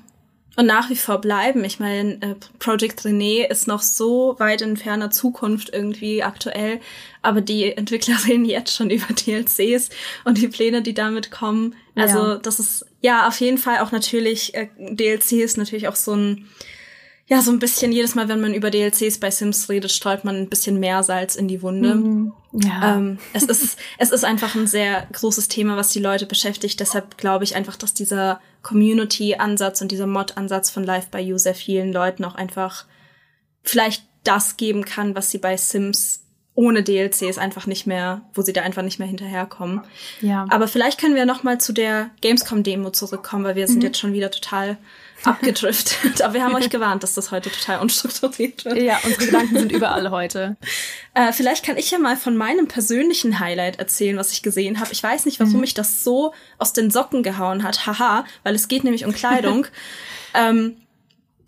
und 0.59 0.67
nach 0.67 0.91
wie 0.91 0.97
vor 0.97 1.21
bleiben. 1.21 1.63
Ich 1.63 1.79
meine, 1.79 2.15
äh, 2.15 2.35
Project 2.59 3.03
René 3.03 3.47
ist 3.49 3.69
noch 3.69 3.81
so 3.81 4.35
weit 4.41 4.61
in 4.61 4.77
ferner 4.77 5.09
Zukunft 5.09 5.71
irgendwie 5.73 6.25
aktuell, 6.25 6.81
aber 7.23 7.41
die 7.41 7.71
Entwickler 7.77 8.17
reden 8.27 8.45
jetzt 8.45 8.75
schon 8.75 8.91
über 8.91 9.15
DLCs 9.15 9.91
und 10.25 10.37
die 10.37 10.49
Pläne, 10.49 10.83
die 10.83 10.95
damit 10.95 11.31
kommen. 11.31 11.77
Also 11.95 12.19
ja. 12.19 12.37
das 12.39 12.59
ist 12.59 12.85
ja 13.01 13.29
auf 13.29 13.39
jeden 13.39 13.59
Fall 13.59 13.79
auch 13.79 13.93
natürlich, 13.93 14.53
äh, 14.55 14.67
DLC 14.77 15.35
ist 15.35 15.59
natürlich 15.59 15.87
auch 15.87 15.95
so 15.95 16.15
ein 16.15 16.49
ja, 17.29 17.43
so 17.43 17.51
ein 17.51 17.59
bisschen 17.59 17.93
jedes 17.93 18.15
Mal, 18.15 18.29
wenn 18.29 18.41
man 18.41 18.55
über 18.55 18.71
DLCs 18.71 19.19
bei 19.19 19.31
Sims 19.31 19.69
redet, 19.69 19.93
streut 19.93 20.25
man 20.25 20.37
ein 20.37 20.49
bisschen 20.49 20.81
mehr 20.81 21.03
Salz 21.03 21.37
in 21.37 21.47
die 21.47 21.61
Wunde. 21.61 21.95
Mhm. 21.95 22.33
Ja. 22.53 22.97
Ähm, 22.97 23.19
es 23.35 23.45
ist, 23.45 23.79
es 23.99 24.11
ist 24.11 24.25
einfach 24.25 24.55
ein 24.55 24.67
sehr 24.67 25.07
großes 25.13 25.49
Thema, 25.49 25.77
was 25.77 25.91
die 25.91 26.01
Leute 26.01 26.25
beschäftigt. 26.25 26.81
Deshalb 26.81 27.19
glaube 27.19 27.45
ich 27.45 27.55
einfach, 27.55 27.77
dass 27.77 27.93
dieser 27.93 28.41
Community-Ansatz 28.63 29.83
und 29.83 29.93
dieser 29.93 30.07
Mod-Ansatz 30.07 30.71
von 30.71 30.85
Live 30.85 31.09
by 31.09 31.19
You 31.19 31.37
sehr 31.37 31.55
vielen 31.55 31.93
Leuten 31.93 32.25
auch 32.25 32.35
einfach 32.35 32.87
vielleicht 33.63 34.05
das 34.25 34.57
geben 34.57 34.87
kann, 34.87 35.15
was 35.15 35.31
sie 35.31 35.39
bei 35.39 35.59
Sims 35.59 36.25
ohne 36.55 36.83
DLCs 36.83 37.37
einfach 37.37 37.67
nicht 37.67 37.87
mehr, 37.87 38.23
wo 38.35 38.41
sie 38.41 38.55
da 38.55 38.63
einfach 38.63 38.83
nicht 38.83 38.99
mehr 38.99 39.07
hinterherkommen. 39.07 39.83
Ja. 40.23 40.47
Aber 40.49 40.67
vielleicht 40.67 40.99
können 40.99 41.15
wir 41.15 41.27
noch 41.27 41.45
mal 41.45 41.61
zu 41.61 41.73
der 41.73 42.11
Gamescom-Demo 42.23 42.91
zurückkommen, 42.91 43.45
weil 43.45 43.55
wir 43.55 43.69
sind 43.69 43.77
mhm. 43.77 43.85
jetzt 43.85 43.99
schon 43.99 44.13
wieder 44.15 44.31
total 44.31 44.79
abgedriftet. 45.25 46.23
Aber 46.23 46.35
wir 46.35 46.45
haben 46.45 46.55
euch 46.55 46.71
gewarnt, 46.71 47.03
dass 47.03 47.15
das 47.15 47.31
heute 47.31 47.51
total 47.51 47.81
unstrukturiert 47.81 48.65
wird. 48.65 48.79
Ja, 48.79 48.99
unsere 49.05 49.27
Gedanken 49.27 49.59
sind 49.59 49.73
überall 49.73 50.11
heute. 50.11 50.57
Äh, 51.15 51.33
vielleicht 51.33 51.65
kann 51.65 51.77
ich 51.77 51.91
ja 51.91 51.99
mal 51.99 52.17
von 52.17 52.37
meinem 52.37 52.69
persönlichen 52.69 53.41
Highlight 53.41 53.79
erzählen, 53.79 54.17
was 54.17 54.33
ich 54.33 54.43
gesehen 54.43 54.81
habe. 54.81 54.93
Ich 54.93 55.03
weiß 55.03 55.27
nicht, 55.27 55.41
warum 55.41 55.55
mhm. 55.55 55.61
mich 55.61 55.75
das 55.75 56.05
so 56.05 56.33
aus 56.59 56.73
den 56.73 56.91
Socken 56.91 57.23
gehauen 57.23 57.63
hat. 57.63 57.87
Haha, 57.87 58.25
weil 58.45 58.55
es 58.55 58.69
geht 58.69 58.85
nämlich 58.85 59.05
um 59.05 59.13
Kleidung. 59.13 59.67
ähm, 60.35 60.77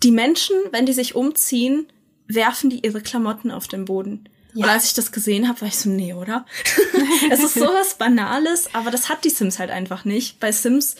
die 0.02 0.12
Menschen, 0.12 0.56
wenn 0.72 0.86
die 0.86 0.92
sich 0.92 1.14
umziehen, 1.14 1.86
werfen 2.26 2.70
die 2.70 2.80
ihre 2.84 3.00
Klamotten 3.00 3.50
auf 3.50 3.68
den 3.68 3.84
Boden. 3.84 4.28
Ja. 4.54 4.64
Und 4.64 4.70
als 4.70 4.86
ich 4.86 4.94
das 4.94 5.12
gesehen 5.12 5.48
habe, 5.48 5.60
war 5.60 5.68
ich 5.68 5.78
so, 5.78 5.88
nee, 5.90 6.14
oder? 6.14 6.44
es 7.30 7.42
ist 7.42 7.54
sowas 7.54 7.94
Banales, 7.94 8.74
aber 8.74 8.90
das 8.90 9.08
hat 9.08 9.24
die 9.24 9.30
Sims 9.30 9.58
halt 9.58 9.70
einfach 9.70 10.04
nicht. 10.04 10.40
Bei 10.40 10.50
Sims 10.50 10.96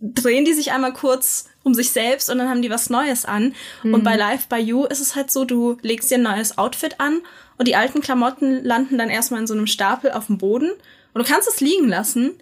drehen 0.00 0.44
die 0.44 0.54
sich 0.54 0.72
einmal 0.72 0.92
kurz 0.92 1.46
um 1.68 1.74
sich 1.74 1.90
selbst 1.90 2.30
und 2.30 2.38
dann 2.38 2.48
haben 2.48 2.62
die 2.62 2.70
was 2.70 2.90
Neues 2.90 3.24
an. 3.24 3.54
Mhm. 3.82 3.94
Und 3.94 4.04
bei 4.04 4.16
Live 4.16 4.48
by 4.48 4.56
You 4.56 4.84
ist 4.84 5.00
es 5.00 5.14
halt 5.14 5.30
so, 5.30 5.44
du 5.44 5.78
legst 5.82 6.10
dir 6.10 6.16
ein 6.16 6.22
neues 6.22 6.58
Outfit 6.58 6.96
an 6.98 7.20
und 7.58 7.68
die 7.68 7.76
alten 7.76 8.00
Klamotten 8.00 8.64
landen 8.64 8.98
dann 8.98 9.10
erstmal 9.10 9.40
in 9.40 9.46
so 9.46 9.54
einem 9.54 9.66
Stapel 9.66 10.10
auf 10.10 10.26
dem 10.26 10.38
Boden 10.38 10.70
und 11.14 11.26
du 11.26 11.30
kannst 11.30 11.48
es 11.48 11.60
liegen 11.60 11.88
lassen. 11.88 12.32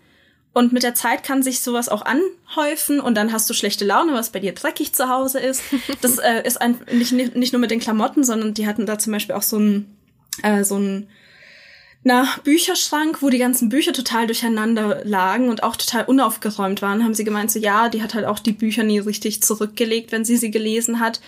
Und 0.53 0.73
mit 0.73 0.85
der 0.85 0.95
Zeit 0.95 1.23
kann 1.23 1.43
sich 1.43 1.61
sowas 1.61 1.91
auch 1.91 2.03
anhäufen 2.03 2.99
und 2.99 3.15
dann 3.15 3.31
hast 3.31 3.51
du 3.51 3.53
schlechte 3.53 3.85
Laune, 3.85 4.15
was 4.15 4.31
bei 4.31 4.41
dir 4.41 4.55
dreckig 4.55 4.95
zu 4.95 5.11
Hause 5.11 5.39
ist. 5.39 5.63
Das 6.01 6.17
äh, 6.17 6.43
ist 6.47 6.63
ein, 6.63 6.81
nicht, 6.91 7.13
nicht 7.13 7.53
nur 7.53 7.61
mit 7.61 7.71
den 7.71 7.81
Klamotten, 7.81 8.25
sondern 8.25 8.55
die 8.55 8.67
hatten 8.67 8.87
da 8.87 8.99
zum 8.99 9.13
Beispiel 9.13 9.35
auch 9.35 9.43
so 9.43 9.59
ein, 9.59 9.97
äh, 10.43 10.65
so 10.65 10.79
ein 10.79 11.09
na, 12.07 12.29
Bücherschrank, 12.45 13.21
wo 13.21 13.31
die 13.31 13.39
ganzen 13.39 13.69
Bücher 13.69 13.93
total 13.93 14.29
durcheinander 14.29 15.05
lagen 15.05 15.49
und 15.49 15.65
auch 15.65 15.75
total 15.75 16.05
unaufgeräumt 16.05 16.81
waren, 16.81 17.03
haben 17.03 17.15
sie 17.15 17.25
gemeint, 17.25 17.51
so 17.51 17.59
ja, 17.59 17.89
die 17.89 18.01
hat 18.01 18.15
halt 18.15 18.27
auch 18.27 18.39
die 18.39 18.53
Bücher 18.53 18.85
nie 18.85 19.01
richtig 19.01 19.43
zurückgelegt, 19.43 20.13
wenn 20.13 20.25
sie 20.25 20.37
sie 20.37 20.53
gelesen 20.53 21.01
hat. 21.01 21.21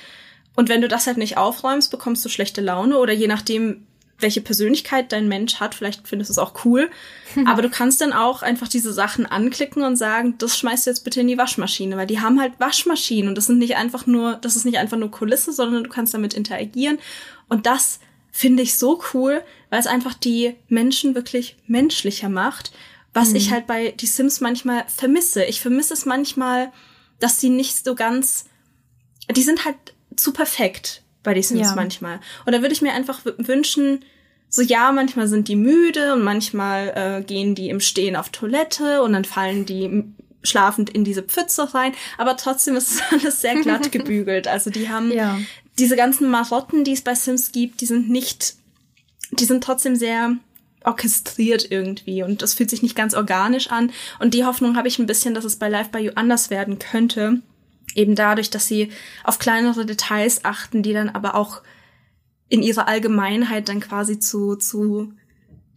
Und 0.54 0.68
wenn 0.68 0.80
du 0.80 0.86
das 0.86 1.08
halt 1.08 1.16
nicht 1.16 1.36
aufräumst, 1.36 1.90
bekommst 1.90 2.24
du 2.24 2.28
schlechte 2.28 2.60
Laune 2.60 2.96
oder 2.98 3.12
je 3.12 3.26
nachdem, 3.26 3.88
welche 4.20 4.40
Persönlichkeit 4.40 5.10
dein 5.10 5.26
Mensch 5.26 5.56
hat, 5.56 5.74
vielleicht 5.74 6.06
findest 6.06 6.28
du 6.28 6.32
es 6.34 6.38
auch 6.38 6.64
cool. 6.64 6.90
Aber 7.44 7.60
du 7.60 7.70
kannst 7.70 8.00
dann 8.00 8.12
auch 8.12 8.42
einfach 8.42 8.68
diese 8.68 8.92
Sachen 8.92 9.26
anklicken 9.26 9.82
und 9.82 9.96
sagen, 9.96 10.36
das 10.38 10.56
schmeißt 10.56 10.86
du 10.86 10.90
jetzt 10.90 11.02
bitte 11.02 11.22
in 11.22 11.26
die 11.26 11.38
Waschmaschine, 11.38 11.96
weil 11.96 12.06
die 12.06 12.20
haben 12.20 12.40
halt 12.40 12.52
Waschmaschinen 12.60 13.30
und 13.30 13.34
das 13.34 13.46
sind 13.46 13.58
nicht 13.58 13.74
einfach 13.74 14.06
nur, 14.06 14.36
das 14.36 14.54
ist 14.54 14.64
nicht 14.64 14.78
einfach 14.78 14.96
nur 14.96 15.10
Kulisse, 15.10 15.52
sondern 15.52 15.82
du 15.82 15.90
kannst 15.90 16.14
damit 16.14 16.34
interagieren. 16.34 17.00
Und 17.48 17.66
das 17.66 17.98
finde 18.38 18.62
ich 18.62 18.78
so 18.78 19.02
cool, 19.12 19.42
weil 19.68 19.80
es 19.80 19.88
einfach 19.88 20.14
die 20.14 20.54
Menschen 20.68 21.16
wirklich 21.16 21.56
menschlicher 21.66 22.28
macht, 22.28 22.70
was 23.12 23.30
mhm. 23.30 23.36
ich 23.36 23.50
halt 23.50 23.66
bei 23.66 23.90
die 23.90 24.06
Sims 24.06 24.40
manchmal 24.40 24.84
vermisse. 24.86 25.44
Ich 25.46 25.60
vermisse 25.60 25.92
es 25.92 26.06
manchmal, 26.06 26.70
dass 27.18 27.40
sie 27.40 27.48
nicht 27.48 27.84
so 27.84 27.96
ganz, 27.96 28.44
die 29.34 29.42
sind 29.42 29.64
halt 29.64 29.74
zu 30.14 30.32
perfekt 30.32 31.02
bei 31.24 31.34
die 31.34 31.42
Sims 31.42 31.70
ja. 31.70 31.74
manchmal. 31.74 32.20
Und 32.46 32.52
da 32.52 32.60
würde 32.60 32.72
ich 32.72 32.80
mir 32.80 32.92
einfach 32.92 33.22
wünschen, 33.38 34.04
so 34.48 34.62
ja, 34.62 34.92
manchmal 34.92 35.26
sind 35.26 35.48
die 35.48 35.56
müde 35.56 36.12
und 36.12 36.22
manchmal 36.22 36.92
äh, 36.94 37.24
gehen 37.24 37.56
die 37.56 37.70
im 37.70 37.80
Stehen 37.80 38.14
auf 38.14 38.28
Toilette 38.28 39.02
und 39.02 39.14
dann 39.14 39.24
fallen 39.24 39.66
die 39.66 40.04
schlafend 40.44 40.90
in 40.90 41.02
diese 41.02 41.24
Pfütze 41.24 41.74
rein, 41.74 41.92
aber 42.16 42.36
trotzdem 42.36 42.76
ist 42.76 42.92
es 42.92 43.02
alles 43.10 43.40
sehr 43.40 43.56
glatt 43.56 43.90
gebügelt. 43.92 44.46
Also 44.46 44.70
die 44.70 44.88
haben 44.88 45.10
ja 45.10 45.40
diese 45.78 45.96
ganzen 45.96 46.30
Marotten, 46.30 46.84
die 46.84 46.92
es 46.92 47.02
bei 47.02 47.14
Sims 47.14 47.52
gibt, 47.52 47.80
die 47.80 47.86
sind 47.86 48.10
nicht, 48.10 48.56
die 49.30 49.44
sind 49.44 49.62
trotzdem 49.62 49.96
sehr 49.96 50.36
orchestriert 50.84 51.70
irgendwie 51.70 52.22
und 52.22 52.42
das 52.42 52.54
fühlt 52.54 52.70
sich 52.70 52.82
nicht 52.82 52.96
ganz 52.96 53.14
organisch 53.14 53.70
an. 53.70 53.92
Und 54.18 54.34
die 54.34 54.44
Hoffnung 54.44 54.76
habe 54.76 54.88
ich 54.88 54.98
ein 54.98 55.06
bisschen, 55.06 55.34
dass 55.34 55.44
es 55.44 55.56
bei 55.56 55.68
Live 55.68 55.90
by 55.90 55.98
You 55.98 56.12
anders 56.14 56.50
werden 56.50 56.78
könnte. 56.78 57.42
Eben 57.94 58.14
dadurch, 58.14 58.50
dass 58.50 58.66
sie 58.66 58.90
auf 59.24 59.38
kleinere 59.38 59.86
Details 59.86 60.44
achten, 60.44 60.82
die 60.82 60.92
dann 60.92 61.08
aber 61.08 61.34
auch 61.34 61.62
in 62.48 62.62
ihrer 62.62 62.88
Allgemeinheit 62.88 63.68
dann 63.68 63.80
quasi 63.80 64.18
zu, 64.18 64.56
zu 64.56 65.12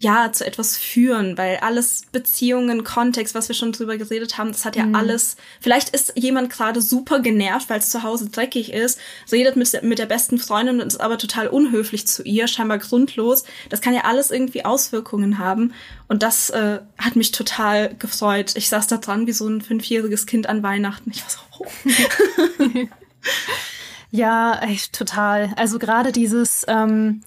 ja, 0.02 0.32
zu 0.32 0.46
etwas 0.46 0.78
führen, 0.78 1.38
weil 1.38 1.58
alles 1.58 2.02
Beziehungen, 2.12 2.84
Kontext, 2.84 3.36
was 3.36 3.50
wir 3.50 3.56
schon 3.56 3.72
drüber 3.72 3.98
geredet 3.98 4.40
haben, 4.40 4.52
das 4.52 4.66
hat 4.66 4.76
ja 4.76 4.88
mhm. 4.88 4.96
alles. 4.96 5.38
Vielleicht 5.60 5.90
ist 5.90 6.14
jemand 6.16 6.50
gerade 6.50 6.82
super 6.82 7.20
genervt, 7.20 7.70
weil 7.70 7.80
es 7.80 7.92
zu 7.92 8.02
Hause 8.02 8.30
dreckig 8.30 8.74
ist, 8.74 9.00
redet 9.32 9.58
mit, 9.58 9.84
mit 9.84 10.00
der 10.00 10.08
besten 10.08 10.40
Freundin 10.40 10.82
und 10.82 10.88
ist 10.88 11.00
aber 11.00 11.20
total 11.20 11.48
unhöflich 11.48 12.08
zu 12.08 12.24
ihr, 12.24 12.48
scheinbar 12.48 12.80
grundlos. 12.80 13.44
Das 13.70 13.80
kann 13.80 13.94
ja 13.94 14.06
alles 14.06 14.32
irgendwie 14.32 14.66
Auswirkungen 14.66 15.38
haben. 15.38 15.72
Und 16.08 16.24
das 16.24 16.50
äh, 16.50 16.80
hat 16.98 17.16
mich 17.16 17.32
total 17.32 17.94
gefreut. 17.94 18.54
Ich 18.56 18.70
saß 18.70 18.88
da 18.88 18.98
dran 18.98 19.28
wie 19.28 19.34
so 19.34 19.48
ein 19.48 19.62
fünfjähriges 19.62 20.26
Kind 20.26 20.50
an 20.50 20.64
Weihnachten. 20.64 21.12
Ich 21.12 21.22
war 21.22 21.30
so, 21.30 21.40
oh. 21.60 21.68
ja, 24.10 24.60
echt 24.64 24.94
total. 24.94 25.54
Also 25.58 25.78
gerade 25.78 26.12
dieses, 26.12 26.66
ähm, 26.68 27.22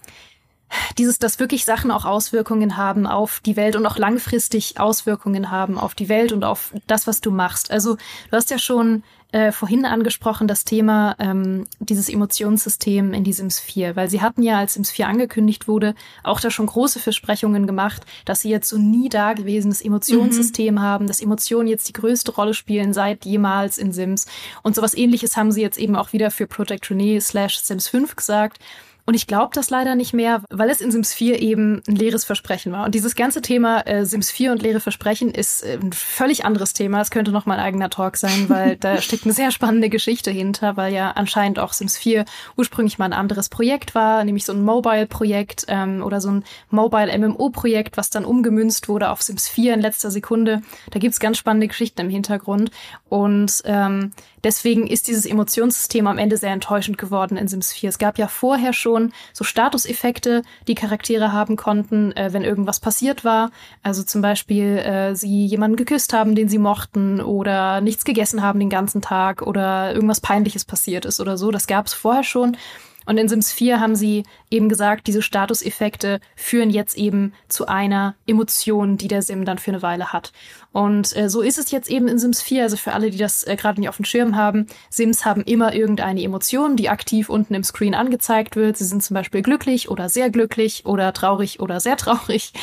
dieses, 0.97 1.19
dass 1.19 1.39
wirklich 1.39 1.65
Sachen 1.65 1.91
auch 1.91 2.05
Auswirkungen 2.05 2.77
haben 2.77 3.07
auf 3.07 3.39
die 3.45 3.55
Welt 3.55 3.75
und 3.75 3.85
auch 3.85 3.97
langfristig 3.97 4.79
Auswirkungen 4.79 5.51
haben 5.51 5.77
auf 5.77 5.95
die 5.95 6.09
Welt 6.09 6.31
und 6.31 6.43
auf 6.43 6.73
das, 6.87 7.07
was 7.07 7.21
du 7.21 7.31
machst. 7.31 7.71
Also 7.71 7.95
du 7.95 8.37
hast 8.37 8.49
ja 8.51 8.57
schon 8.57 9.03
äh, 9.35 9.51
vorhin 9.51 9.83
angesprochen, 9.83 10.47
das 10.47 10.63
Thema 10.63 11.15
ähm, 11.19 11.65
dieses 11.79 12.07
Emotionssystem 12.07 13.13
in 13.13 13.25
die 13.25 13.33
Sims 13.33 13.59
4, 13.59 13.97
weil 13.97 14.09
sie 14.09 14.21
hatten 14.21 14.41
ja, 14.41 14.59
als 14.59 14.75
Sims 14.75 14.91
4 14.91 15.09
angekündigt 15.09 15.67
wurde, 15.67 15.93
auch 16.23 16.39
da 16.39 16.49
schon 16.49 16.67
große 16.67 16.99
Versprechungen 16.99 17.67
gemacht, 17.67 18.03
dass 18.23 18.39
sie 18.39 18.49
jetzt 18.49 18.69
so 18.69 18.77
nie 18.77 19.09
dagewesenes 19.09 19.81
Emotionssystem 19.81 20.75
mhm. 20.75 20.81
haben, 20.81 21.07
dass 21.07 21.19
Emotionen 21.19 21.67
jetzt 21.67 21.89
die 21.89 21.93
größte 21.93 22.31
Rolle 22.31 22.53
spielen 22.53 22.93
seit 22.93 23.25
jemals 23.25 23.77
in 23.77 23.91
Sims. 23.91 24.25
Und 24.63 24.73
sowas 24.75 24.95
ähnliches 24.95 25.35
haben 25.35 25.51
sie 25.51 25.61
jetzt 25.61 25.77
eben 25.77 25.97
auch 25.97 26.13
wieder 26.13 26.31
für 26.31 26.47
Project 26.47 26.89
Renee 26.89 27.19
slash 27.19 27.59
Sims 27.59 27.89
5 27.89 28.15
gesagt. 28.15 28.59
Und 29.07 29.13
ich 29.13 29.27
glaube 29.27 29.51
das 29.53 29.69
leider 29.69 29.93
nicht 29.93 30.13
mehr, 30.13 30.41
weil 30.49 30.69
es 30.71 30.81
in 30.81 30.89
Sims 30.89 31.13
4 31.13 31.39
eben 31.39 31.83
ein 31.87 31.95
leeres 31.95 32.25
Versprechen 32.25 32.71
war. 32.71 32.85
Und 32.85 32.95
dieses 32.95 33.15
ganze 33.15 33.43
Thema 33.43 33.81
äh, 33.81 34.03
Sims 34.03 34.31
4 34.31 34.51
und 34.51 34.63
leere 34.63 34.79
Versprechen 34.79 35.29
ist 35.29 35.61
äh, 35.61 35.77
ein 35.79 35.93
völlig 35.93 36.43
anderes 36.43 36.73
Thema. 36.73 37.01
Es 37.01 37.11
könnte 37.11 37.31
noch 37.31 37.45
mal 37.45 37.59
ein 37.59 37.63
eigener 37.63 37.91
Talk 37.91 38.17
sein, 38.17 38.49
weil 38.49 38.77
da 38.77 38.99
steckt 39.01 39.25
eine 39.25 39.33
sehr 39.33 39.51
spannende 39.51 39.89
Geschichte 39.89 40.31
hinter, 40.31 40.75
weil 40.75 40.91
ja 40.91 41.11
anscheinend 41.11 41.59
auch 41.59 41.73
Sims 41.73 41.97
4 41.97 42.25
ursprünglich 42.57 42.97
mal 42.97 43.05
ein 43.05 43.13
anderes 43.13 43.49
Projekt 43.49 43.93
war, 43.93 44.23
nämlich 44.23 44.43
so 44.43 44.53
ein 44.53 44.63
Mobile-Projekt 44.63 45.65
ähm, 45.67 46.01
oder 46.01 46.19
so 46.19 46.31
ein 46.31 46.43
Mobile-MMO-Projekt, 46.71 47.97
was 47.97 48.09
dann 48.09 48.25
umgemünzt 48.25 48.89
wurde 48.89 49.11
auf 49.11 49.21
Sims 49.21 49.47
4 49.47 49.75
in 49.75 49.81
letzter 49.81 50.09
Sekunde. 50.09 50.63
Da 50.89 50.97
gibt's 50.97 51.19
ganz 51.19 51.37
spannende 51.37 51.67
Geschichten 51.67 52.01
im 52.01 52.09
Hintergrund. 52.09 52.71
Und 53.07 53.61
ähm, 53.65 54.13
deswegen 54.43 54.87
ist 54.87 55.07
dieses 55.07 55.27
Emotionssystem 55.27 56.07
am 56.07 56.17
Ende 56.17 56.37
sehr 56.37 56.51
enttäuschend 56.51 56.97
geworden 56.97 57.37
in 57.37 57.47
Sims 57.47 57.71
4. 57.71 57.89
Es 57.89 57.99
gab 57.99 58.17
ja 58.17 58.27
vorher 58.27 58.73
schon 58.73 58.94
so 59.33 59.43
Statuseffekte, 59.43 60.43
die 60.67 60.75
Charaktere 60.75 61.31
haben 61.31 61.55
konnten, 61.55 62.11
äh, 62.13 62.33
wenn 62.33 62.43
irgendwas 62.43 62.79
passiert 62.79 63.23
war. 63.23 63.51
Also 63.83 64.03
zum 64.03 64.21
Beispiel 64.21 64.77
äh, 64.77 65.15
sie 65.15 65.45
jemanden 65.45 65.77
geküsst 65.77 66.13
haben, 66.13 66.35
den 66.35 66.49
sie 66.49 66.57
mochten 66.57 67.21
oder 67.21 67.81
nichts 67.81 68.05
gegessen 68.05 68.41
haben 68.41 68.59
den 68.59 68.69
ganzen 68.69 69.01
Tag 69.01 69.41
oder 69.41 69.93
irgendwas 69.93 70.21
Peinliches 70.21 70.65
passiert 70.65 71.05
ist 71.05 71.19
oder 71.19 71.37
so. 71.37 71.51
Das 71.51 71.67
gab 71.67 71.87
es 71.87 71.93
vorher 71.93 72.23
schon. 72.23 72.57
Und 73.05 73.17
in 73.17 73.27
Sims 73.27 73.51
4 73.51 73.79
haben 73.79 73.95
sie 73.95 74.23
eben 74.49 74.69
gesagt, 74.69 75.07
diese 75.07 75.21
Statuseffekte 75.21 76.19
führen 76.35 76.69
jetzt 76.69 76.97
eben 76.97 77.33
zu 77.47 77.67
einer 77.67 78.15
Emotion, 78.27 78.97
die 78.97 79.07
der 79.07 79.21
Sim 79.21 79.45
dann 79.45 79.57
für 79.57 79.71
eine 79.71 79.81
Weile 79.81 80.11
hat. 80.13 80.31
Und 80.71 81.15
äh, 81.15 81.29
so 81.29 81.41
ist 81.41 81.57
es 81.57 81.71
jetzt 81.71 81.89
eben 81.89 82.07
in 82.07 82.19
Sims 82.19 82.41
4. 82.41 82.63
Also 82.63 82.77
für 82.77 82.93
alle, 82.93 83.09
die 83.09 83.17
das 83.17 83.45
äh, 83.47 83.55
gerade 83.55 83.79
nicht 83.79 83.89
auf 83.89 83.95
dem 83.95 84.05
Schirm 84.05 84.35
haben, 84.35 84.67
Sims 84.89 85.23
haben 85.23 85.41
immer 85.43 85.73
irgendeine 85.73 86.21
Emotion, 86.21 86.75
die 86.75 86.89
aktiv 86.89 87.29
unten 87.29 87.53
im 87.53 87.63
Screen 87.63 87.95
angezeigt 87.95 88.55
wird. 88.55 88.77
Sie 88.77 88.83
sind 88.83 89.01
zum 89.01 89.13
Beispiel 89.13 89.41
glücklich 89.41 89.89
oder 89.89 90.09
sehr 90.09 90.29
glücklich 90.29 90.85
oder 90.85 91.13
traurig 91.13 91.59
oder 91.59 91.79
sehr 91.79 91.97
traurig 91.97 92.53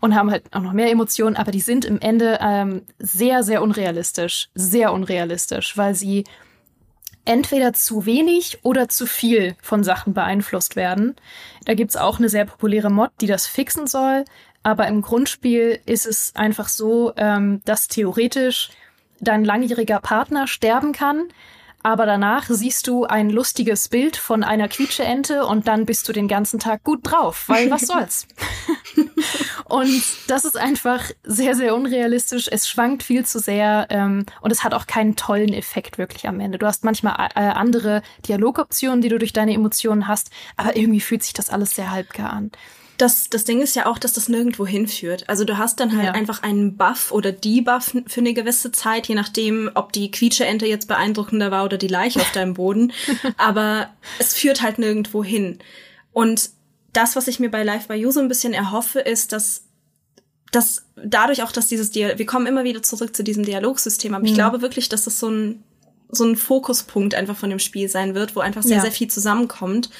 und 0.00 0.14
haben 0.14 0.30
halt 0.30 0.44
auch 0.52 0.62
noch 0.62 0.72
mehr 0.72 0.90
Emotionen, 0.90 1.36
aber 1.36 1.52
die 1.52 1.60
sind 1.60 1.84
im 1.84 2.00
Ende 2.00 2.38
ähm, 2.40 2.82
sehr, 2.98 3.42
sehr 3.42 3.62
unrealistisch. 3.62 4.48
Sehr 4.54 4.92
unrealistisch, 4.92 5.76
weil 5.76 5.94
sie 5.94 6.24
entweder 7.24 7.72
zu 7.72 8.06
wenig 8.06 8.58
oder 8.62 8.88
zu 8.88 9.06
viel 9.06 9.56
von 9.62 9.84
Sachen 9.84 10.14
beeinflusst 10.14 10.76
werden. 10.76 11.16
Da 11.64 11.74
gibt's 11.74 11.96
auch 11.96 12.18
eine 12.18 12.28
sehr 12.28 12.44
populäre 12.44 12.90
Mod, 12.90 13.10
die 13.20 13.26
das 13.26 13.46
fixen 13.46 13.86
soll. 13.86 14.24
Aber 14.62 14.86
im 14.88 15.02
Grundspiel 15.02 15.80
ist 15.86 16.06
es 16.06 16.34
einfach 16.34 16.68
so, 16.68 17.12
ähm, 17.16 17.62
dass 17.64 17.88
theoretisch 17.88 18.70
dein 19.20 19.44
langjähriger 19.44 20.00
Partner 20.00 20.46
sterben 20.46 20.92
kann, 20.92 21.28
aber 21.82 22.06
danach 22.06 22.46
siehst 22.48 22.86
du 22.86 23.04
ein 23.04 23.30
lustiges 23.30 23.88
Bild 23.88 24.16
von 24.16 24.44
einer 24.44 24.68
Quietscheente 24.68 25.46
und 25.46 25.66
dann 25.66 25.86
bist 25.86 26.08
du 26.08 26.12
den 26.12 26.28
ganzen 26.28 26.58
Tag 26.58 26.84
gut 26.84 27.00
drauf, 27.02 27.44
weil 27.48 27.70
was 27.70 27.80
soll's. 27.86 28.26
und 29.64 30.02
das 30.26 30.44
ist 30.44 30.56
einfach 30.56 31.10
sehr, 31.24 31.54
sehr 31.54 31.74
unrealistisch. 31.74 32.48
Es 32.50 32.68
schwankt 32.68 33.02
viel 33.02 33.24
zu 33.24 33.38
sehr 33.38 33.86
ähm, 33.90 34.26
und 34.40 34.50
es 34.50 34.62
hat 34.64 34.74
auch 34.74 34.86
keinen 34.86 35.16
tollen 35.16 35.52
Effekt 35.52 35.98
wirklich 35.98 36.28
am 36.28 36.40
Ende. 36.40 36.58
Du 36.58 36.66
hast 36.66 36.84
manchmal 36.84 37.28
äh, 37.34 37.40
andere 37.40 38.02
Dialogoptionen, 38.26 39.00
die 39.00 39.08
du 39.08 39.18
durch 39.18 39.32
deine 39.32 39.54
Emotionen 39.54 40.06
hast, 40.06 40.30
aber 40.56 40.76
irgendwie 40.76 41.00
fühlt 41.00 41.22
sich 41.22 41.32
das 41.32 41.50
alles 41.50 41.74
sehr 41.74 41.90
halbgar 41.90 42.30
an 42.30 42.50
das, 43.00 43.30
das 43.30 43.44
Ding 43.44 43.62
ist 43.62 43.76
ja 43.76 43.86
auch, 43.86 43.98
dass 43.98 44.12
das 44.12 44.28
nirgendwo 44.28 44.66
hinführt. 44.66 45.28
Also 45.28 45.44
du 45.44 45.56
hast 45.56 45.80
dann 45.80 45.96
halt 45.96 46.06
ja. 46.06 46.12
einfach 46.12 46.42
einen 46.42 46.76
Buff 46.76 47.12
oder 47.12 47.32
Debuff 47.32 47.96
für 48.06 48.20
eine 48.20 48.34
gewisse 48.34 48.72
Zeit, 48.72 49.08
je 49.08 49.14
nachdem, 49.14 49.70
ob 49.74 49.92
die 49.92 50.10
Quietscheente 50.10 50.66
jetzt 50.66 50.86
beeindruckender 50.86 51.50
war 51.50 51.64
oder 51.64 51.78
die 51.78 51.88
Leiche 51.88 52.20
auf 52.20 52.30
deinem 52.32 52.54
Boden. 52.54 52.92
Aber 53.38 53.88
es 54.18 54.34
führt 54.34 54.60
halt 54.60 54.78
nirgendwo 54.78 55.24
hin. 55.24 55.60
Und 56.12 56.50
das, 56.92 57.16
was 57.16 57.26
ich 57.28 57.40
mir 57.40 57.50
bei 57.50 57.62
Live 57.62 57.88
by 57.88 57.94
You 57.94 58.10
so 58.10 58.20
ein 58.20 58.28
bisschen 58.28 58.52
erhoffe, 58.52 59.00
ist, 59.00 59.32
dass 59.32 59.64
dass 60.52 60.84
dadurch 60.96 61.44
auch, 61.44 61.52
dass 61.52 61.68
dieses 61.68 61.92
Dialog, 61.92 62.18
wir 62.18 62.26
kommen 62.26 62.48
immer 62.48 62.64
wieder 62.64 62.82
zurück 62.82 63.14
zu 63.14 63.22
diesem 63.22 63.44
Dialogsystem, 63.44 64.14
aber 64.14 64.22
mhm. 64.22 64.30
ich 64.30 64.34
glaube 64.34 64.62
wirklich, 64.62 64.88
dass 64.88 65.04
das 65.04 65.20
so 65.20 65.30
ein 65.30 65.62
so 66.10 66.24
ein 66.24 66.34
Fokuspunkt 66.34 67.14
einfach 67.14 67.36
von 67.36 67.50
dem 67.50 67.60
Spiel 67.60 67.88
sein 67.88 68.16
wird, 68.16 68.34
wo 68.34 68.40
einfach 68.40 68.64
sehr, 68.64 68.78
ja. 68.78 68.82
sehr 68.82 68.90
viel 68.90 69.06
zusammenkommt 69.06 69.90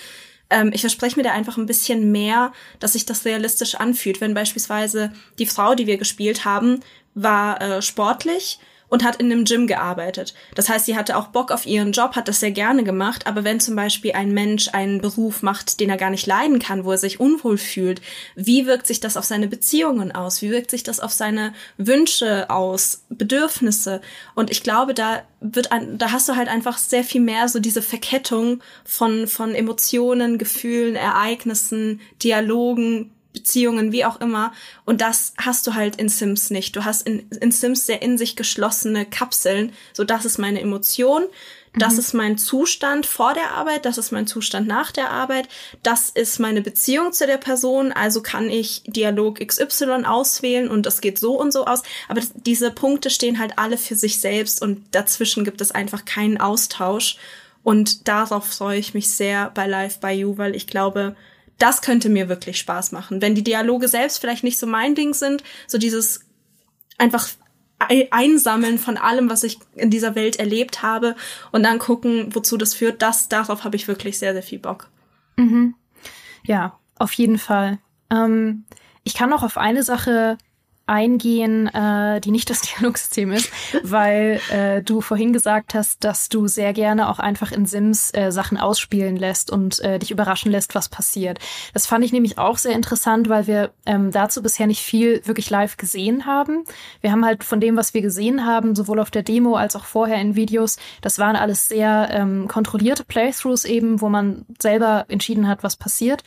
ähm, 0.51 0.71
ich 0.73 0.83
verspreche 0.83 1.17
mir 1.17 1.23
da 1.23 1.33
einfach 1.33 1.57
ein 1.57 1.67
bisschen 1.67 2.13
mehr, 2.13 2.53
dass 2.79 2.93
sich 2.93 3.07
das 3.07 3.25
realistisch 3.25 3.77
anfühlt. 3.77 4.21
Wenn 4.21 4.35
beispielsweise 4.35 5.13
die 5.39 5.47
Frau, 5.47 5.75
die 5.75 5.87
wir 5.87 5.97
gespielt 5.97 6.45
haben, 6.45 6.81
war 7.15 7.61
äh, 7.61 7.83
sportlich 7.83 8.59
und 8.91 9.05
hat 9.05 9.17
in 9.17 9.33
einem 9.33 9.45
Gym 9.45 9.67
gearbeitet. 9.67 10.35
Das 10.55 10.69
heißt, 10.69 10.85
sie 10.85 10.97
hatte 10.97 11.17
auch 11.17 11.29
Bock 11.29 11.51
auf 11.51 11.65
ihren 11.65 11.93
Job, 11.93 12.17
hat 12.17 12.29
das 12.29 12.41
sehr 12.41 12.51
gerne 12.51 12.85
gemacht, 12.85 13.27
aber 13.27 13.45
wenn 13.45 13.61
zum 13.61 13.77
Beispiel 13.77 14.13
ein 14.13 14.35
Mensch 14.35 14.69
einen 14.73 15.01
Beruf 15.01 15.43
macht, 15.43 15.81
den 15.81 15.89
er 15.89 15.97
gar 15.97 16.11
nicht 16.11 16.27
leiden 16.27 16.59
kann, 16.59 16.85
wo 16.85 16.91
er 16.91 16.99
sich 16.99 17.21
unwohl 17.21 17.57
fühlt, 17.57 18.03
wie 18.35 18.67
wirkt 18.67 18.87
sich 18.87 19.01
das 19.01 19.17
auf 19.17 19.25
seine 19.25 19.49
Beziehungen 19.49 20.13
aus? 20.13 20.43
Wie 20.43 20.51
wirkt 20.51 20.71
sich 20.71 20.83
das 20.83 21.01
auf 21.01 21.13
seine 21.13 21.55
Wünsche 21.79 22.51
aus, 22.51 23.05
Bedürfnisse? 23.09 24.01
Und 24.35 24.51
ich 24.51 24.63
glaube, 24.63 24.93
da 24.93 25.23
wird 25.41 25.73
ein, 25.73 25.97
da 25.97 26.13
hast 26.13 26.29
du 26.29 26.37
halt 26.37 26.49
einfach 26.49 26.77
sehr 26.77 27.05
viel 27.05 27.21
mehr 27.21 27.49
so 27.49 27.61
diese 27.61 27.83
Verkettung 27.83 28.61
von, 28.85 29.27
von 29.27 29.55
Emotionen, 29.55 30.37
Gefühlen, 30.37 30.97
Ereignissen, 30.97 32.01
Dialogen, 32.23 33.13
Beziehungen, 33.33 33.93
wie 33.93 34.05
auch 34.05 34.21
immer. 34.21 34.53
Und 34.85 35.01
das 35.01 35.35
hast 35.39 35.67
du 35.67 35.75
halt 35.75 35.97
in 35.97 36.09
Sims 36.09 36.51
nicht. 36.51 36.75
Du 36.75 36.85
hast 36.85 37.07
in, 37.07 37.29
in 37.41 37.53
Sims 37.53 37.87
sehr 37.87 38.03
in 38.03 38.19
sich 38.19 38.37
geschlossene 38.37 39.07
Kapseln. 39.07 39.73
So, 39.93 40.05
das 40.05 40.25
ist 40.25 40.39
meine 40.39 40.61
Emotion. 40.61 41.25
Das 41.75 41.95
mhm. 41.95 41.99
ist 42.01 42.15
mein 42.15 42.39
Zustand 42.39 43.07
vor 43.07 43.33
der 43.33 43.53
Arbeit, 43.53 43.85
das 43.85 43.97
ist 43.97 44.11
mein 44.11 44.27
Zustand 44.27 44.67
nach 44.67 44.91
der 44.91 45.11
Arbeit, 45.11 45.49
das 45.85 46.11
ist 46.11 46.41
meine 46.41 46.63
Beziehung 46.63 47.13
zu 47.13 47.27
der 47.27 47.37
Person, 47.37 47.93
also 47.93 48.23
kann 48.23 48.51
ich 48.51 48.83
Dialog 48.87 49.39
XY 49.39 50.05
auswählen 50.05 50.69
und 50.69 50.85
das 50.85 51.01
geht 51.01 51.19
so 51.21 51.39
und 51.39 51.53
so 51.53 51.67
aus. 51.67 51.83
Aber 52.09 52.23
diese 52.35 52.73
Punkte 52.73 53.09
stehen 53.09 53.39
halt 53.39 53.53
alle 53.57 53.79
für 53.79 53.95
sich 53.95 54.19
selbst 54.19 54.61
und 54.61 54.83
dazwischen 54.91 55.45
gibt 55.45 55.61
es 55.61 55.71
einfach 55.71 56.05
keinen 56.05 56.41
Austausch. 56.41 57.19
Und 57.63 58.09
darauf 58.09 58.47
freue 58.47 58.79
ich 58.79 58.95
mich 58.95 59.11
sehr 59.11 59.51
bei 59.51 59.67
Live 59.67 60.01
by 60.01 60.09
You, 60.09 60.39
weil 60.39 60.57
ich 60.57 60.67
glaube, 60.67 61.15
das 61.63 61.83
könnte 61.83 62.09
mir 62.09 62.29
wirklich 62.29 62.59
Spaß 62.59 62.93
machen. 62.93 63.23
Wenn 63.23 63.35
die 63.35 63.45
Dialoge 63.45 63.89
selbst 63.89 64.19
vielleicht 64.19 64.45
nicht 64.45 64.59
so 64.59 64.67
mein 64.67 64.95
Ding 64.95 65.15
sind, 65.15 65.45
so 65.67 65.79
dieses 65.79 66.21
einfach 66.99 67.29
einsammeln 68.11 68.79
von 68.79 68.97
allem, 68.97 69.31
was 69.31 69.43
ich 69.43 69.59
in 69.75 69.91
dieser 69.91 70.15
Welt 70.15 70.37
erlebt 70.37 70.83
habe 70.83 71.17
und 71.51 71.63
dann 71.63 71.79
gucken, 71.79 72.35
wozu 72.35 72.57
das 72.59 72.75
führt, 72.75 73.01
das, 73.01 73.29
darauf 73.29 73.65
habe 73.65 73.77
ich 73.77 73.89
wirklich 73.89 74.19
sehr, 74.19 74.35
sehr 74.35 74.43
viel 74.43 74.59
Bock. 74.59 74.91
Mhm. 75.37 75.75
Ja, 76.45 76.79
auf 76.99 77.13
jeden 77.15 77.39
Fall. 77.39 77.79
Ähm, 78.11 78.65
ich 79.03 79.15
kann 79.15 79.31
noch 79.31 79.43
auf 79.43 79.57
eine 79.57 79.83
Sache 79.83 80.37
eingehen, 80.91 81.69
äh, 81.69 82.21
die 82.21 82.33
nicht 82.33 82.51
das 82.51 82.61
Dialogsystem 82.79 83.33
ist, 83.33 83.51
weil 83.83 84.41
äh, 84.51 84.83
du 84.83 85.01
vorhin 85.01 85.33
gesagt 85.33 85.75
hast, 85.75 86.05
dass 86.05 86.29
du 86.29 86.49
sehr 86.49 86.73
gerne 86.73 87.09
auch 87.09 87.21
einfach 87.21 87.53
in 87.53 87.65
Sims 87.65 88.13
äh, 88.13 88.33
Sachen 88.33 88.59
ausspielen 88.59 89.17
lässt 89.17 89.51
und 89.51 89.79
äh, 89.81 89.99
dich 89.99 90.11
überraschen 90.11 90.51
lässt, 90.51 90.75
was 90.75 90.89
passiert. 90.89 91.39
Das 91.73 91.87
fand 91.87 92.05
ich 92.05 92.13
nämlich 92.13 92.39
auch 92.39 92.59
sehr 92.59 92.73
interessant, 92.73 93.29
weil 93.29 93.47
wir 93.47 93.71
ähm, 93.87 94.11
dazu 94.11 94.43
bisher 94.43 94.67
nicht 94.67 94.83
viel 94.83 95.23
wirklich 95.25 95.49
live 95.49 95.77
gesehen 95.77 96.27
haben. 96.27 96.65
Wir 97.01 97.13
haben 97.13 97.25
halt 97.25 97.45
von 97.45 97.61
dem, 97.61 97.77
was 97.77 97.95
wir 97.95 98.03
gesehen 98.03 98.45
haben, 98.45 98.75
sowohl 98.75 98.99
auf 98.99 99.13
der 99.13 99.23
Demo 99.23 99.55
als 99.55 99.77
auch 99.77 99.85
vorher 99.85 100.21
in 100.21 100.35
Videos, 100.35 100.77
das 101.03 101.19
waren 101.19 101.37
alles 101.37 101.69
sehr 101.69 102.09
ähm, 102.11 102.49
kontrollierte 102.49 103.05
Playthroughs 103.05 103.65
eben, 103.65 104.01
wo 104.01 104.09
man 104.09 104.45
selber 104.61 105.05
entschieden 105.09 105.47
hat, 105.47 105.63
was 105.63 105.77
passiert. 105.77 106.25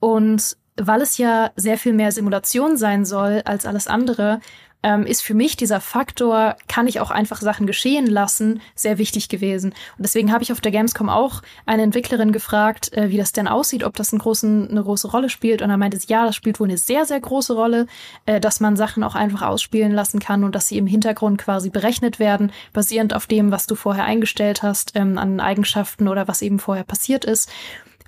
Und 0.00 0.56
weil 0.80 1.02
es 1.02 1.18
ja 1.18 1.50
sehr 1.56 1.78
viel 1.78 1.92
mehr 1.92 2.12
Simulation 2.12 2.76
sein 2.76 3.04
soll 3.04 3.42
als 3.44 3.66
alles 3.66 3.86
andere, 3.86 4.40
ähm, 4.82 5.04
ist 5.04 5.22
für 5.22 5.34
mich 5.34 5.56
dieser 5.56 5.80
Faktor, 5.80 6.56
kann 6.68 6.86
ich 6.86 7.00
auch 7.00 7.10
einfach 7.10 7.40
Sachen 7.40 7.66
geschehen 7.66 8.06
lassen, 8.06 8.60
sehr 8.74 8.98
wichtig 8.98 9.28
gewesen. 9.28 9.70
Und 9.70 10.02
deswegen 10.02 10.32
habe 10.32 10.42
ich 10.42 10.52
auf 10.52 10.60
der 10.60 10.72
Gamescom 10.72 11.08
auch 11.08 11.42
eine 11.66 11.82
Entwicklerin 11.82 12.32
gefragt, 12.32 12.92
äh, 12.94 13.10
wie 13.10 13.18
das 13.18 13.32
denn 13.32 13.48
aussieht, 13.48 13.84
ob 13.84 13.96
das 13.96 14.12
einen 14.12 14.20
großen, 14.20 14.70
eine 14.70 14.82
große 14.82 15.08
Rolle 15.08 15.28
spielt. 15.28 15.60
Und 15.62 15.68
dann 15.68 15.78
meinte 15.78 15.98
ja, 16.06 16.24
das 16.24 16.34
spielt 16.34 16.60
wohl 16.60 16.68
eine 16.68 16.78
sehr, 16.78 17.04
sehr 17.04 17.20
große 17.20 17.52
Rolle, 17.52 17.86
äh, 18.26 18.40
dass 18.40 18.60
man 18.60 18.76
Sachen 18.76 19.04
auch 19.04 19.14
einfach 19.14 19.42
ausspielen 19.42 19.92
lassen 19.92 20.18
kann 20.18 20.44
und 20.44 20.54
dass 20.54 20.68
sie 20.68 20.78
im 20.78 20.86
Hintergrund 20.86 21.38
quasi 21.38 21.68
berechnet 21.68 22.18
werden, 22.18 22.52
basierend 22.72 23.14
auf 23.14 23.26
dem, 23.26 23.50
was 23.50 23.66
du 23.66 23.74
vorher 23.74 24.04
eingestellt 24.04 24.62
hast, 24.62 24.92
ähm, 24.94 25.18
an 25.18 25.40
Eigenschaften 25.40 26.08
oder 26.08 26.26
was 26.26 26.40
eben 26.40 26.58
vorher 26.58 26.84
passiert 26.84 27.24
ist. 27.24 27.50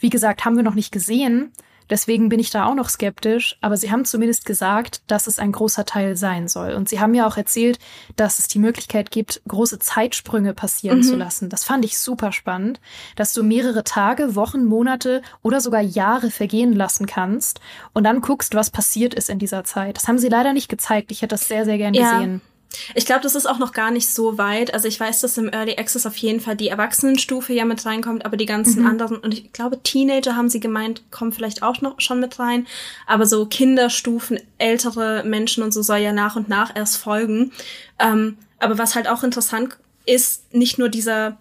Wie 0.00 0.10
gesagt, 0.10 0.44
haben 0.44 0.56
wir 0.56 0.64
noch 0.64 0.74
nicht 0.74 0.90
gesehen. 0.90 1.52
Deswegen 1.92 2.30
bin 2.30 2.40
ich 2.40 2.48
da 2.48 2.64
auch 2.64 2.74
noch 2.74 2.88
skeptisch. 2.88 3.58
Aber 3.60 3.76
sie 3.76 3.90
haben 3.90 4.06
zumindest 4.06 4.46
gesagt, 4.46 5.02
dass 5.08 5.26
es 5.26 5.38
ein 5.38 5.52
großer 5.52 5.84
Teil 5.84 6.16
sein 6.16 6.48
soll. 6.48 6.72
Und 6.72 6.88
sie 6.88 7.00
haben 7.00 7.12
ja 7.12 7.26
auch 7.26 7.36
erzählt, 7.36 7.78
dass 8.16 8.38
es 8.38 8.48
die 8.48 8.60
Möglichkeit 8.60 9.10
gibt, 9.10 9.42
große 9.46 9.78
Zeitsprünge 9.78 10.54
passieren 10.54 11.00
mhm. 11.00 11.02
zu 11.02 11.16
lassen. 11.16 11.50
Das 11.50 11.64
fand 11.64 11.84
ich 11.84 11.98
super 11.98 12.32
spannend, 12.32 12.80
dass 13.14 13.34
du 13.34 13.42
mehrere 13.42 13.84
Tage, 13.84 14.34
Wochen, 14.34 14.64
Monate 14.64 15.20
oder 15.42 15.60
sogar 15.60 15.82
Jahre 15.82 16.30
vergehen 16.30 16.72
lassen 16.72 17.04
kannst 17.04 17.60
und 17.92 18.04
dann 18.04 18.22
guckst, 18.22 18.54
was 18.54 18.70
passiert 18.70 19.12
ist 19.12 19.28
in 19.28 19.38
dieser 19.38 19.64
Zeit. 19.64 19.98
Das 19.98 20.08
haben 20.08 20.18
sie 20.18 20.30
leider 20.30 20.54
nicht 20.54 20.70
gezeigt. 20.70 21.12
Ich 21.12 21.20
hätte 21.20 21.34
das 21.34 21.46
sehr, 21.46 21.66
sehr 21.66 21.76
gern 21.76 21.92
ja. 21.92 22.14
gesehen. 22.14 22.40
Ich 22.94 23.06
glaube, 23.06 23.22
das 23.22 23.34
ist 23.34 23.46
auch 23.46 23.58
noch 23.58 23.72
gar 23.72 23.90
nicht 23.90 24.08
so 24.08 24.38
weit. 24.38 24.72
Also 24.72 24.88
ich 24.88 24.98
weiß, 24.98 25.20
dass 25.20 25.38
im 25.38 25.52
Early 25.52 25.76
Access 25.76 26.06
auf 26.06 26.16
jeden 26.16 26.40
Fall 26.40 26.56
die 26.56 26.68
Erwachsenenstufe 26.68 27.52
ja 27.52 27.64
mit 27.64 27.84
reinkommt, 27.84 28.24
aber 28.24 28.36
die 28.36 28.46
ganzen 28.46 28.82
mhm. 28.82 28.88
anderen, 28.88 29.16
und 29.18 29.34
ich 29.34 29.52
glaube, 29.52 29.82
Teenager 29.82 30.36
haben 30.36 30.48
sie 30.48 30.60
gemeint, 30.60 31.02
kommen 31.10 31.32
vielleicht 31.32 31.62
auch 31.62 31.80
noch 31.80 32.00
schon 32.00 32.20
mit 32.20 32.38
rein. 32.38 32.66
Aber 33.06 33.26
so 33.26 33.46
Kinderstufen, 33.46 34.40
ältere 34.58 35.22
Menschen 35.24 35.62
und 35.62 35.72
so 35.72 35.82
soll 35.82 35.98
ja 35.98 36.12
nach 36.12 36.36
und 36.36 36.48
nach 36.48 36.74
erst 36.74 36.96
folgen. 36.96 37.52
Ähm, 37.98 38.38
aber 38.58 38.78
was 38.78 38.94
halt 38.94 39.08
auch 39.08 39.22
interessant 39.22 39.76
ist, 40.06 40.54
nicht 40.54 40.78
nur 40.78 40.88
dieser 40.88 41.38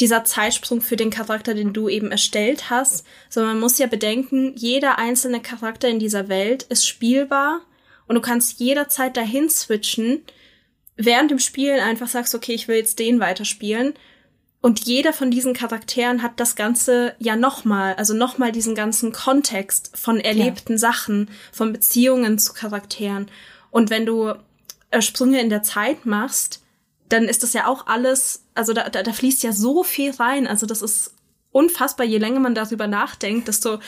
dieser 0.00 0.24
Zeitsprung 0.24 0.80
für 0.80 0.96
den 0.96 1.10
Charakter, 1.10 1.54
den 1.54 1.72
du 1.72 1.88
eben 1.88 2.10
erstellt 2.10 2.68
hast, 2.68 3.06
sondern 3.28 3.52
man 3.52 3.60
muss 3.60 3.78
ja 3.78 3.86
bedenken, 3.86 4.52
jeder 4.56 4.98
einzelne 4.98 5.40
Charakter 5.40 5.88
in 5.88 6.00
dieser 6.00 6.28
Welt 6.28 6.64
ist 6.64 6.86
spielbar 6.86 7.60
und 8.08 8.16
du 8.16 8.20
kannst 8.20 8.58
jederzeit 8.58 9.16
dahin 9.16 9.48
switchen 9.48 10.22
während 10.96 11.30
dem 11.30 11.38
Spielen 11.38 11.80
einfach 11.80 12.08
sagst, 12.08 12.34
okay, 12.34 12.52
ich 12.52 12.68
will 12.68 12.76
jetzt 12.76 12.98
den 12.98 13.20
weiterspielen. 13.20 13.94
Und 14.60 14.86
jeder 14.86 15.12
von 15.12 15.30
diesen 15.30 15.52
Charakteren 15.52 16.22
hat 16.22 16.40
das 16.40 16.56
Ganze 16.56 17.14
ja 17.18 17.36
nochmal, 17.36 17.94
also 17.96 18.14
nochmal 18.14 18.50
diesen 18.50 18.74
ganzen 18.74 19.12
Kontext 19.12 19.90
von 19.94 20.20
erlebten 20.20 20.72
ja. 20.72 20.78
Sachen, 20.78 21.28
von 21.52 21.72
Beziehungen 21.72 22.38
zu 22.38 22.54
Charakteren. 22.54 23.30
Und 23.70 23.90
wenn 23.90 24.06
du 24.06 24.32
äh, 24.90 25.02
Sprünge 25.02 25.40
in 25.40 25.50
der 25.50 25.62
Zeit 25.62 26.06
machst, 26.06 26.62
dann 27.10 27.24
ist 27.24 27.42
das 27.42 27.52
ja 27.52 27.66
auch 27.66 27.86
alles, 27.86 28.44
also 28.54 28.72
da, 28.72 28.88
da, 28.88 29.02
da 29.02 29.12
fließt 29.12 29.42
ja 29.42 29.52
so 29.52 29.84
viel 29.84 30.12
rein. 30.12 30.46
Also 30.46 30.64
das 30.64 30.80
ist 30.80 31.14
unfassbar, 31.50 32.06
je 32.06 32.18
länger 32.18 32.40
man 32.40 32.54
darüber 32.54 32.86
nachdenkt, 32.86 33.48
desto 33.48 33.80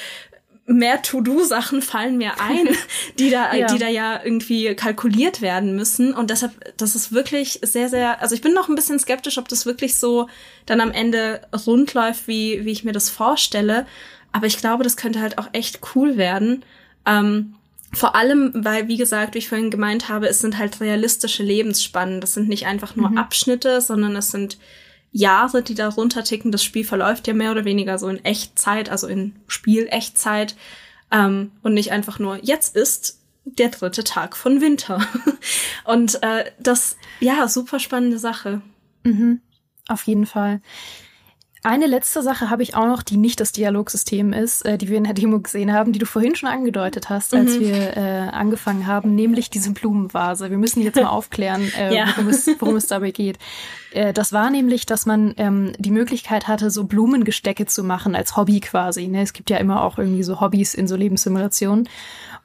mehr 0.66 1.00
To-Do-Sachen 1.00 1.80
fallen 1.80 2.18
mir 2.18 2.40
ein, 2.40 2.68
die 3.18 3.30
da, 3.30 3.54
ja. 3.54 3.66
die 3.66 3.78
da 3.78 3.88
ja 3.88 4.20
irgendwie 4.22 4.74
kalkuliert 4.74 5.40
werden 5.40 5.76
müssen. 5.76 6.12
Und 6.12 6.30
deshalb, 6.30 6.76
das 6.76 6.96
ist 6.96 7.12
wirklich 7.12 7.60
sehr, 7.62 7.88
sehr, 7.88 8.20
also 8.20 8.34
ich 8.34 8.40
bin 8.40 8.52
noch 8.52 8.68
ein 8.68 8.74
bisschen 8.74 8.98
skeptisch, 8.98 9.38
ob 9.38 9.48
das 9.48 9.66
wirklich 9.66 9.96
so 9.96 10.28
dann 10.66 10.80
am 10.80 10.90
Ende 10.90 11.40
rund 11.66 11.94
läuft, 11.94 12.26
wie, 12.28 12.64
wie 12.64 12.72
ich 12.72 12.84
mir 12.84 12.92
das 12.92 13.10
vorstelle. 13.10 13.86
Aber 14.32 14.46
ich 14.46 14.58
glaube, 14.58 14.84
das 14.84 14.96
könnte 14.96 15.20
halt 15.20 15.38
auch 15.38 15.48
echt 15.52 15.80
cool 15.94 16.16
werden. 16.16 16.64
Ähm, 17.06 17.54
vor 17.92 18.16
allem, 18.16 18.50
weil, 18.54 18.88
wie 18.88 18.96
gesagt, 18.96 19.34
wie 19.34 19.38
ich 19.38 19.48
vorhin 19.48 19.70
gemeint 19.70 20.08
habe, 20.08 20.28
es 20.28 20.40
sind 20.40 20.58
halt 20.58 20.80
realistische 20.80 21.42
Lebensspannen. 21.42 22.20
Das 22.20 22.34
sind 22.34 22.48
nicht 22.48 22.66
einfach 22.66 22.96
nur 22.96 23.10
mhm. 23.10 23.18
Abschnitte, 23.18 23.80
sondern 23.80 24.16
es 24.16 24.30
sind 24.30 24.58
Jahre, 25.16 25.62
die 25.62 25.74
da 25.74 25.88
runterticken. 25.88 26.52
Das 26.52 26.62
Spiel 26.62 26.84
verläuft 26.84 27.26
ja 27.26 27.32
mehr 27.32 27.50
oder 27.50 27.64
weniger 27.64 27.98
so 27.98 28.08
in 28.08 28.22
Echtzeit, 28.24 28.90
also 28.90 29.06
in 29.06 29.34
Spiel-Echtzeit. 29.46 30.56
Ähm, 31.10 31.52
und 31.62 31.74
nicht 31.74 31.90
einfach 31.90 32.18
nur, 32.18 32.44
jetzt 32.44 32.76
ist 32.76 33.20
der 33.44 33.70
dritte 33.70 34.04
Tag 34.04 34.36
von 34.36 34.60
Winter. 34.60 35.00
und 35.84 36.22
äh, 36.22 36.44
das, 36.58 36.96
ja, 37.20 37.48
super 37.48 37.80
spannende 37.80 38.18
Sache. 38.18 38.60
Mhm, 39.04 39.40
auf 39.88 40.02
jeden 40.02 40.26
Fall. 40.26 40.60
Eine 41.62 41.86
letzte 41.86 42.22
Sache 42.22 42.50
habe 42.50 42.62
ich 42.62 42.74
auch 42.74 42.86
noch, 42.86 43.02
die 43.02 43.16
nicht 43.16 43.40
das 43.40 43.52
Dialogsystem 43.52 44.32
ist, 44.32 44.64
äh, 44.64 44.78
die 44.78 44.88
wir 44.88 44.98
in 44.98 45.04
der 45.04 45.14
Demo 45.14 45.40
gesehen 45.40 45.72
haben, 45.72 45.92
die 45.92 45.98
du 45.98 46.06
vorhin 46.06 46.36
schon 46.36 46.48
angedeutet 46.48 47.08
hast, 47.10 47.34
als 47.34 47.56
mhm. 47.56 47.60
wir 47.60 47.96
äh, 47.96 48.28
angefangen 48.30 48.86
haben, 48.86 49.14
nämlich 49.14 49.50
diese 49.50 49.72
Blumenvase. 49.72 50.50
Wir 50.50 50.58
müssen 50.58 50.82
jetzt 50.82 50.96
mal 50.96 51.06
aufklären, 51.06 51.70
äh, 51.78 51.94
ja. 51.94 52.06
worum, 52.16 52.28
es, 52.28 52.48
worum 52.58 52.76
es 52.76 52.86
dabei 52.86 53.10
geht. 53.10 53.38
Äh, 53.90 54.12
das 54.12 54.32
war 54.32 54.50
nämlich, 54.50 54.86
dass 54.86 55.06
man 55.06 55.34
ähm, 55.38 55.72
die 55.78 55.90
Möglichkeit 55.90 56.46
hatte, 56.46 56.70
so 56.70 56.84
Blumengestecke 56.84 57.66
zu 57.66 57.82
machen 57.82 58.14
als 58.14 58.36
Hobby 58.36 58.60
quasi. 58.60 59.08
Ne? 59.08 59.22
Es 59.22 59.32
gibt 59.32 59.50
ja 59.50 59.56
immer 59.56 59.82
auch 59.82 59.98
irgendwie 59.98 60.22
so 60.22 60.40
Hobbys 60.40 60.74
in 60.74 60.86
so 60.86 60.94
Lebenssimulationen. 60.96 61.88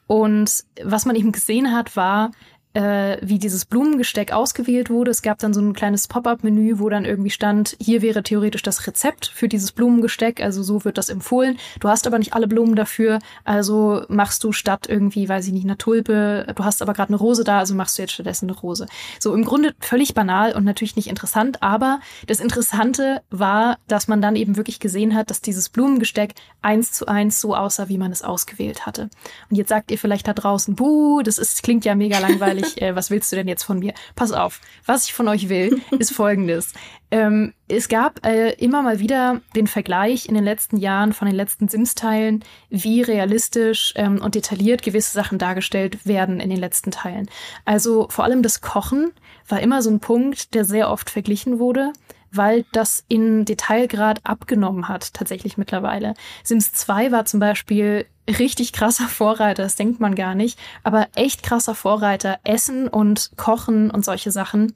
Und 0.08 0.66
was 0.84 1.06
man 1.06 1.16
eben 1.16 1.32
gesehen 1.32 1.72
hat, 1.74 1.96
war, 1.96 2.32
äh, 2.74 3.18
wie 3.22 3.40
dieses 3.40 3.66
Blumengesteck 3.66 4.32
ausgewählt 4.32 4.90
wurde. 4.90 5.12
Es 5.12 5.22
gab 5.22 5.40
dann 5.40 5.54
so 5.54 5.62
ein 5.62 5.74
kleines 5.74 6.08
Pop-up-Menü, 6.08 6.80
wo 6.80 6.90
dann 6.90 7.06
irgendwie 7.06 7.30
stand, 7.30 7.76
hier 7.80 8.02
wäre 8.02 8.24
theoretisch 8.24 8.64
das 8.64 8.88
Rezept 8.88 9.28
für 9.28 9.48
dieses 9.48 9.72
Blumengesteck, 9.72 10.42
also 10.42 10.64
so 10.64 10.86
wird 10.86 10.98
das 10.98 11.10
empfohlen. 11.10 11.58
Du 11.80 11.90
hast 11.90 12.08
aber 12.08 12.18
nicht 12.18 12.34
alle 12.34 12.48
Blumen 12.48 12.76
dafür, 12.76 13.20
also 13.44 14.04
machst 14.08 14.44
du 14.44 14.52
statt 14.52 14.88
irgendwie, 14.88 15.28
weiß 15.28 15.48
ich 15.48 15.54
nicht, 15.54 15.66
eine 15.66 15.78
Tulpe, 15.78 16.48
du 16.56 16.64
hast 16.64 16.82
aber 16.82 16.94
gerade 16.94 17.10
eine 17.10 17.18
Rose 17.18 17.44
da, 17.44 17.60
also 17.60 17.76
machst 17.76 17.98
du 17.98 18.04
jetzt 18.04 18.14
stattdessen 18.14 18.50
eine 18.50 18.58
Rose. 18.58 18.88
So 19.20 19.34
im 19.34 19.44
Grunde 19.44 19.74
völlig 19.80 20.14
banal 20.14 20.54
und 20.54 20.64
natürlich 20.64 20.96
nicht 20.96 21.08
interessant, 21.08 21.62
aber 21.62 22.00
das 22.28 22.40
Interessante 22.40 23.22
war, 23.30 23.78
dass 23.88 24.08
man 24.08 24.22
dann 24.22 24.36
eben 24.36 24.56
wirklich 24.56 24.80
gesehen 24.80 25.14
hat, 25.16 25.30
dass 25.30 25.42
dieses 25.42 25.70
Blumengesteck 25.70 26.36
eins 26.62 26.94
zu 26.94 27.08
eins 27.08 27.42
so 27.42 27.56
aussah, 27.56 27.90
wie 27.90 27.98
man 27.98 28.12
es 28.12 28.22
ausgewählt 28.22 28.86
hatte. 28.86 29.10
Und 29.50 29.58
jetzt 29.58 29.70
sagt 29.70 29.92
ihr 29.92 29.98
vielleicht 29.98 30.28
da 30.28 30.34
draußen, 30.34 30.76
buh, 30.76 31.22
das 31.22 31.38
ist, 31.38 31.64
klingt 31.64 31.84
ja 31.86 31.96
mega 31.96 32.20
langweilig 32.20 32.61
ehrlich, 32.62 32.82
äh, 32.82 32.96
was 32.96 33.10
willst 33.10 33.32
du 33.32 33.36
denn 33.36 33.48
jetzt 33.48 33.64
von 33.64 33.80
mir? 33.80 33.94
Pass 34.16 34.32
auf, 34.32 34.60
was 34.86 35.06
ich 35.06 35.14
von 35.14 35.28
euch 35.28 35.50
will, 35.50 35.82
ist 35.98 36.12
folgendes. 36.16 36.74
Ähm, 37.10 37.54
es 37.68 37.90
gab 37.90 38.26
äh, 38.26 38.54
immer 38.54 38.82
mal 38.82 39.00
wieder 39.00 39.42
den 39.56 39.68
Vergleich 39.68 40.28
in 40.28 40.36
den 40.36 40.44
letzten 40.44 40.78
Jahren 40.78 41.14
von 41.14 41.28
den 41.28 41.36
letzten 41.36 41.68
Sims-Teilen, 41.68 42.44
wie 42.70 43.02
realistisch 43.02 43.94
ähm, 43.98 44.22
und 44.22 44.36
detailliert 44.36 44.82
gewisse 44.82 45.14
Sachen 45.14 45.38
dargestellt 45.38 46.06
werden 46.06 46.40
in 46.40 46.50
den 46.50 46.60
letzten 46.60 46.92
Teilen. 46.92 47.30
Also 47.66 48.08
vor 48.10 48.24
allem 48.24 48.44
das 48.44 48.62
Kochen 48.62 49.12
war 49.48 49.60
immer 49.60 49.82
so 49.82 49.90
ein 49.90 50.00
Punkt, 50.00 50.54
der 50.54 50.64
sehr 50.64 50.90
oft 50.90 51.10
verglichen 51.10 51.60
wurde 51.60 51.92
weil 52.34 52.64
das 52.72 53.04
in 53.10 53.44
Detailgrad 53.44 54.22
abgenommen 54.24 54.88
hat, 54.88 55.14
tatsächlich 55.14 55.58
mittlerweile. 55.58 56.14
Sims 56.46 56.72
2 56.72 57.12
war 57.12 57.26
zum 57.26 57.42
Beispiel 57.42 58.06
richtig 58.40 58.74
krasser 58.74 59.08
Vorreiter, 59.08 59.64
das 59.64 59.76
denkt 59.76 60.00
man 60.00 60.16
gar 60.16 60.36
nicht, 60.36 60.60
aber 60.84 61.08
echt 61.16 61.44
krasser 61.44 61.76
Vorreiter, 61.76 62.40
Essen 62.44 62.88
und 62.88 63.32
Kochen 63.38 63.92
und 63.92 64.06
solche 64.06 64.32
Sachen 64.32 64.74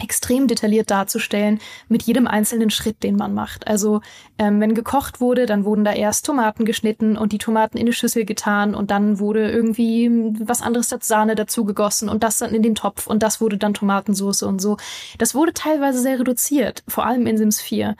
extrem 0.00 0.48
detailliert 0.48 0.90
darzustellen 0.90 1.60
mit 1.88 2.02
jedem 2.02 2.26
einzelnen 2.26 2.70
Schritt, 2.70 3.02
den 3.02 3.16
man 3.16 3.32
macht. 3.32 3.66
Also 3.66 4.00
ähm, 4.38 4.60
wenn 4.60 4.74
gekocht 4.74 5.20
wurde, 5.20 5.46
dann 5.46 5.64
wurden 5.64 5.84
da 5.84 5.92
erst 5.92 6.26
Tomaten 6.26 6.64
geschnitten 6.64 7.16
und 7.16 7.32
die 7.32 7.38
Tomaten 7.38 7.78
in 7.78 7.84
eine 7.84 7.92
Schüssel 7.92 8.24
getan 8.24 8.74
und 8.74 8.90
dann 8.90 9.18
wurde 9.18 9.50
irgendwie 9.50 10.10
was 10.40 10.62
anderes 10.62 10.92
als 10.92 11.06
Sahne 11.06 11.36
dazu 11.36 11.64
gegossen 11.64 12.08
und 12.08 12.24
das 12.24 12.38
dann 12.38 12.54
in 12.54 12.62
den 12.62 12.74
Topf 12.74 13.06
und 13.06 13.22
das 13.22 13.40
wurde 13.40 13.56
dann 13.56 13.74
Tomatensauce 13.74 14.42
und 14.42 14.60
so. 14.60 14.76
Das 15.18 15.34
wurde 15.34 15.52
teilweise 15.52 16.00
sehr 16.00 16.18
reduziert, 16.18 16.82
vor 16.88 17.06
allem 17.06 17.26
in 17.26 17.38
Sims 17.38 17.60
4. 17.60 17.94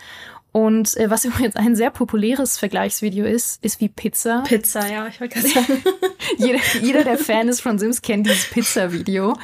Und 0.55 0.97
äh, 0.99 1.11
was 1.11 1.25
übrigens 1.25 1.57
ein 1.57 1.75
sehr 1.75 1.91
populäres 1.91 2.59
Vergleichsvideo 2.59 3.27
ist, 3.27 3.63
ist 3.65 3.81
wie 3.81 3.89
Pizza. 3.89 4.45
Pizza, 4.47 4.87
ja, 4.87 5.09
ich 5.09 5.21
wollte 5.21 5.35
gerade 5.35 5.49
sagen. 5.49 5.83
jeder, 6.39 6.61
jeder, 6.81 7.03
der 7.03 7.19
Fan 7.19 7.49
ist 7.49 7.61
von 7.61 7.81
Sims, 7.81 8.03
kennt 8.03 8.27
dieses 8.27 8.49
Pizza-Video. 8.51 9.37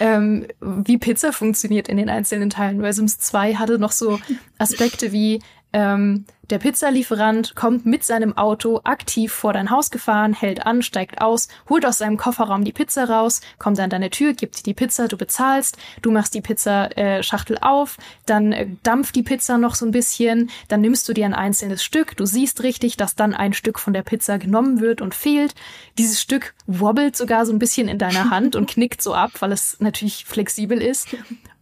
Ähm, 0.00 0.48
wie 0.60 0.98
Pizza 0.98 1.32
funktioniert 1.32 1.88
in 1.88 1.96
den 1.96 2.08
einzelnen 2.08 2.50
Teilen. 2.50 2.82
Weil 2.82 2.92
Sims 2.92 3.20
2 3.20 3.54
hatte 3.54 3.78
noch 3.78 3.92
so 3.92 4.18
Aspekte 4.58 5.12
wie, 5.12 5.38
ähm, 5.72 6.24
der 6.50 6.58
Pizzalieferant 6.58 7.54
kommt 7.56 7.84
mit 7.84 8.04
seinem 8.04 8.38
Auto 8.38 8.80
aktiv 8.84 9.32
vor 9.32 9.52
dein 9.52 9.70
Haus 9.70 9.90
gefahren, 9.90 10.32
hält 10.32 10.64
an, 10.64 10.80
steigt 10.80 11.20
aus, 11.20 11.48
holt 11.68 11.84
aus 11.84 11.98
seinem 11.98 12.16
Kofferraum 12.16 12.64
die 12.64 12.72
Pizza 12.72 13.04
raus, 13.04 13.42
kommt 13.58 13.78
an 13.78 13.90
deine 13.90 14.08
Tür, 14.08 14.32
gibt 14.32 14.58
dir 14.58 14.62
die 14.62 14.72
Pizza, 14.72 15.08
du 15.08 15.18
bezahlst, 15.18 15.76
du 16.00 16.10
machst 16.10 16.32
die 16.32 16.40
Pizzaschachtel 16.40 17.56
äh, 17.56 17.60
auf, 17.60 17.98
dann 18.24 18.52
äh, 18.52 18.66
dampft 18.82 19.14
die 19.16 19.22
Pizza 19.22 19.58
noch 19.58 19.74
so 19.74 19.84
ein 19.84 19.90
bisschen, 19.90 20.48
dann 20.68 20.80
nimmst 20.80 21.06
du 21.06 21.12
dir 21.12 21.26
ein 21.26 21.34
einzelnes 21.34 21.84
Stück, 21.84 22.16
du 22.16 22.24
siehst 22.24 22.62
richtig, 22.62 22.96
dass 22.96 23.14
dann 23.14 23.34
ein 23.34 23.52
Stück 23.52 23.78
von 23.78 23.92
der 23.92 24.02
Pizza 24.02 24.38
genommen 24.38 24.80
wird 24.80 25.02
und 25.02 25.14
fehlt. 25.14 25.54
Dieses 25.98 26.22
Stück 26.22 26.54
wobbelt 26.66 27.14
sogar 27.14 27.44
so 27.44 27.52
ein 27.52 27.58
bisschen 27.58 27.88
in 27.88 27.98
deiner 27.98 28.30
Hand 28.30 28.56
und 28.56 28.70
knickt 28.70 29.02
so 29.02 29.12
ab, 29.12 29.32
weil 29.40 29.52
es 29.52 29.76
natürlich 29.80 30.24
flexibel 30.24 30.80
ist. 30.80 31.08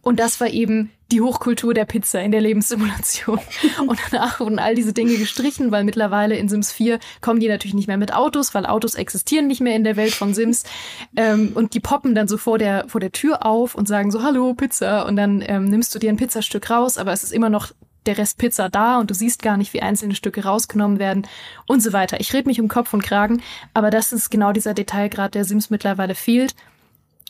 Und 0.01 0.21
das 0.21 0.39
war 0.39 0.47
eben 0.47 0.91
die 1.11 1.21
Hochkultur 1.21 1.73
der 1.73 1.85
Pizza 1.85 2.21
in 2.21 2.31
der 2.31 2.41
Lebenssimulation. 2.41 3.39
Und 3.87 3.99
danach 4.11 4.39
wurden 4.39 4.59
all 4.59 4.75
diese 4.75 4.93
Dinge 4.93 5.15
gestrichen, 5.15 5.71
weil 5.71 5.83
mittlerweile 5.83 6.35
in 6.35 6.49
Sims 6.49 6.71
4 6.71 6.99
kommen 7.21 7.39
die 7.39 7.47
natürlich 7.47 7.73
nicht 7.73 7.87
mehr 7.87 7.97
mit 7.97 8.13
Autos, 8.13 8.53
weil 8.53 8.65
Autos 8.65 8.95
existieren 8.95 9.47
nicht 9.47 9.61
mehr 9.61 9.75
in 9.75 9.83
der 9.83 9.95
Welt 9.95 10.13
von 10.13 10.33
Sims. 10.33 10.63
Ähm, 11.15 11.51
und 11.55 11.73
die 11.73 11.79
poppen 11.79 12.13
dann 12.13 12.27
so 12.27 12.37
vor 12.37 12.57
der, 12.57 12.87
vor 12.89 12.99
der 12.99 13.11
Tür 13.11 13.45
auf 13.45 13.75
und 13.75 13.87
sagen 13.87 14.11
so, 14.11 14.21
hallo, 14.21 14.53
Pizza. 14.53 15.05
Und 15.05 15.15
dann 15.15 15.43
ähm, 15.45 15.65
nimmst 15.65 15.95
du 15.95 15.99
dir 15.99 16.09
ein 16.11 16.17
Pizzastück 16.17 16.69
raus, 16.69 16.97
aber 16.97 17.11
es 17.11 17.23
ist 17.23 17.33
immer 17.33 17.49
noch 17.49 17.71
der 18.07 18.17
Rest 18.17 18.37
Pizza 18.37 18.69
da 18.69 18.99
und 18.99 19.09
du 19.09 19.13
siehst 19.13 19.41
gar 19.41 19.57
nicht, 19.57 19.73
wie 19.73 19.81
einzelne 19.81 20.15
Stücke 20.15 20.43
rausgenommen 20.43 20.99
werden 20.99 21.27
und 21.67 21.81
so 21.81 21.93
weiter. 21.93 22.19
Ich 22.19 22.33
rede 22.33 22.47
mich 22.47 22.59
um 22.59 22.67
Kopf 22.67 22.93
und 22.93 23.03
Kragen, 23.03 23.41
aber 23.73 23.89
das 23.89 24.11
ist 24.11 24.29
genau 24.29 24.51
dieser 24.51 24.73
Detailgrad, 24.73 25.35
der 25.35 25.45
Sims 25.45 25.69
mittlerweile 25.69 26.15
fehlt. 26.15 26.55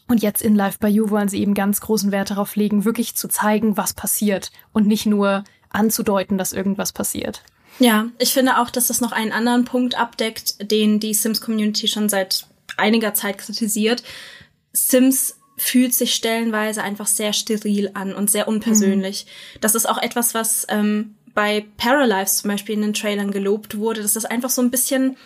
Und 0.07 0.21
jetzt 0.21 0.41
in 0.41 0.55
Live 0.55 0.79
by 0.79 0.87
You 0.87 1.09
wollen 1.09 1.27
sie 1.27 1.41
eben 1.41 1.53
ganz 1.53 1.81
großen 1.81 2.11
Wert 2.11 2.31
darauf 2.31 2.55
legen, 2.55 2.85
wirklich 2.85 3.15
zu 3.15 3.27
zeigen, 3.27 3.75
was 3.77 3.93
passiert 3.93 4.51
und 4.71 4.87
nicht 4.87 5.05
nur 5.05 5.43
anzudeuten, 5.69 6.37
dass 6.37 6.53
irgendwas 6.53 6.93
passiert. 6.93 7.43
Ja, 7.79 8.07
ich 8.17 8.33
finde 8.33 8.57
auch, 8.57 8.69
dass 8.69 8.87
das 8.87 9.01
noch 9.01 9.11
einen 9.11 9.31
anderen 9.31 9.65
Punkt 9.65 9.99
abdeckt, 9.99 10.71
den 10.71 10.99
die 10.99 11.13
Sims-Community 11.13 11.87
schon 11.87 12.09
seit 12.09 12.47
einiger 12.77 13.13
Zeit 13.13 13.37
kritisiert. 13.37 14.03
Sims 14.71 15.37
fühlt 15.57 15.93
sich 15.93 16.13
stellenweise 16.13 16.83
einfach 16.83 17.07
sehr 17.07 17.33
steril 17.33 17.91
an 17.93 18.13
und 18.13 18.31
sehr 18.31 18.47
unpersönlich. 18.47 19.25
Mhm. 19.25 19.59
Das 19.61 19.75
ist 19.75 19.87
auch 19.87 19.97
etwas, 19.97 20.33
was 20.33 20.65
ähm, 20.69 21.15
bei 21.33 21.65
Paralives 21.77 22.37
zum 22.37 22.49
Beispiel 22.49 22.75
in 22.75 22.81
den 22.81 22.93
Trailern 22.93 23.31
gelobt 23.31 23.77
wurde, 23.77 24.01
dass 24.01 24.13
das 24.13 24.25
einfach 24.25 24.49
so 24.49 24.61
ein 24.61 24.71
bisschen 24.71 25.17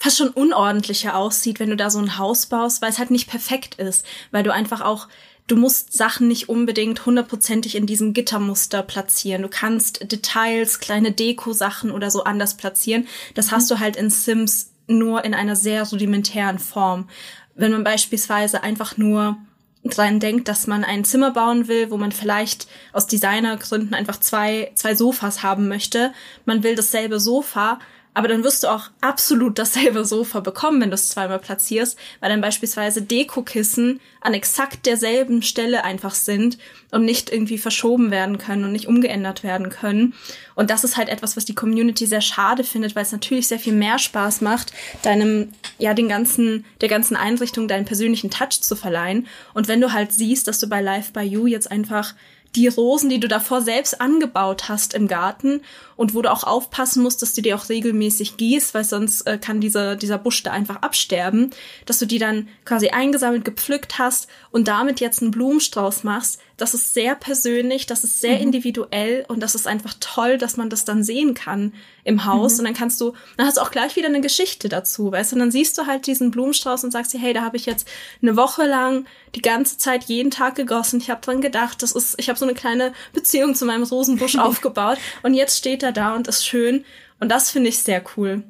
fast 0.00 0.18
schon 0.18 0.30
unordentlicher 0.30 1.14
aussieht, 1.14 1.60
wenn 1.60 1.70
du 1.70 1.76
da 1.76 1.90
so 1.90 2.00
ein 2.00 2.18
Haus 2.18 2.46
baust, 2.46 2.82
weil 2.82 2.90
es 2.90 2.98
halt 2.98 3.12
nicht 3.12 3.28
perfekt 3.28 3.76
ist, 3.76 4.04
weil 4.32 4.42
du 4.42 4.52
einfach 4.52 4.80
auch 4.80 5.06
du 5.46 5.56
musst 5.56 5.92
Sachen 5.92 6.28
nicht 6.28 6.48
unbedingt 6.48 7.04
hundertprozentig 7.06 7.74
in 7.74 7.86
diesem 7.86 8.12
Gittermuster 8.12 8.82
platzieren. 8.82 9.42
Du 9.42 9.48
kannst 9.48 10.10
Details, 10.10 10.78
kleine 10.78 11.10
Deko-Sachen 11.10 11.90
oder 11.90 12.10
so 12.10 12.22
anders 12.22 12.56
platzieren. 12.56 13.08
Das 13.34 13.50
hast 13.50 13.68
mhm. 13.70 13.74
du 13.74 13.80
halt 13.80 13.96
in 13.96 14.10
Sims 14.10 14.70
nur 14.86 15.24
in 15.24 15.34
einer 15.34 15.56
sehr 15.56 15.88
rudimentären 15.88 16.58
Form. 16.58 17.08
Wenn 17.54 17.72
man 17.72 17.84
beispielsweise 17.84 18.62
einfach 18.62 18.96
nur 18.96 19.36
dran 19.84 20.20
denkt, 20.20 20.46
dass 20.48 20.66
man 20.66 20.84
ein 20.84 21.04
Zimmer 21.04 21.30
bauen 21.30 21.66
will, 21.66 21.90
wo 21.90 21.96
man 21.96 22.12
vielleicht 22.12 22.68
aus 22.92 23.06
Designergründen 23.06 23.94
einfach 23.94 24.20
zwei, 24.20 24.70
zwei 24.74 24.94
Sofas 24.94 25.42
haben 25.42 25.68
möchte. 25.68 26.12
Man 26.44 26.62
will 26.62 26.74
dasselbe 26.74 27.18
Sofa, 27.18 27.78
aber 28.12 28.28
dann 28.28 28.42
wirst 28.42 28.64
du 28.64 28.68
auch 28.68 28.90
absolut 29.00 29.58
dasselbe 29.58 30.04
Sofa 30.04 30.40
bekommen, 30.40 30.80
wenn 30.80 30.90
du 30.90 30.94
es 30.94 31.08
zweimal 31.08 31.38
platzierst, 31.38 31.96
weil 32.20 32.30
dann 32.30 32.40
beispielsweise 32.40 33.02
Dekokissen 33.02 34.00
an 34.20 34.34
exakt 34.34 34.86
derselben 34.86 35.42
Stelle 35.42 35.84
einfach 35.84 36.14
sind 36.14 36.58
und 36.90 37.04
nicht 37.04 37.30
irgendwie 37.30 37.58
verschoben 37.58 38.10
werden 38.10 38.38
können 38.38 38.64
und 38.64 38.72
nicht 38.72 38.88
umgeändert 38.88 39.42
werden 39.42 39.70
können. 39.70 40.14
Und 40.54 40.70
das 40.70 40.84
ist 40.84 40.96
halt 40.96 41.08
etwas, 41.08 41.36
was 41.36 41.44
die 41.44 41.54
Community 41.54 42.06
sehr 42.06 42.20
schade 42.20 42.64
findet, 42.64 42.96
weil 42.96 43.04
es 43.04 43.12
natürlich 43.12 43.48
sehr 43.48 43.60
viel 43.60 43.72
mehr 43.72 43.98
Spaß 43.98 44.40
macht, 44.40 44.72
deinem, 45.02 45.52
ja, 45.78 45.94
den 45.94 46.08
ganzen, 46.08 46.64
der 46.80 46.88
ganzen 46.88 47.16
Einrichtung 47.16 47.68
deinen 47.68 47.84
persönlichen 47.84 48.30
Touch 48.30 48.60
zu 48.60 48.74
verleihen. 48.74 49.28
Und 49.54 49.68
wenn 49.68 49.80
du 49.80 49.92
halt 49.92 50.12
siehst, 50.12 50.48
dass 50.48 50.58
du 50.58 50.68
bei 50.68 50.82
Live 50.82 51.12
by 51.12 51.22
You 51.22 51.46
jetzt 51.46 51.70
einfach 51.70 52.14
die 52.56 52.68
Rosen, 52.68 53.08
die 53.08 53.20
du 53.20 53.28
davor 53.28 53.62
selbst 53.62 54.00
angebaut 54.00 54.68
hast 54.68 54.94
im 54.94 55.06
Garten 55.06 55.62
und 56.00 56.14
wo 56.14 56.22
du 56.22 56.32
auch 56.32 56.44
aufpassen 56.44 57.02
musst, 57.02 57.20
dass 57.20 57.34
du 57.34 57.42
die 57.42 57.52
auch 57.52 57.68
regelmäßig 57.68 58.38
gießt, 58.38 58.72
weil 58.72 58.84
sonst 58.84 59.26
äh, 59.26 59.36
kann 59.36 59.60
dieser, 59.60 59.96
dieser 59.96 60.16
Busch 60.16 60.42
da 60.42 60.50
einfach 60.50 60.76
absterben, 60.76 61.50
dass 61.84 61.98
du 61.98 62.06
die 62.06 62.18
dann 62.18 62.48
quasi 62.64 62.88
eingesammelt, 62.88 63.44
gepflückt 63.44 63.98
hast 63.98 64.26
und 64.50 64.66
damit 64.66 65.00
jetzt 65.00 65.20
einen 65.20 65.30
Blumenstrauß 65.30 66.02
machst, 66.04 66.40
das 66.60 66.74
ist 66.74 66.92
sehr 66.92 67.14
persönlich, 67.14 67.86
das 67.86 68.04
ist 68.04 68.20
sehr 68.20 68.36
mhm. 68.36 68.42
individuell 68.42 69.24
und 69.28 69.40
das 69.40 69.54
ist 69.54 69.66
einfach 69.66 69.94
toll, 69.98 70.36
dass 70.36 70.58
man 70.58 70.68
das 70.68 70.84
dann 70.84 71.02
sehen 71.02 71.32
kann 71.32 71.72
im 72.04 72.26
Haus. 72.26 72.54
Mhm. 72.54 72.58
Und 72.58 72.64
dann 72.66 72.74
kannst 72.74 73.00
du, 73.00 73.14
dann 73.38 73.46
hast 73.46 73.56
du 73.56 73.62
auch 73.62 73.70
gleich 73.70 73.96
wieder 73.96 74.08
eine 74.08 74.20
Geschichte 74.20 74.68
dazu, 74.68 75.10
weißt 75.10 75.32
du? 75.32 75.36
Und 75.36 75.40
dann 75.40 75.50
siehst 75.50 75.78
du 75.78 75.86
halt 75.86 76.06
diesen 76.06 76.30
Blumenstrauß 76.30 76.84
und 76.84 76.90
sagst 76.90 77.14
dir, 77.14 77.18
hey, 77.18 77.32
da 77.32 77.42
habe 77.42 77.56
ich 77.56 77.64
jetzt 77.64 77.88
eine 78.20 78.36
Woche 78.36 78.66
lang 78.66 79.06
die 79.34 79.40
ganze 79.40 79.78
Zeit 79.78 80.04
jeden 80.04 80.30
Tag 80.30 80.54
gegossen. 80.54 81.00
Ich 81.00 81.08
habe 81.08 81.22
dran 81.22 81.40
gedacht, 81.40 81.82
das 81.82 81.92
ist, 81.92 82.16
ich 82.18 82.28
habe 82.28 82.38
so 82.38 82.44
eine 82.44 82.54
kleine 82.54 82.92
Beziehung 83.14 83.54
zu 83.54 83.64
meinem 83.64 83.84
Rosenbusch 83.84 84.36
aufgebaut 84.38 84.98
und 85.22 85.32
jetzt 85.32 85.56
steht 85.56 85.82
er 85.90 85.92
da 85.92 86.14
und 86.14 86.28
ist 86.28 86.46
schön. 86.46 86.84
Und 87.18 87.28
das 87.30 87.50
finde 87.50 87.68
ich 87.68 87.78
sehr 87.78 88.02
cool. 88.16 88.42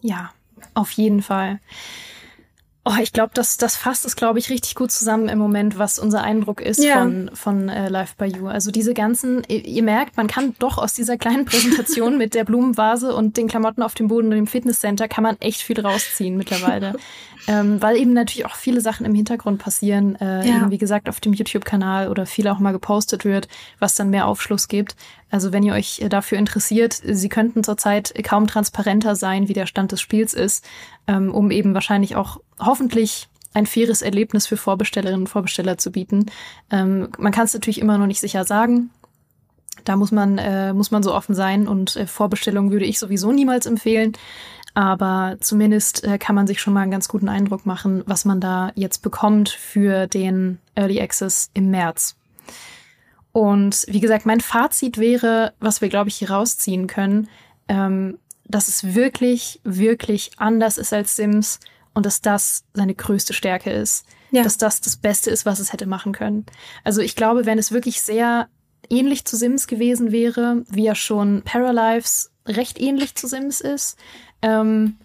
Ja, 0.00 0.32
auf 0.74 0.90
jeden 0.92 1.22
Fall. 1.22 1.60
Oh, 2.86 2.92
ich 3.00 3.14
glaube, 3.14 3.30
das, 3.32 3.56
das 3.56 3.76
fasst 3.76 4.04
es, 4.04 4.14
glaube 4.14 4.38
ich, 4.38 4.50
richtig 4.50 4.74
gut 4.74 4.92
zusammen 4.92 5.30
im 5.30 5.38
Moment, 5.38 5.78
was 5.78 5.98
unser 5.98 6.22
Eindruck 6.22 6.60
ist 6.60 6.84
ja. 6.84 7.02
von, 7.02 7.30
von 7.32 7.68
äh, 7.70 7.88
Live 7.88 8.14
by 8.16 8.26
You. 8.26 8.48
Also 8.48 8.70
diese 8.70 8.92
ganzen, 8.92 9.42
ihr, 9.48 9.64
ihr, 9.64 9.82
merkt, 9.82 10.18
man 10.18 10.26
kann 10.26 10.54
doch 10.58 10.76
aus 10.76 10.92
dieser 10.92 11.16
kleinen 11.16 11.44
Präsentation 11.46 12.18
mit 12.18 12.34
der 12.34 12.44
Blumenvase 12.44 13.14
und 13.14 13.38
den 13.38 13.48
Klamotten 13.48 13.82
auf 13.82 13.94
dem 13.94 14.08
Boden 14.08 14.26
und 14.26 14.36
dem 14.36 14.46
Fitnesscenter 14.46 15.08
kann 15.08 15.24
man 15.24 15.40
echt 15.40 15.62
viel 15.62 15.80
rausziehen 15.80 16.36
mittlerweile. 16.36 16.96
ähm, 17.46 17.80
weil 17.80 17.96
eben 17.96 18.12
natürlich 18.12 18.44
auch 18.44 18.54
viele 18.54 18.82
Sachen 18.82 19.06
im 19.06 19.14
Hintergrund 19.14 19.62
passieren, 19.62 20.16
äh, 20.16 20.46
ja. 20.46 20.56
eben 20.56 20.70
wie 20.70 20.78
gesagt 20.78 21.08
auf 21.08 21.20
dem 21.20 21.32
YouTube-Kanal 21.32 22.08
oder 22.08 22.26
viel 22.26 22.48
auch 22.48 22.58
mal 22.58 22.72
gepostet 22.72 23.24
wird, 23.24 23.48
was 23.78 23.94
dann 23.94 24.10
mehr 24.10 24.26
Aufschluss 24.26 24.68
gibt. 24.68 24.94
Also 25.30 25.52
wenn 25.52 25.62
ihr 25.62 25.72
euch 25.72 26.04
dafür 26.08 26.38
interessiert, 26.38 27.00
sie 27.02 27.28
könnten 27.28 27.64
zurzeit 27.64 28.14
kaum 28.22 28.46
transparenter 28.46 29.16
sein, 29.16 29.48
wie 29.48 29.52
der 29.52 29.66
Stand 29.66 29.90
des 29.90 30.00
Spiels 30.00 30.32
ist, 30.32 30.64
ähm, 31.06 31.32
um 31.32 31.50
eben 31.50 31.74
wahrscheinlich 31.74 32.16
auch 32.16 32.40
hoffentlich 32.58 33.28
ein 33.54 33.66
faires 33.66 34.02
Erlebnis 34.02 34.46
für 34.46 34.56
Vorbestellerinnen 34.56 35.22
und 35.22 35.28
Vorbesteller 35.28 35.78
zu 35.78 35.92
bieten. 35.92 36.26
Ähm, 36.70 37.08
man 37.18 37.32
kann 37.32 37.44
es 37.44 37.54
natürlich 37.54 37.80
immer 37.80 37.98
noch 37.98 38.06
nicht 38.06 38.20
sicher 38.20 38.44
sagen. 38.44 38.90
Da 39.84 39.96
muss 39.96 40.12
man, 40.12 40.38
äh, 40.38 40.72
muss 40.72 40.90
man 40.90 41.02
so 41.02 41.14
offen 41.14 41.34
sein 41.34 41.68
und 41.68 41.96
äh, 41.96 42.06
Vorbestellungen 42.06 42.70
würde 42.70 42.84
ich 42.84 42.98
sowieso 42.98 43.32
niemals 43.32 43.66
empfehlen. 43.66 44.12
Aber 44.74 45.36
zumindest 45.38 46.02
äh, 46.02 46.18
kann 46.18 46.34
man 46.34 46.48
sich 46.48 46.60
schon 46.60 46.74
mal 46.74 46.80
einen 46.80 46.90
ganz 46.90 47.08
guten 47.08 47.28
Eindruck 47.28 47.64
machen, 47.64 48.02
was 48.06 48.24
man 48.24 48.40
da 48.40 48.72
jetzt 48.74 49.02
bekommt 49.02 49.48
für 49.48 50.08
den 50.08 50.58
Early 50.74 51.00
Access 51.00 51.50
im 51.54 51.70
März. 51.70 52.16
Und 53.30 53.84
wie 53.88 54.00
gesagt, 54.00 54.26
mein 54.26 54.40
Fazit 54.40 54.98
wäre, 54.98 55.54
was 55.60 55.80
wir, 55.80 55.88
glaube 55.88 56.08
ich, 56.08 56.16
hier 56.16 56.30
rausziehen 56.30 56.86
können, 56.88 57.28
ähm, 57.68 58.18
dass 58.44 58.68
es 58.68 58.94
wirklich, 58.94 59.60
wirklich 59.64 60.32
anders 60.36 60.78
ist 60.78 60.92
als 60.92 61.16
Sims 61.16 61.60
und 61.94 62.06
dass 62.06 62.20
das 62.20 62.64
seine 62.74 62.94
größte 62.94 63.32
Stärke 63.32 63.70
ist. 63.70 64.06
Ja. 64.30 64.42
Dass 64.42 64.58
das 64.58 64.80
das 64.80 64.96
Beste 64.96 65.30
ist, 65.30 65.46
was 65.46 65.60
es 65.60 65.72
hätte 65.72 65.86
machen 65.86 66.12
können. 66.12 66.44
Also 66.82 67.00
ich 67.00 67.14
glaube, 67.14 67.46
wenn 67.46 67.58
es 67.58 67.72
wirklich 67.72 68.02
sehr 68.02 68.48
ähnlich 68.90 69.24
zu 69.24 69.36
Sims 69.36 69.66
gewesen 69.66 70.12
wäre, 70.12 70.64
wie 70.68 70.84
ja 70.84 70.94
schon 70.94 71.42
Paralives 71.42 72.32
recht 72.46 72.80
ähnlich 72.80 73.14
zu 73.14 73.26
Sims 73.26 73.60
ist, 73.60 73.96
ähm, 74.42 74.96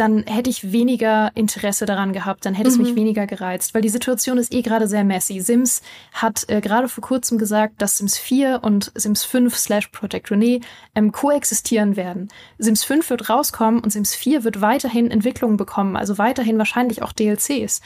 dann 0.00 0.24
hätte 0.24 0.50
ich 0.50 0.72
weniger 0.72 1.32
Interesse 1.34 1.86
daran 1.86 2.12
gehabt, 2.12 2.46
dann 2.46 2.54
hätte 2.54 2.68
mhm. 2.68 2.74
es 2.74 2.78
mich 2.78 2.92
mhm. 2.92 3.00
weniger 3.00 3.26
gereizt, 3.26 3.74
weil 3.74 3.82
die 3.82 3.88
Situation 3.88 4.38
ist 4.38 4.52
eh 4.52 4.62
gerade 4.62 4.86
sehr 4.86 5.04
messy. 5.04 5.40
Sims 5.40 5.82
hat 6.12 6.44
äh, 6.48 6.60
gerade 6.60 6.88
vor 6.88 7.02
kurzem 7.02 7.38
gesagt, 7.38 7.82
dass 7.82 7.98
Sims 7.98 8.16
4 8.16 8.60
und 8.62 8.92
Sims 8.94 9.24
5 9.24 9.56
slash 9.56 9.88
Project 9.88 10.30
Renee 10.30 10.60
ähm, 10.94 11.12
koexistieren 11.12 11.96
werden. 11.96 12.28
Sims 12.58 12.84
5 12.84 13.10
wird 13.10 13.28
rauskommen 13.28 13.80
und 13.80 13.90
Sims 13.90 14.14
4 14.14 14.44
wird 14.44 14.60
weiterhin 14.60 15.10
Entwicklungen 15.10 15.56
bekommen, 15.56 15.96
also 15.96 16.18
weiterhin 16.18 16.58
wahrscheinlich 16.58 17.02
auch 17.02 17.12
DLCs. 17.12 17.80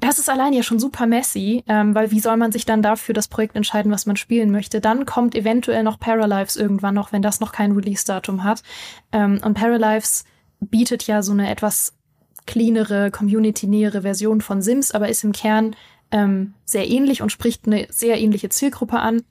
Das 0.00 0.20
ist 0.20 0.30
allein 0.30 0.52
ja 0.52 0.62
schon 0.62 0.78
super 0.78 1.06
messy, 1.06 1.64
ähm, 1.66 1.94
weil 1.94 2.12
wie 2.12 2.20
soll 2.20 2.36
man 2.36 2.52
sich 2.52 2.64
dann 2.64 2.82
dafür 2.82 3.14
das 3.14 3.26
Projekt 3.26 3.56
entscheiden, 3.56 3.90
was 3.90 4.06
man 4.06 4.16
spielen 4.16 4.52
möchte? 4.52 4.80
Dann 4.80 5.06
kommt 5.06 5.34
eventuell 5.34 5.82
noch 5.82 5.98
Paralives 5.98 6.56
irgendwann 6.56 6.94
noch, 6.94 7.10
wenn 7.12 7.22
das 7.22 7.40
noch 7.40 7.50
kein 7.50 7.72
Release-Datum 7.72 8.44
hat. 8.44 8.62
Ähm, 9.10 9.40
und 9.44 9.54
Paralives 9.54 10.24
bietet 10.60 11.06
ja 11.06 11.22
so 11.22 11.32
eine 11.32 11.50
etwas 11.50 11.94
cleanere, 12.46 13.10
community-nähere 13.10 14.02
Version 14.02 14.40
von 14.40 14.62
Sims, 14.62 14.92
aber 14.92 15.08
ist 15.08 15.24
im 15.24 15.32
Kern 15.32 15.76
ähm, 16.10 16.54
sehr 16.64 16.88
ähnlich 16.88 17.22
und 17.22 17.30
spricht 17.30 17.66
eine 17.66 17.86
sehr 17.90 18.18
ähnliche 18.18 18.48
Zielgruppe 18.48 18.98
an. 18.98 19.22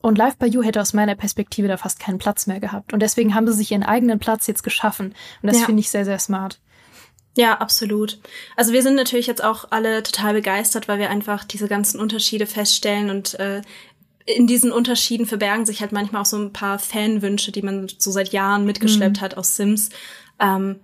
Und 0.00 0.16
Live 0.18 0.36
by 0.36 0.46
You 0.46 0.62
hätte 0.62 0.80
aus 0.80 0.92
meiner 0.92 1.14
Perspektive 1.14 1.68
da 1.68 1.76
fast 1.76 1.98
keinen 1.98 2.18
Platz 2.18 2.46
mehr 2.46 2.60
gehabt. 2.60 2.92
Und 2.92 3.00
deswegen 3.00 3.34
haben 3.34 3.46
sie 3.46 3.54
sich 3.54 3.72
ihren 3.72 3.82
eigenen 3.82 4.18
Platz 4.18 4.46
jetzt 4.46 4.62
geschaffen. 4.62 5.14
Und 5.42 5.48
das 5.48 5.60
ja. 5.60 5.66
finde 5.66 5.80
ich 5.80 5.90
sehr, 5.90 6.04
sehr 6.04 6.18
smart. 6.18 6.60
Ja, 7.36 7.58
absolut. 7.58 8.18
Also 8.56 8.72
wir 8.72 8.82
sind 8.82 8.94
natürlich 8.94 9.26
jetzt 9.26 9.44
auch 9.44 9.66
alle 9.70 10.02
total 10.02 10.32
begeistert, 10.32 10.88
weil 10.88 10.98
wir 10.98 11.10
einfach 11.10 11.44
diese 11.44 11.68
ganzen 11.68 12.00
Unterschiede 12.00 12.46
feststellen 12.46 13.10
und 13.10 13.38
äh, 13.38 13.60
in 14.26 14.46
diesen 14.46 14.72
Unterschieden 14.72 15.24
verbergen 15.24 15.64
sich 15.64 15.80
halt 15.80 15.92
manchmal 15.92 16.22
auch 16.22 16.26
so 16.26 16.36
ein 16.36 16.52
paar 16.52 16.78
Fanwünsche, 16.78 17.52
die 17.52 17.62
man 17.62 17.88
so 17.98 18.10
seit 18.10 18.32
Jahren 18.32 18.66
mitgeschleppt 18.66 19.18
mhm. 19.18 19.20
hat 19.20 19.36
aus 19.36 19.56
Sims. 19.56 19.90
Ähm, 20.40 20.80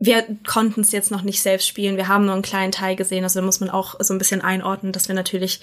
wir 0.00 0.26
konnten 0.44 0.80
es 0.80 0.90
jetzt 0.90 1.12
noch 1.12 1.22
nicht 1.22 1.40
selbst 1.40 1.68
spielen. 1.68 1.96
Wir 1.96 2.08
haben 2.08 2.24
nur 2.24 2.34
einen 2.34 2.42
kleinen 2.42 2.72
Teil 2.72 2.96
gesehen. 2.96 3.22
Also 3.22 3.38
da 3.38 3.46
muss 3.46 3.60
man 3.60 3.70
auch 3.70 3.94
so 4.00 4.12
ein 4.12 4.18
bisschen 4.18 4.40
einordnen, 4.40 4.92
dass 4.92 5.06
wir 5.06 5.14
natürlich 5.14 5.60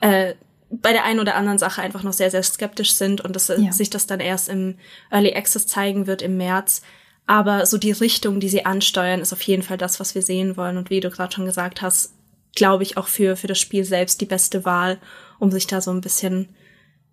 äh, 0.00 0.32
bei 0.70 0.94
der 0.94 1.04
einen 1.04 1.20
oder 1.20 1.34
anderen 1.34 1.58
Sache 1.58 1.82
einfach 1.82 2.02
noch 2.02 2.14
sehr, 2.14 2.30
sehr 2.30 2.42
skeptisch 2.42 2.94
sind 2.94 3.20
und 3.20 3.36
dass 3.36 3.48
ja. 3.48 3.70
sich 3.70 3.90
das 3.90 4.06
dann 4.06 4.20
erst 4.20 4.48
im 4.48 4.76
Early 5.10 5.34
Access 5.34 5.66
zeigen 5.66 6.06
wird 6.06 6.22
im 6.22 6.38
März. 6.38 6.80
Aber 7.26 7.66
so 7.66 7.76
die 7.76 7.92
Richtung, 7.92 8.40
die 8.40 8.48
sie 8.48 8.64
ansteuern, 8.64 9.20
ist 9.20 9.34
auf 9.34 9.42
jeden 9.42 9.62
Fall 9.62 9.76
das, 9.76 10.00
was 10.00 10.14
wir 10.14 10.22
sehen 10.22 10.56
wollen. 10.56 10.78
Und 10.78 10.88
wie 10.88 11.00
du 11.00 11.10
gerade 11.10 11.34
schon 11.34 11.44
gesagt 11.44 11.82
hast, 11.82 12.14
glaube 12.54 12.84
ich 12.84 12.96
auch 12.96 13.08
für, 13.08 13.36
für 13.36 13.46
das 13.46 13.60
Spiel 13.60 13.84
selbst 13.84 14.22
die 14.22 14.26
beste 14.26 14.64
Wahl, 14.64 14.98
um 15.38 15.50
sich 15.50 15.66
da 15.66 15.82
so 15.82 15.90
ein 15.90 16.00
bisschen 16.00 16.48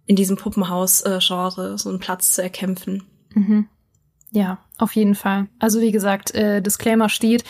in 0.09 0.15
diesem 0.15 0.37
Puppenhaus-Genre 0.37 1.77
so 1.77 1.87
einen 1.87 1.99
Platz 1.99 2.33
zu 2.33 2.41
erkämpfen. 2.41 3.03
Mhm. 3.35 3.67
Ja, 4.31 4.57
auf 4.79 4.95
jeden 4.95 5.13
Fall. 5.13 5.45
Also 5.59 5.81
wie 5.81 5.91
gesagt, 5.91 6.33
äh, 6.33 6.63
Disclaimer 6.63 7.09
steht. 7.09 7.43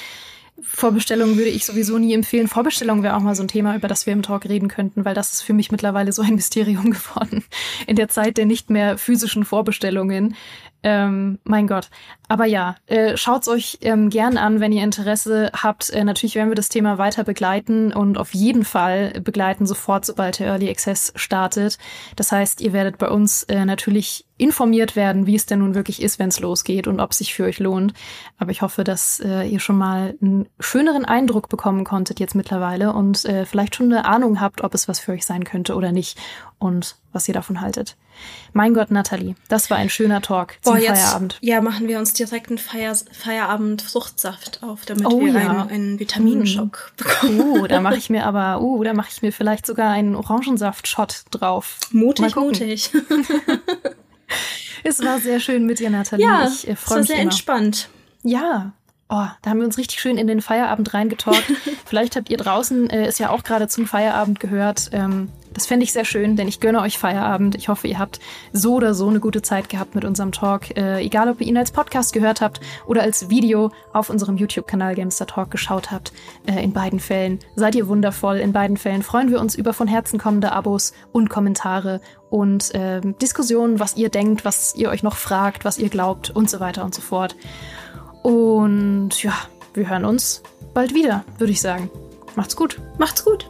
Vorbestellungen 0.61 1.37
würde 1.37 1.51
ich 1.51 1.63
sowieso 1.63 1.97
nie 1.97 2.13
empfehlen. 2.13 2.49
Vorbestellungen 2.49 3.01
wäre 3.01 3.15
auch 3.15 3.21
mal 3.21 3.33
so 3.33 3.43
ein 3.43 3.47
Thema, 3.47 3.77
über 3.77 3.87
das 3.87 4.05
wir 4.05 4.11
im 4.11 4.23
Talk 4.23 4.43
reden 4.43 4.67
könnten, 4.67 5.05
weil 5.05 5.15
das 5.15 5.31
ist 5.31 5.41
für 5.41 5.53
mich 5.53 5.71
mittlerweile 5.71 6.11
so 6.11 6.21
ein 6.21 6.35
Mysterium 6.35 6.91
geworden. 6.91 7.45
In 7.87 7.95
der 7.95 8.09
Zeit 8.09 8.35
der 8.35 8.45
nicht 8.45 8.69
mehr 8.69 8.97
physischen 8.97 9.45
Vorbestellungen 9.45 10.35
Ähm, 10.81 11.39
mein 11.43 11.67
Gott. 11.67 11.89
Aber 12.29 12.45
ja, 12.45 12.75
äh, 12.87 13.17
schaut's 13.17 13.49
euch 13.49 13.79
ähm, 13.81 14.09
gern 14.09 14.37
an, 14.37 14.61
wenn 14.61 14.71
ihr 14.71 14.83
Interesse 14.83 15.51
habt. 15.53 15.89
Äh, 15.89 16.05
natürlich 16.05 16.35
werden 16.35 16.49
wir 16.49 16.55
das 16.55 16.69
Thema 16.69 16.97
weiter 16.97 17.25
begleiten 17.25 17.91
und 17.91 18.17
auf 18.17 18.33
jeden 18.33 18.63
Fall 18.63 19.19
begleiten 19.21 19.65
sofort, 19.65 20.05
sobald 20.05 20.39
der 20.39 20.47
Early 20.47 20.69
Access 20.69 21.11
startet. 21.15 21.77
Das 22.15 22.31
heißt, 22.31 22.61
ihr 22.61 22.71
werdet 22.71 22.97
bei 22.97 23.09
uns 23.09 23.43
äh, 23.43 23.65
natürlich 23.65 24.25
informiert 24.37 24.95
werden, 24.95 25.27
wie 25.27 25.35
es 25.35 25.47
denn 25.47 25.59
nun 25.59 25.75
wirklich 25.75 26.01
ist, 26.01 26.17
wenn 26.17 26.29
es 26.29 26.39
losgeht 26.39 26.87
und 26.87 27.01
ob 27.01 27.11
es 27.11 27.17
sich 27.17 27.33
für 27.33 27.43
euch 27.43 27.59
lohnt. 27.59 27.93
Aber 28.37 28.51
ich 28.51 28.61
hoffe, 28.61 28.85
dass 28.85 29.19
äh, 29.19 29.43
ihr 29.43 29.59
schon 29.59 29.77
mal 29.77 30.15
einen 30.21 30.47
schöneren 30.61 31.03
Eindruck 31.03 31.49
bekommen 31.49 31.83
konntet 31.83 32.21
jetzt 32.21 32.35
mittlerweile 32.35 32.93
und 32.93 33.25
äh, 33.25 33.45
vielleicht 33.45 33.75
schon 33.75 33.91
eine 33.91 34.05
Ahnung 34.05 34.39
habt, 34.39 34.63
ob 34.63 34.73
es 34.73 34.87
was 34.87 34.99
für 34.99 35.11
euch 35.11 35.25
sein 35.25 35.43
könnte 35.43 35.75
oder 35.75 35.91
nicht 35.91 36.17
und 36.57 36.95
was 37.11 37.27
ihr 37.27 37.33
davon 37.33 37.59
haltet. 37.59 37.97
Mein 38.53 38.73
Gott, 38.73 38.91
Nathalie, 38.91 39.35
das 39.47 39.69
war 39.69 39.77
ein 39.77 39.89
schöner 39.89 40.21
Talk 40.21 40.57
zum 40.61 40.73
Boah, 40.73 40.79
jetzt, 40.79 41.01
Feierabend. 41.01 41.37
Ja, 41.41 41.61
machen 41.61 41.87
wir 41.87 41.99
uns 41.99 42.13
direkt 42.13 42.49
einen 42.49 42.57
Feier 42.57 42.95
Feierabend-Fruchtsaft 43.11 44.63
auf, 44.63 44.85
damit 44.85 45.05
oh, 45.05 45.19
wir 45.21 45.33
ja. 45.33 45.39
einen, 45.39 45.69
einen 45.69 45.99
Vitaminschock 45.99 46.91
hm. 46.97 47.05
bekommen. 47.05 47.41
Oh, 47.41 47.67
da 47.67 47.81
mache 47.81 47.95
ich 47.97 48.09
mir 48.09 48.25
aber, 48.25 48.61
oh, 48.61 48.83
da 48.83 48.93
mache 48.93 49.09
ich 49.11 49.21
mir 49.21 49.31
vielleicht 49.31 49.65
sogar 49.65 49.91
einen 49.91 50.15
Orangensaft-Shot 50.15 51.25
drauf. 51.31 51.77
Mutig, 51.91 52.35
mutig. 52.35 52.91
es 54.83 55.03
war 55.03 55.19
sehr 55.19 55.39
schön 55.39 55.65
mit 55.65 55.79
dir, 55.79 55.89
Nathalie. 55.89 56.25
Ja, 56.25 56.47
ich 56.47 56.67
äh, 56.67 56.75
freue 56.75 56.99
mich. 56.99 57.09
Es 57.09 57.09
war 57.09 57.15
sehr 57.15 57.15
immer. 57.17 57.23
entspannt. 57.31 57.89
Ja, 58.23 58.73
Oh, 59.11 59.25
da 59.41 59.49
haben 59.49 59.57
wir 59.57 59.65
uns 59.65 59.79
richtig 59.79 59.99
schön 59.99 60.19
in 60.19 60.27
den 60.27 60.39
Feierabend 60.39 60.93
reingetalkt. 60.93 61.51
Vielleicht 61.85 62.15
habt 62.15 62.29
ihr 62.29 62.37
draußen 62.37 62.91
äh, 62.91 63.07
es 63.07 63.17
ja 63.17 63.31
auch 63.31 63.41
gerade 63.41 63.67
zum 63.67 63.87
Feierabend 63.87 64.39
gehört. 64.39 64.89
Ähm, 64.91 65.29
das 65.53 65.65
fände 65.65 65.83
ich 65.83 65.93
sehr 65.93 66.05
schön, 66.05 66.35
denn 66.35 66.47
ich 66.47 66.59
gönne 66.59 66.81
euch 66.81 66.97
Feierabend. 66.97 67.55
Ich 67.55 67.69
hoffe, 67.69 67.87
ihr 67.87 67.99
habt 67.99 68.19
so 68.53 68.75
oder 68.75 68.93
so 68.93 69.07
eine 69.07 69.19
gute 69.19 69.41
Zeit 69.41 69.69
gehabt 69.69 69.95
mit 69.95 70.05
unserem 70.05 70.31
Talk. 70.31 70.75
Äh, 70.77 71.01
egal, 71.03 71.29
ob 71.29 71.41
ihr 71.41 71.47
ihn 71.47 71.57
als 71.57 71.71
Podcast 71.71 72.13
gehört 72.13 72.41
habt 72.41 72.61
oder 72.85 73.01
als 73.01 73.29
Video 73.29 73.71
auf 73.93 74.09
unserem 74.09 74.37
YouTube-Kanal 74.37 74.95
Gamester 74.95 75.25
Talk 75.25 75.51
geschaut 75.51 75.91
habt. 75.91 76.13
Äh, 76.45 76.63
in 76.63 76.73
beiden 76.73 76.99
Fällen 76.99 77.39
seid 77.55 77.75
ihr 77.75 77.87
wundervoll. 77.87 78.37
In 78.37 78.53
beiden 78.53 78.77
Fällen 78.77 79.03
freuen 79.03 79.31
wir 79.31 79.39
uns 79.39 79.55
über 79.55 79.73
von 79.73 79.87
Herzen 79.87 80.19
kommende 80.19 80.51
Abos 80.51 80.93
und 81.11 81.29
Kommentare 81.29 82.01
und 82.29 82.73
äh, 82.75 83.01
Diskussionen, 83.21 83.79
was 83.79 83.97
ihr 83.97 84.09
denkt, 84.09 84.45
was 84.45 84.75
ihr 84.75 84.89
euch 84.89 85.03
noch 85.03 85.17
fragt, 85.17 85.65
was 85.65 85.77
ihr 85.77 85.89
glaubt 85.89 86.29
und 86.29 86.49
so 86.49 86.59
weiter 86.59 86.83
und 86.83 86.93
so 86.93 87.01
fort. 87.01 87.35
Und 88.21 89.23
ja, 89.23 89.33
wir 89.73 89.89
hören 89.89 90.05
uns 90.05 90.43
bald 90.73 90.93
wieder, 90.93 91.23
würde 91.37 91.51
ich 91.51 91.61
sagen. 91.61 91.89
Macht's 92.35 92.55
gut. 92.55 92.79
Macht's 92.97 93.23
gut. 93.25 93.49